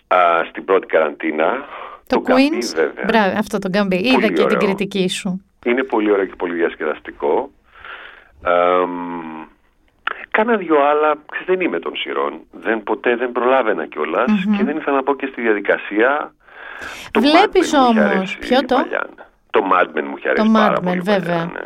[0.08, 0.18] Α,
[0.50, 1.66] στην πρώτη καραντίνα.
[2.08, 3.06] Το, το Queens, βέβαια.
[3.06, 3.96] Μπράβο, αυτό το Γκαμπί.
[3.96, 5.46] Είδα και την κριτική σου.
[5.66, 7.52] Είναι πολύ ωραίο και πολύ διασκεδαστικό.
[8.46, 8.86] Ε,
[10.32, 12.42] κάνα δυο άλλα, δεν είμαι των σειρών.
[12.52, 14.00] Δεν, ποτέ δεν προλάβαινα και
[14.64, 16.34] δεν ήθελα να πω και στη διαδικασία
[17.20, 18.76] Βλέπεις όμως, ποιο το...
[19.52, 21.00] Το Mad Men μου έχει αρέσει πάρα πολύ.
[21.00, 21.46] βέβαια.
[21.46, 21.60] ναι.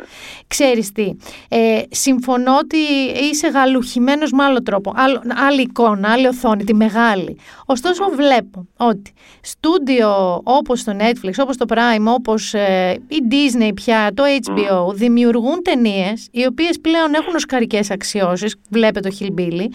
[0.46, 1.16] Ξέρεις τι,
[1.48, 2.76] ε, συμφωνώ ότι
[3.22, 7.38] είσαι γαλουχημένος με άλλο τρόπο, άλλο, άλλη εικόνα, άλλη οθόνη, τη μεγάλη.
[7.66, 14.10] Ωστόσο βλέπω ότι στούντιο όπως το Netflix, όπως το Prime, όπως ε, η Disney πια,
[14.14, 19.66] το HBO, δημιουργούν ταινίες οι οποίες πλέον έχουν οσκαρικές αξιώσεις, βλέπετε το Hillbilly,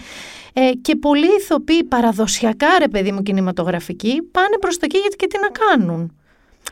[0.52, 5.26] ε, και πολλοί ηθοποιοί παραδοσιακά, ρε παιδί μου, κινηματογραφικοί, πάνε προς τα εκεί γιατί και
[5.26, 6.16] τι να κάνουν.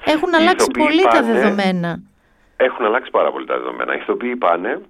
[0.04, 2.02] Έχουν αλλάξει πολύ τα δεδομένα.
[2.56, 3.94] Έχουν αλλάξει πάρα πολύ τα δεδομένα.
[3.94, 4.80] Οι ηθοποιοί πάνε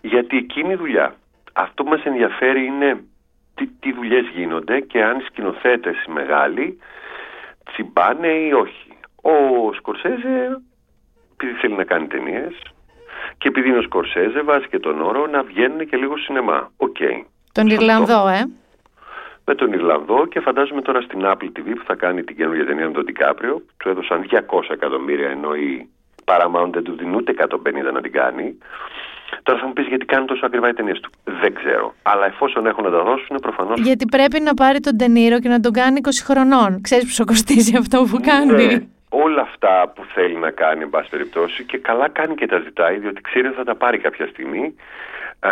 [0.00, 1.14] γιατί εκείνη η δουλειά.
[1.52, 3.04] Αυτό που μας ενδιαφέρει είναι
[3.54, 6.78] τι, τι δουλειές γίνονται και αν οι σκηνοθέτες οι μεγάλοι
[7.64, 8.92] τσιμπάνε ή όχι.
[9.22, 9.32] Ο
[9.72, 10.60] Σκορσέζε,
[11.32, 12.62] επειδή θέλει να κάνει ταινίες,
[13.38, 16.72] και επειδή είναι ο Σκορσέζε, βάζει και τον όρο να βγαίνουν και λίγο σινεμά.
[16.76, 16.96] OK.
[17.00, 17.24] Okay.
[17.52, 18.44] Τον Ιρλανδό, ε
[19.50, 22.86] με τον Ιρλανδό και φαντάζομαι τώρα στην Apple TV που θα κάνει την καινούργια ταινία
[22.86, 23.62] με τον ΝτιΚάπριο.
[23.76, 24.36] Του έδωσαν 200
[24.70, 25.88] εκατομμύρια ενώ η
[26.24, 28.58] Paramount δεν του δίνει ούτε 150 να την κάνει.
[29.42, 31.10] Τώρα θα μου πεις γιατί κάνουν τόσο ακριβά οι ταινίες του.
[31.24, 31.94] Δεν ξέρω.
[32.02, 33.74] Αλλά εφόσον έχουν να τα δώσουν, προφανώ.
[33.76, 36.80] Γιατί πρέπει να πάρει τον Τενήρο και να τον κάνει 20 χρονών.
[36.80, 38.66] Ξέρεις πόσο κοστίζει αυτό που κάνει.
[38.66, 42.58] Ναι, όλα αυτά που θέλει να κάνει, εν πάση περιπτώσει, και καλά κάνει και τα
[42.58, 44.74] ζητάει, διότι ξέρει ότι θα τα πάρει κάποια στιγμή.
[45.40, 45.50] Ε,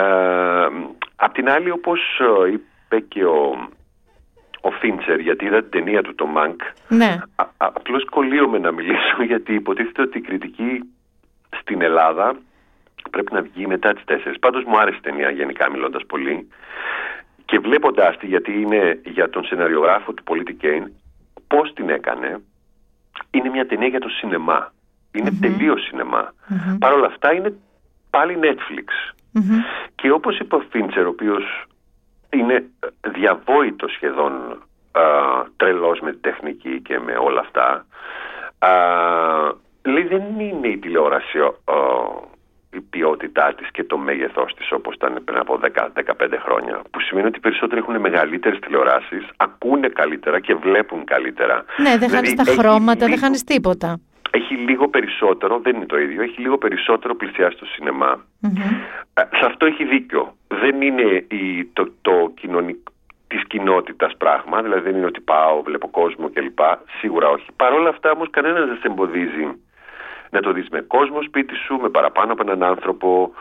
[1.17, 3.69] απ' την άλλη, όπως ε, είπε και ο
[4.61, 6.61] ο Φίντσερ, γιατί είδα την ταινία του, το Μάνκ.
[6.89, 7.19] Ναι.
[7.57, 10.81] Απλώς κολλείομαι να μιλήσω, γιατί υποτίθεται ότι η κριτική
[11.61, 12.37] στην Ελλάδα
[13.11, 14.35] πρέπει να βγει μετά τις 4.
[14.41, 16.49] Πάντως μου άρεσε η ταινία γενικά μιλώντας πολύ.
[17.45, 20.93] Και βλέποντά τη, γιατί είναι για τον σεναριογράφο του Πολίτη Κέιν,
[21.47, 22.41] πώς την έκανε,
[23.31, 24.73] είναι μια ταινία για το σινεμά.
[25.13, 25.39] Είναι mm-hmm.
[25.41, 26.33] τελείως σινεμά.
[26.33, 26.77] Mm-hmm.
[26.79, 27.55] Παρ' όλα αυτά είναι
[28.11, 29.15] πάλι Netflix.
[29.95, 31.67] Και όπως είπε ο Φίντσερ, ο οποίος
[32.31, 32.65] είναι
[33.01, 34.33] διαβόητο σχεδόν
[34.93, 35.03] α,
[35.57, 37.87] τρελός με τη τεχνική και με όλα αυτά.
[38.59, 38.71] Α,
[39.83, 41.39] λέει δεν είναι η τηλεόραση
[42.71, 45.93] η ποιότητά της και το μέγεθός της όπως ήταν πριν από 10-15
[46.45, 51.97] χρόνια που σημαίνει ότι οι περισσότεροι έχουν μεγαλύτερες τηλεοράσεις ακούνε καλύτερα και βλέπουν καλύτερα ναι
[51.99, 54.01] δεν χάνεις δηλαδή, τα χρώματα, δεν χάνεις τίποτα
[54.31, 58.25] έχει λίγο περισσότερο, δεν είναι το ίδιο, έχει λίγο περισσότερο πλησιάσει το σινεμα
[59.15, 60.35] ε, σε αυτό έχει δίκιο.
[60.49, 62.93] Δεν είναι η, το, το κοινωνικό
[63.29, 66.59] της κοινότητας πράγμα, δηλαδή δεν είναι ότι πάω, βλέπω κόσμο κλπ.
[67.01, 67.47] Σίγουρα όχι.
[67.57, 69.47] Παρ' όλα αυτά όμως κανένας δεν σε εμποδίζει
[70.31, 73.33] να το δεις με κόσμο σπίτι σου, με παραπάνω από έναν άνθρωπο.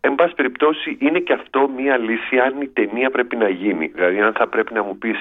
[0.00, 3.86] Εν πάση περιπτώσει είναι και αυτό μία λύση αν η ταινία πρέπει να γίνει.
[3.86, 5.18] Δηλαδή αν θα πρέπει να μου πεις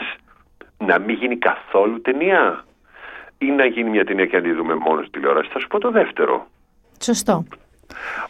[0.78, 2.66] να μην γίνει καθόλου ταινία
[3.38, 5.50] ή να γίνει μια ταινία και να τη δούμε μόνο στη τηλεόραση.
[5.54, 6.48] Θα σου πω το δεύτερο.
[7.00, 7.46] Σωστό.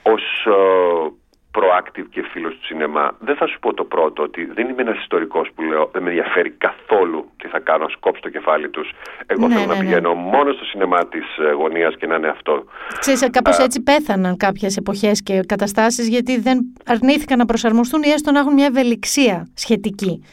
[0.02, 1.12] Ως ε,
[1.58, 4.98] proactive και φίλος του σινεμά, δεν θα σου πω το πρώτο ότι δεν είμαι ένας
[4.98, 8.92] ιστορικός που λέω δεν με ενδιαφέρει καθόλου τι θα κάνω, σκόψω το κεφάλι τους.
[9.26, 9.86] Εγώ ναι, θέλω ναι, να ναι.
[9.86, 12.64] πηγαίνω μόνο στο σινεμά της ε, γωνίας και να είναι αυτό.
[13.00, 18.32] Ξέρεις, κάπως έτσι πέθαναν κάποιες εποχές και καταστάσεις γιατί δεν αρνήθηκαν να προσαρμοστούν ή έστω
[18.32, 20.24] να έχουν μια ευελιξία σχετική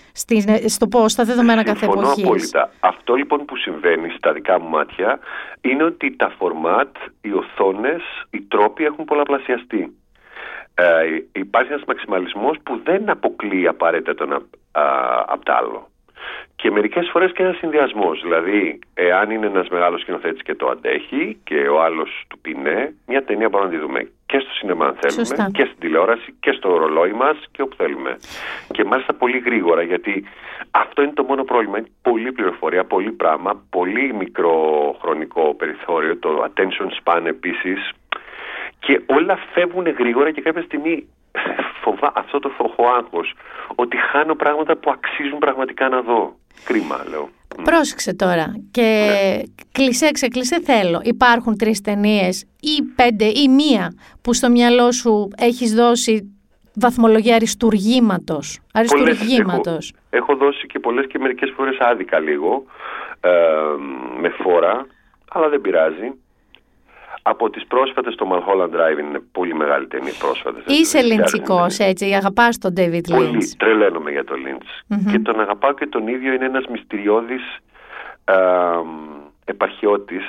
[0.46, 2.24] ε, στο πώς, στα δεδομένα κάθε εποχής.
[2.24, 2.70] απόλυτα.
[2.80, 5.18] Αυτό λοιπόν που συμβαίνει στα δικά μου μάτια
[5.60, 9.99] είναι ότι τα φορμάτ, οι οθόνες, οι τρόποι έχουν πολλαπλασιαστεί ε,
[11.32, 14.32] υπάρχει ένας μαξιμαλισμός που δεν αποκλείει απαραίτητα τον
[15.26, 15.88] απ' τ' άλλο.
[16.56, 18.20] και μερικές φορές και ένας συνδυασμός.
[18.22, 22.88] Δηλαδή, εάν είναι ένας μεγάλος σκηνοθέτης και το αντέχει και ο άλλος του πει ναι,
[23.06, 25.50] μια ταινία μπορούμε να τη δούμε και στο σινεμά αν θέλουμε Σωστά.
[25.52, 28.16] και στην τηλεόραση και στο ρολόι μας και όπου θέλουμε.
[28.70, 30.24] Και μάλιστα πολύ γρήγορα γιατί
[30.70, 31.78] αυτό είναι το μόνο πρόβλημα.
[31.78, 34.56] Είναι πολλή πληροφορία, πολύ πράγμα, πολύ μικρό
[35.00, 37.92] χρονικό περιθώριο, το attention span επίσης
[38.80, 41.06] και όλα φεύγουν γρήγορα και κάποια στιγμή
[41.82, 43.34] φοβά αυτό το φοχοάγχος
[43.74, 46.36] ότι χάνω πράγματα που αξίζουν πραγματικά να δω.
[46.64, 47.28] Κρίμα λέω.
[47.62, 49.42] Πρόσεξε τώρα και Ναι.
[49.72, 51.00] κλεισέ ξεκλεισέ θέλω.
[51.04, 56.34] Υπάρχουν τρεις ταινίες ή πέντε ή μία που στο μυαλό σου έχεις δώσει
[56.74, 58.60] βαθμολογία αριστουργήματος.
[58.72, 59.92] Αριστουργήματος.
[60.10, 62.64] Έχω, έχω δώσει και πολλές και μερικές φορές άδικα λίγο
[63.20, 63.30] ε,
[64.20, 64.86] με φόρα,
[65.30, 66.12] αλλά δεν πειράζει.
[67.22, 70.62] Από τις πρόσφατες το Mulholland Drive είναι πολύ μεγάλη ταινία πρόσφατες.
[70.66, 71.88] Είσαι Δεν λιντσικός είναι.
[71.88, 73.54] έτσι, αγαπάς τον David Πολύ, Lynch.
[73.56, 74.96] τρελαίνομαι για το Lynch.
[75.10, 77.42] Και τον αγαπάω και τον ίδιο είναι ένας μυστηριώδης
[78.24, 78.34] ε,
[79.44, 80.24] επαρχιώτης,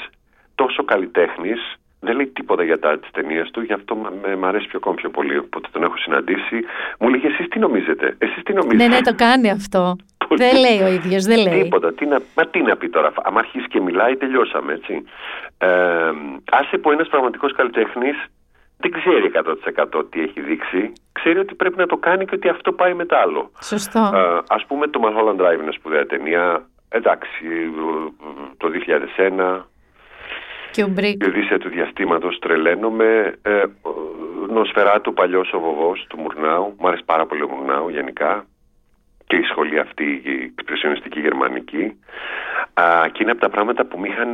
[0.56, 4.68] τόσο καλλιτέχνης, δεν λέει τίποτα για τα τις ταινίες του, γι' αυτό με, μ' αρέσει
[4.68, 5.38] πιο ακόμη πιο πολύ.
[5.38, 6.58] Οπότε τον έχω συναντήσει.
[7.00, 9.96] Μου λέγε εσείς τι νομίζετε, εσείς τι νομίζετε; Ναι, ναι, το κάνει αυτό.
[10.28, 10.44] Πολύ.
[10.44, 11.62] δεν λέει ο ίδιος, δεν λέει.
[11.64, 11.94] Τίποτα.
[11.94, 13.12] Τι να, μα τι να πει τώρα.
[13.24, 15.04] Αν αρχίσει και μιλάει, τελειώσαμε, έτσι.
[15.58, 15.68] Ε,
[16.52, 18.16] άσε που ένας πραγματικός καλλιτέχνης
[18.78, 19.32] δεν ξέρει
[19.96, 20.94] 100% τι έχει δείξει.
[21.12, 23.52] Ξέρει ότι πρέπει να το κάνει και ότι αυτό πάει μετά άλλο.
[23.62, 24.00] Σωστό.
[24.00, 26.66] Ε, ας πούμε το Mulholland Drive είναι σπουδαία ταινία.
[26.90, 27.72] Εντάξει,
[28.58, 29.66] το 2001,
[30.72, 31.24] Και ο Μπρίκ.
[31.24, 33.36] η Οδύσσια του διαστήματος τρελαίνομαι.
[33.42, 33.64] Ε,
[34.50, 36.76] Νοσφαιρά του παλιός ο βοβός του Μουρνάου.
[36.80, 38.46] Μου αρέσει πάρα πολύ ο Μουρνάου γενικά.
[39.28, 42.00] Και η σχολή αυτή, η εξπρεσιονιστική γερμανική.
[42.74, 44.32] Α, και είναι από τα πράγματα που με είχαν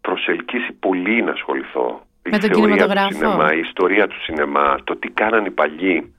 [0.00, 2.06] προσελκύσει πολύ να ασχοληθώ.
[2.22, 5.50] Με η τον θεωρία κινηματογράφο; Του σινεμά, η ιστορία του σινεμά, το τι κάναν οι
[5.50, 6.14] παλιοί.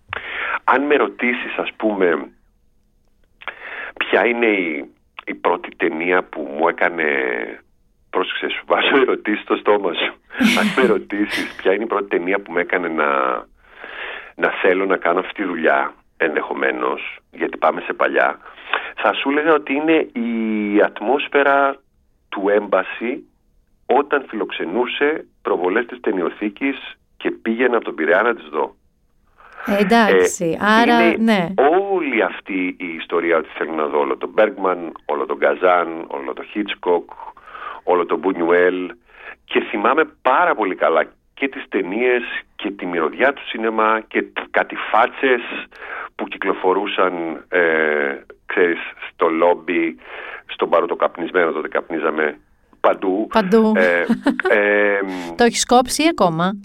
[0.63, 2.29] Αν με ρωτήσεις ας πούμε
[3.97, 4.89] ποια είναι η,
[5.25, 7.05] η πρώτη ταινία που μου έκανε
[8.09, 10.13] πρόσεξε σου βάζω ερωτήσεις στο στόμα σου
[10.59, 13.07] αν με ρωτήσεις ποια είναι η πρώτη ταινία που με έκανε να,
[14.35, 18.39] να θέλω να κάνω αυτή τη δουλειά ενδεχομένως γιατί πάμε σε παλιά
[18.95, 21.75] θα σου έλεγα ότι είναι η ατμόσφαιρα
[22.29, 23.27] του έμπαση
[23.85, 28.75] όταν φιλοξενούσε προβολές της ταινιοθήκης και πήγαινε από τον Πειραιά να τις δω.
[29.65, 31.53] Ε, εντάξει, Ε, άρα είναι ναι.
[31.91, 36.34] όλη αυτή η ιστορία ότι θέλω να δω όλο τον Μπέργκμαν, όλο τον Γκαζάν, όλο
[36.34, 37.09] τον Χίτσκοκ,
[37.91, 38.91] όλο τον Μπουνιουέλ
[39.45, 41.03] και θυμάμαι πάρα πολύ καλά
[41.34, 42.22] και τις ταινίες
[42.55, 45.41] και τη μυρωδιά του σινεμά και τ- κάτι φάτσες
[46.15, 47.14] που κυκλοφορούσαν
[47.49, 47.61] ε,
[48.45, 48.77] ξέρεις,
[49.11, 49.97] στο λόμπι,
[50.45, 52.39] στον παροτοκαπνισμένο τότε καπνίζαμε
[52.80, 53.27] παντού.
[53.34, 53.72] Παντού.
[53.76, 54.05] Ε,
[54.59, 54.99] ε,
[55.35, 56.59] Το έχεις κόψει ή ακόμα;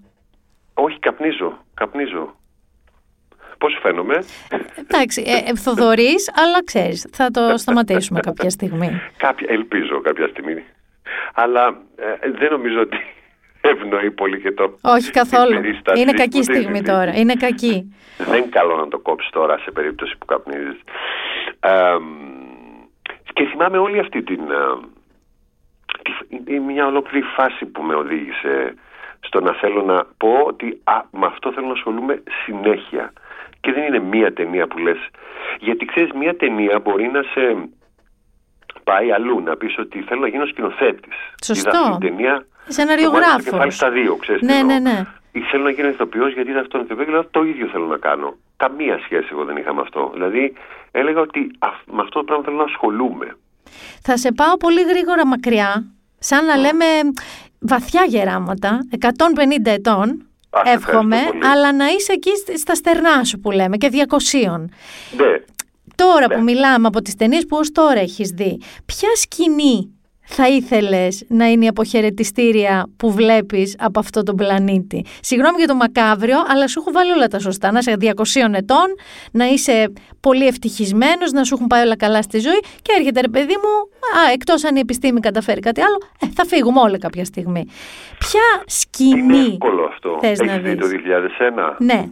[0.74, 2.34] όχι, καπνίζω, καπνίζω.
[3.58, 4.24] Πώς σου φαίνομαι;
[4.76, 9.00] Εντάξει, ε, ε, Θοδωρής, αλλά ξέρεις, θα το σταματήσουμε κάποια στιγμή.
[9.26, 10.64] Κάποια, ελπίζω κάποια στιγμή.
[11.34, 12.96] Αλλά ε, δεν νομίζω ότι
[13.72, 14.78] ευνοεί πολύ και το.
[14.82, 15.50] Όχι καθόλου.
[15.52, 16.88] την περίσταση Είναι που κακή δεν στιγμή είναι.
[16.92, 17.14] τώρα.
[17.14, 17.94] Είναι κακή.
[18.18, 20.80] Δεν είναι καλό να το κόψεις τώρα σε περίπτωση που καπνίζεις.
[21.60, 21.96] Ε,
[23.32, 24.40] και θυμάμαι όλη αυτή την...
[24.50, 24.86] ε,
[26.02, 28.74] τη- είναι μια ολόκληρη φάση που με οδήγησε
[29.20, 33.12] στο να θέλω να πω ότι α, με αυτό θέλω να ασχολούμαι συνέχεια.
[33.60, 34.98] Και δεν είναι μία ταινία που λες.
[35.58, 37.68] Γιατί ξέρεις, μία ταινία μπορεί να σε
[38.84, 41.14] πάει αλλού, να πεις ότι θέλω να γίνω σκηνοθέτης.
[41.44, 41.68] Σωστό.
[41.70, 43.44] Είδα αυτή την ταινία, Σεναριογράφος.
[43.44, 44.78] το κεφάλι στα δύο, ξέρεις τι Ναι, εννοώ.
[44.78, 45.06] ναι, ναι.
[45.32, 47.86] Ή θέλω να γίνω ηθοποιός γιατί είδα αυτόν τον ηθοποιό και λέω το ίδιο θέλω
[47.86, 48.36] να κάνω.
[48.56, 50.10] Καμία σχέση εγώ δεν είχα με αυτό.
[50.12, 50.52] Δηλαδή
[50.90, 53.36] έλεγα ότι αυ- με αυτό το πράγμα θέλω να ασχολούμαι.
[54.02, 55.84] Θα σε πάω πολύ γρήγορα μακριά,
[56.18, 56.84] σαν να λέμε
[57.60, 61.46] βαθιά γεράματα, 150 ετών, Α, σε εύχομαι, ευχαριστώ πολύ.
[61.52, 64.70] αλλά να είσαι εκεί σ- στα στερνά σου που λέμε και 200.
[65.16, 65.32] Ναι,
[65.94, 66.34] Τώρα Ναι.
[66.34, 71.46] που μιλάμε από τις ταινίες που ως τώρα έχεις δει, ποια σκηνή θα ήθελες να
[71.46, 76.80] είναι η αποχαιρετιστήρια που βλέπεις από αυτό τον πλανήτη; Συγγνώμη για το μακάβριο, αλλά σου
[76.80, 77.72] έχω βάλει όλα τα σωστά.
[77.72, 78.86] Να είσαι 200 ετών,
[79.32, 83.28] να είσαι πολύ ευτυχισμένος, να σου έχουν πάει όλα καλά στη ζωή και έρχεται ρε
[83.28, 83.70] παιδί μου,
[84.28, 87.64] α, εκτός αν η επιστήμη καταφέρει κάτι άλλο, ε, θα φύγουμε όλοι κάποια στιγμή.
[88.18, 90.18] Ποια είναι σκηνή εύκολο αυτό.
[90.20, 91.76] θες να Έχεις δει δεις; το 2001.
[91.78, 92.04] Ναι,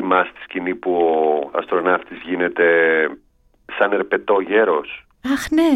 [0.00, 2.64] Θυμάσαι τη σκηνή που ο αστροναύτης γίνεται
[3.78, 5.70] σαν ερπετό γέρος; αχ ναι.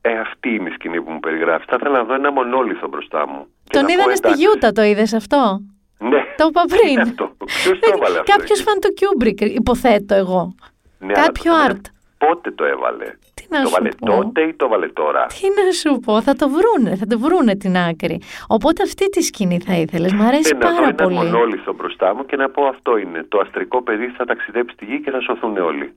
[0.00, 1.66] Ε, αυτή είναι η σκηνή που μου περιγράφεις.
[1.68, 3.46] Θα ήθελα να δω ένα μονόλιθο μπροστά μου.
[3.64, 5.60] Και Τον να πω, είδανε στη εντάξει, Γιούτα, το είδες αυτό;
[5.98, 6.22] Ναι.
[6.36, 6.88] Το είπα Τι πριν.
[6.92, 7.32] είναι αυτό.
[7.44, 8.32] Ποιος το έβαλε αυτό.
[8.32, 10.54] Κάποιος εκεί; φαν του Κιούμπρικ, υποθέτω εγώ.
[10.98, 11.80] Ναι, αλλά Κάποιο το- art.
[12.18, 13.12] Πότε το έβαλε;
[13.48, 16.22] Τι να το σου βάλε πω; τότε ή το έβαλε τώρα; Τι να σου πω,
[16.22, 18.20] θα το βρούνε, θα το βρούνε την άκρη.
[18.48, 21.14] Οπότε αυτή τη σκηνή θα ήθελες, μ' αρέσει Ε, να δω πάρα ένα πολύ.
[21.14, 23.24] μονόλιθο μπροστά μου και να πω αυτό είναι.
[23.28, 25.92] Το αστρικό παιδί θα ταξιδέψει στη γη και θα σωθούν όλοι.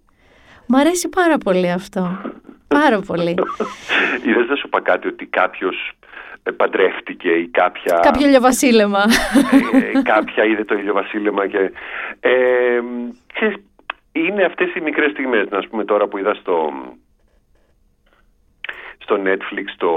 [0.68, 2.22] Μ' αρέσει πάρα πολύ αυτό.
[2.68, 3.36] Πάρα πολύ.
[4.26, 5.92] Είδες να σου είπα κάτι ότι κάποιος
[6.44, 8.00] ε, παντρεύτηκε ή κάποια...
[8.02, 9.04] Κάποιο ηλιοβασίλεμα.
[9.96, 11.72] ε, κάποια είδε το ηλιοβασίλεμα και...
[12.20, 12.32] Ε,
[13.34, 13.56] ξέρεις,
[14.12, 16.70] είναι αυτές οι μικρές στιγμές, να πούμε τώρα που είδα στο,
[19.12, 19.90] στο Netflix το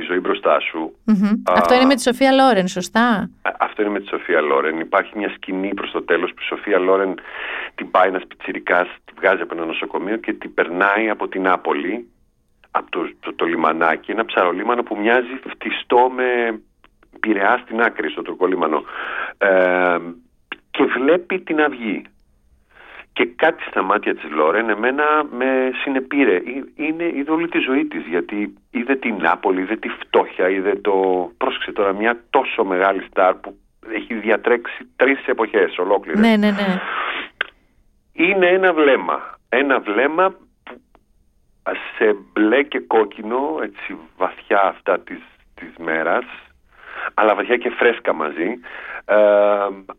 [0.00, 0.96] «Η ζωή μπροστά σου».
[1.06, 1.34] Mm-hmm.
[1.44, 4.80] Αυτό είναι με τη Σοφία Λόρεν, σωστά; Α, αυτό είναι με τη Σοφία Λόρεν.
[4.80, 7.14] Υπάρχει μια σκηνή προς το τέλος που η Σοφία Λόρεν
[7.74, 12.08] την πάει ένας πιτσιρικάς, την βγάζει από ένα νοσοκομείο και την περνάει από την Άπολη,
[12.70, 16.60] από το, το, το λιμανάκι, ένα ψαρολίμανο που μοιάζει φτιστό με
[17.20, 18.82] πειραιά στην άκρη στο τουρκολίμανο.
[19.38, 19.98] Ε,
[20.70, 22.02] και βλέπει την αυγή
[23.12, 26.42] και κάτι στα μάτια της Λόρεν εμένα με συνεπήρε.
[26.74, 30.92] Είναι, είδε όλη τη ζωή της γιατί είδε την Νάπολη, είδε τη φτώχεια, είδε το...
[31.36, 33.56] Πρόσεξε τώρα μια τόσο μεγάλη στάρ που
[33.92, 36.20] έχει διατρέξει τρεις εποχές ολόκληρες.
[36.20, 36.80] Ναι, ναι, ναι.
[38.12, 39.38] Είναι ένα βλέμμα.
[39.48, 40.30] Ένα βλέμμα
[40.64, 40.80] που
[41.96, 45.20] σε μπλε και κόκκινο, έτσι βαθιά αυτά της,
[45.54, 46.24] της μέρας,
[47.14, 48.60] αλλά βαθιά και φρέσκα μαζί,
[49.04, 49.16] ε,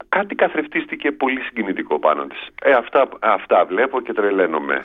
[0.09, 2.47] κάτι καθρεφτίστηκε πολύ συγκινητικό πάνω της.
[2.63, 4.83] Ε, αυτά, αυτά βλέπω και τρελαίνομαι.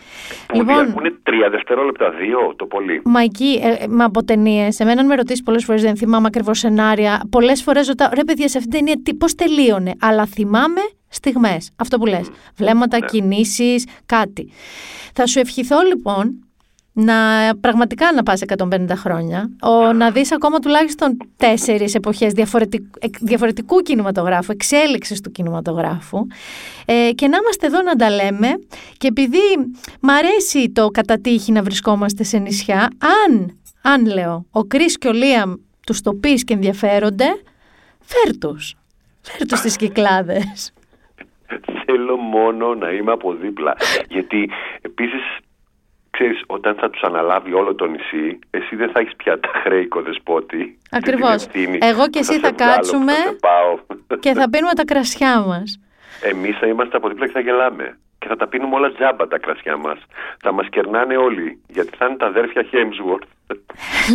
[0.52, 3.02] Λοιπόν, που είναι τρία δευτερόλεπτα, δύο το πολύ.
[3.04, 7.20] Μα εκεί, ε, μα από ταινίες, εμένα με ρωτήσεις πολλές φορές, δεν θυμάμαι ακριβώς σενάρια.
[7.30, 11.72] Πολλές φορές ρωτάω, ρε παιδιά, σε αυτήν την ταινία πώς τελείωνε; Αλλά θυμάμαι στιγμές.
[11.76, 12.30] Αυτό που λες.
[12.56, 13.06] Βλέμματα, ναι.
[13.06, 14.52] κινήσεις, κάτι.
[15.14, 16.47] Θα σου ευχηθώ λοιπόν
[17.00, 17.14] να
[17.60, 22.32] πραγματικά να πας 150 χρόνια, ο, να δεις ακόμα τουλάχιστον τέσσερις εποχές
[23.20, 26.26] διαφορετικού κινηματογράφου, εξέλιξης του κινηματογράφου.
[26.86, 28.48] Ε, και να είμαστε εδώ να τα λέμε.
[28.96, 29.38] Και επειδή
[30.00, 32.88] μ' αρέσει το κατά τύχη να βρισκόμαστε σε νησιά,
[33.26, 35.52] αν, αν λέω, ο Κρίς και ο Λίαμ
[35.86, 37.26] τους το πεις και ενδιαφέρονται,
[38.00, 38.74] φέρ τους,
[39.20, 40.72] φέρ τους τις κυκλάδες.
[41.84, 43.76] Θέλω μόνο να είμαι από δίπλα,
[44.08, 44.50] γιατί
[44.80, 45.22] επίσης
[46.18, 49.86] ξέρεις, όταν θα τους αναλάβει όλο το νησί, εσύ δεν θα έχεις πια τα χρέη
[49.86, 50.78] κοδεσπότη.
[50.90, 51.46] Ακριβώς.
[51.78, 53.12] Εγώ και εσύ θα, κάτσουμε
[54.20, 55.80] και θα πίνουμε τα κρασιά μας.
[56.22, 57.98] Εμείς θα είμαστε από δίπλα και θα γελάμε.
[58.18, 59.98] Και θα τα πίνουμε όλα τζάμπα τα κρασιά μας.
[60.40, 63.28] Θα μας κερνάνε όλοι, γιατί θα είναι τα αδέρφια Hemsworth.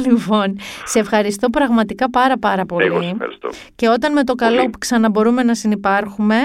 [0.06, 2.86] Λοιπόν, σε ευχαριστώ πραγματικά πάρα πάρα πολύ.
[2.86, 3.50] Εγώ σε ευχαριστώ.
[3.76, 6.36] Και όταν με το καλό που ξαναμπορούμε να συνεπάρχουμε,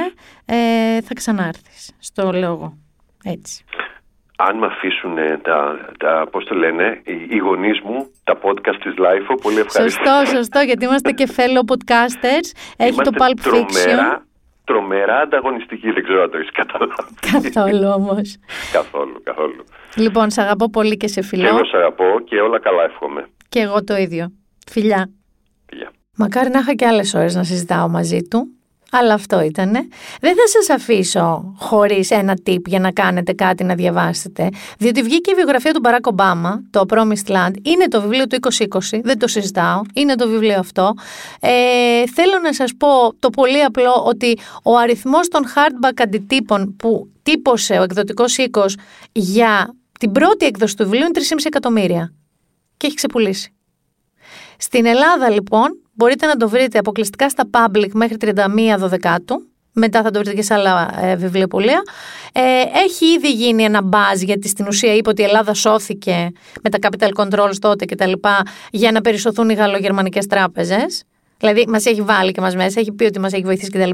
[0.44, 2.78] ε, θα ξανάρθεις στο λόγο.
[3.24, 3.64] Έτσι
[4.40, 9.36] αν με αφήσουν τα, τα πώς το λένε, οι, γονείς μου, τα podcast της Life,
[9.42, 10.04] πολύ ευχαριστώ.
[10.04, 12.46] Σωστό, σωστό, γιατί είμαστε και fellow podcasters.
[12.76, 14.22] Έχει το Pulp τρομέρα, Fiction.
[14.64, 17.14] Τρομερά ανταγωνιστική, δεν ξέρω αν το έχεις καταλάβει.
[17.32, 18.36] Καθόλου όμως.
[18.72, 19.64] καθόλου, καθόλου.
[19.96, 21.42] Λοιπόν, σε αγαπώ πολύ και σε φιλό.
[21.42, 23.28] Και εγώ σε αγαπώ και όλα καλά εύχομαι.
[23.48, 24.32] Και εγώ το ίδιο.
[24.70, 25.10] Φιλιά.
[25.70, 25.90] Φιλιά.
[26.16, 28.57] Μακάρι να είχα και άλλες ώρες να συζητάω μαζί του.
[28.90, 29.88] Αλλά αυτό ήτανε.
[30.20, 34.48] Δεν θα σας αφήσω χωρίς ένα tip για να κάνετε κάτι να διαβάσετε,
[34.78, 38.38] διότι βγήκε η βιογραφία του Μπαράκ Ομπάμα, το Promised Land, είναι το βιβλίο του
[38.90, 40.94] 2020, δεν το συζητάω, είναι το βιβλίο αυτό.
[41.40, 41.50] Ε,
[42.14, 47.78] θέλω να σας πω το πολύ απλό ότι ο αριθμός των hardback αντιτύπων που τύπωσε
[47.78, 48.76] ο εκδοτικός οίκος
[49.12, 52.12] για την πρώτη έκδοση του βιβλίου είναι 3,5 εκατομμύρια
[52.76, 53.52] και έχει ξεπουλήσει.
[54.56, 58.34] Στην Ελλάδα λοιπόν Μπορείτε να το βρείτε αποκλειστικά στα public μέχρι 31
[58.78, 59.42] Δεκάτου.
[59.72, 61.82] Μετά θα το βρείτε και σε άλλα ε, βιβλιοπολία.
[62.32, 62.40] Ε,
[62.84, 66.78] έχει ήδη γίνει ένα μπάζ γιατί στην ουσία είπε ότι η Ελλάδα σώθηκε με τα
[66.82, 71.04] capital controls τότε και τα λοιπά για να περισσωθούν οι γαλλογερμανικές τράπεζες.
[71.38, 73.90] Δηλαδή, μας έχει βάλει και μας μέσα, έχει πει ότι μας έχει βοηθήσει κτλ.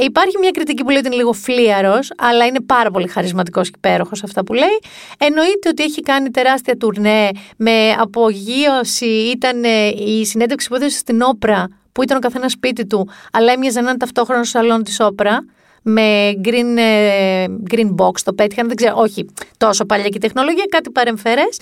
[0.00, 3.74] Υπάρχει μια κριτική που λέει ότι είναι λίγο φλίαρος, αλλά είναι πάρα πολύ χαρισματικός και
[3.76, 4.78] υπέροχος αυτά που λέει.
[5.18, 9.06] Εννοείται ότι έχει κάνει τεράστια τουρνέ με απογείωση.
[9.06, 13.52] Ήταν ε, η συνέντευξη που έδωσε στην Όπρα, που ήταν ο καθένας σπίτι του, αλλά
[13.52, 15.44] έμοιαζε να είναι ταυτόχρονα στο σαλόν της Όπρα
[15.82, 19.26] με green, ε, green box το πέτυχαν, δεν ξέρω, όχι
[19.56, 21.58] τόσο παλιακή τεχνολογία, κάτι παρεμφερές.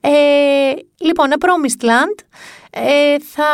[0.00, 0.10] Ε,
[0.98, 2.24] λοιπόν, A Promised Land,
[2.74, 3.44] ε, θα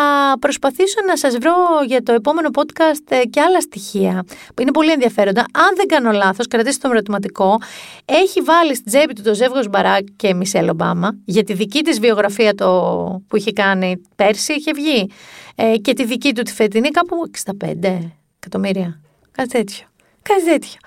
[0.40, 1.52] προσπαθήσω να σας βρω
[1.86, 4.24] για το επόμενο podcast ε, και άλλα στοιχεία
[4.54, 5.40] που είναι πολύ ενδιαφέροντα.
[5.40, 7.58] Αν δεν κάνω λάθος, κρατήστε το ερωτηματικό,
[8.04, 12.00] έχει βάλει στην τσέπη του το ζεύγος Μπαράκ και Μισελ Ομπάμα για τη δική της
[12.00, 15.10] βιογραφία το, που είχε κάνει πέρσι, είχε βγει
[15.54, 17.16] ε, και τη δική του τη φετινή κάπου
[17.62, 17.98] 65
[18.38, 19.00] εκατομμύρια,
[19.30, 19.86] κάτι τέτοιο.
[20.28, 20.78] Κάτι τέτοιο.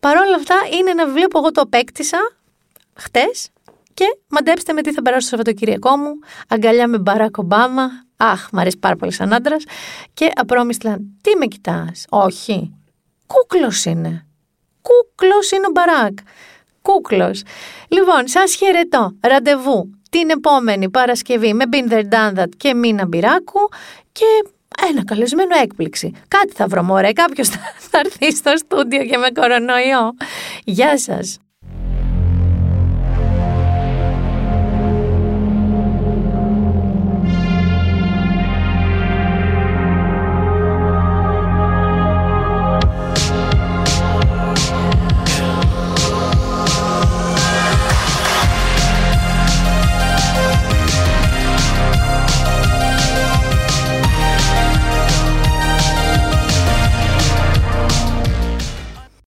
[0.00, 2.18] Παρ' όλα αυτά είναι ένα βιβλίο που εγώ το απέκτησα
[2.94, 3.48] χτες
[3.94, 6.12] και μαντέψτε με τι θα περάσω το Σαββατοκύριακό μου.
[6.48, 7.90] Αγκαλιά με Μπαράκ Ομπάμα.
[8.16, 9.64] Αχ, μου αρέσει πάρα πολύ σαν άντρας.
[10.14, 12.74] Και απρόμιστλα, τι με κοιτάς; Όχι.
[13.26, 14.26] Κούκλος είναι.
[14.82, 16.18] Κούκλος είναι ο Μπαράκ.
[16.82, 17.42] Κούκλος.
[17.88, 19.16] Λοιπόν, σας χαιρετώ.
[19.20, 23.68] Ραντεβού την επόμενη Παρασκευή με Been There Done That και Μίνα Μπυράκου
[24.12, 24.24] και
[24.90, 26.12] ένα καλεσμένο έκπληξη.
[26.28, 30.14] Κάτι θα βρω μωρέ, κάποιος θα έρθει στο στούντιο και με κορονοϊό.
[30.64, 31.38] Γεια σας.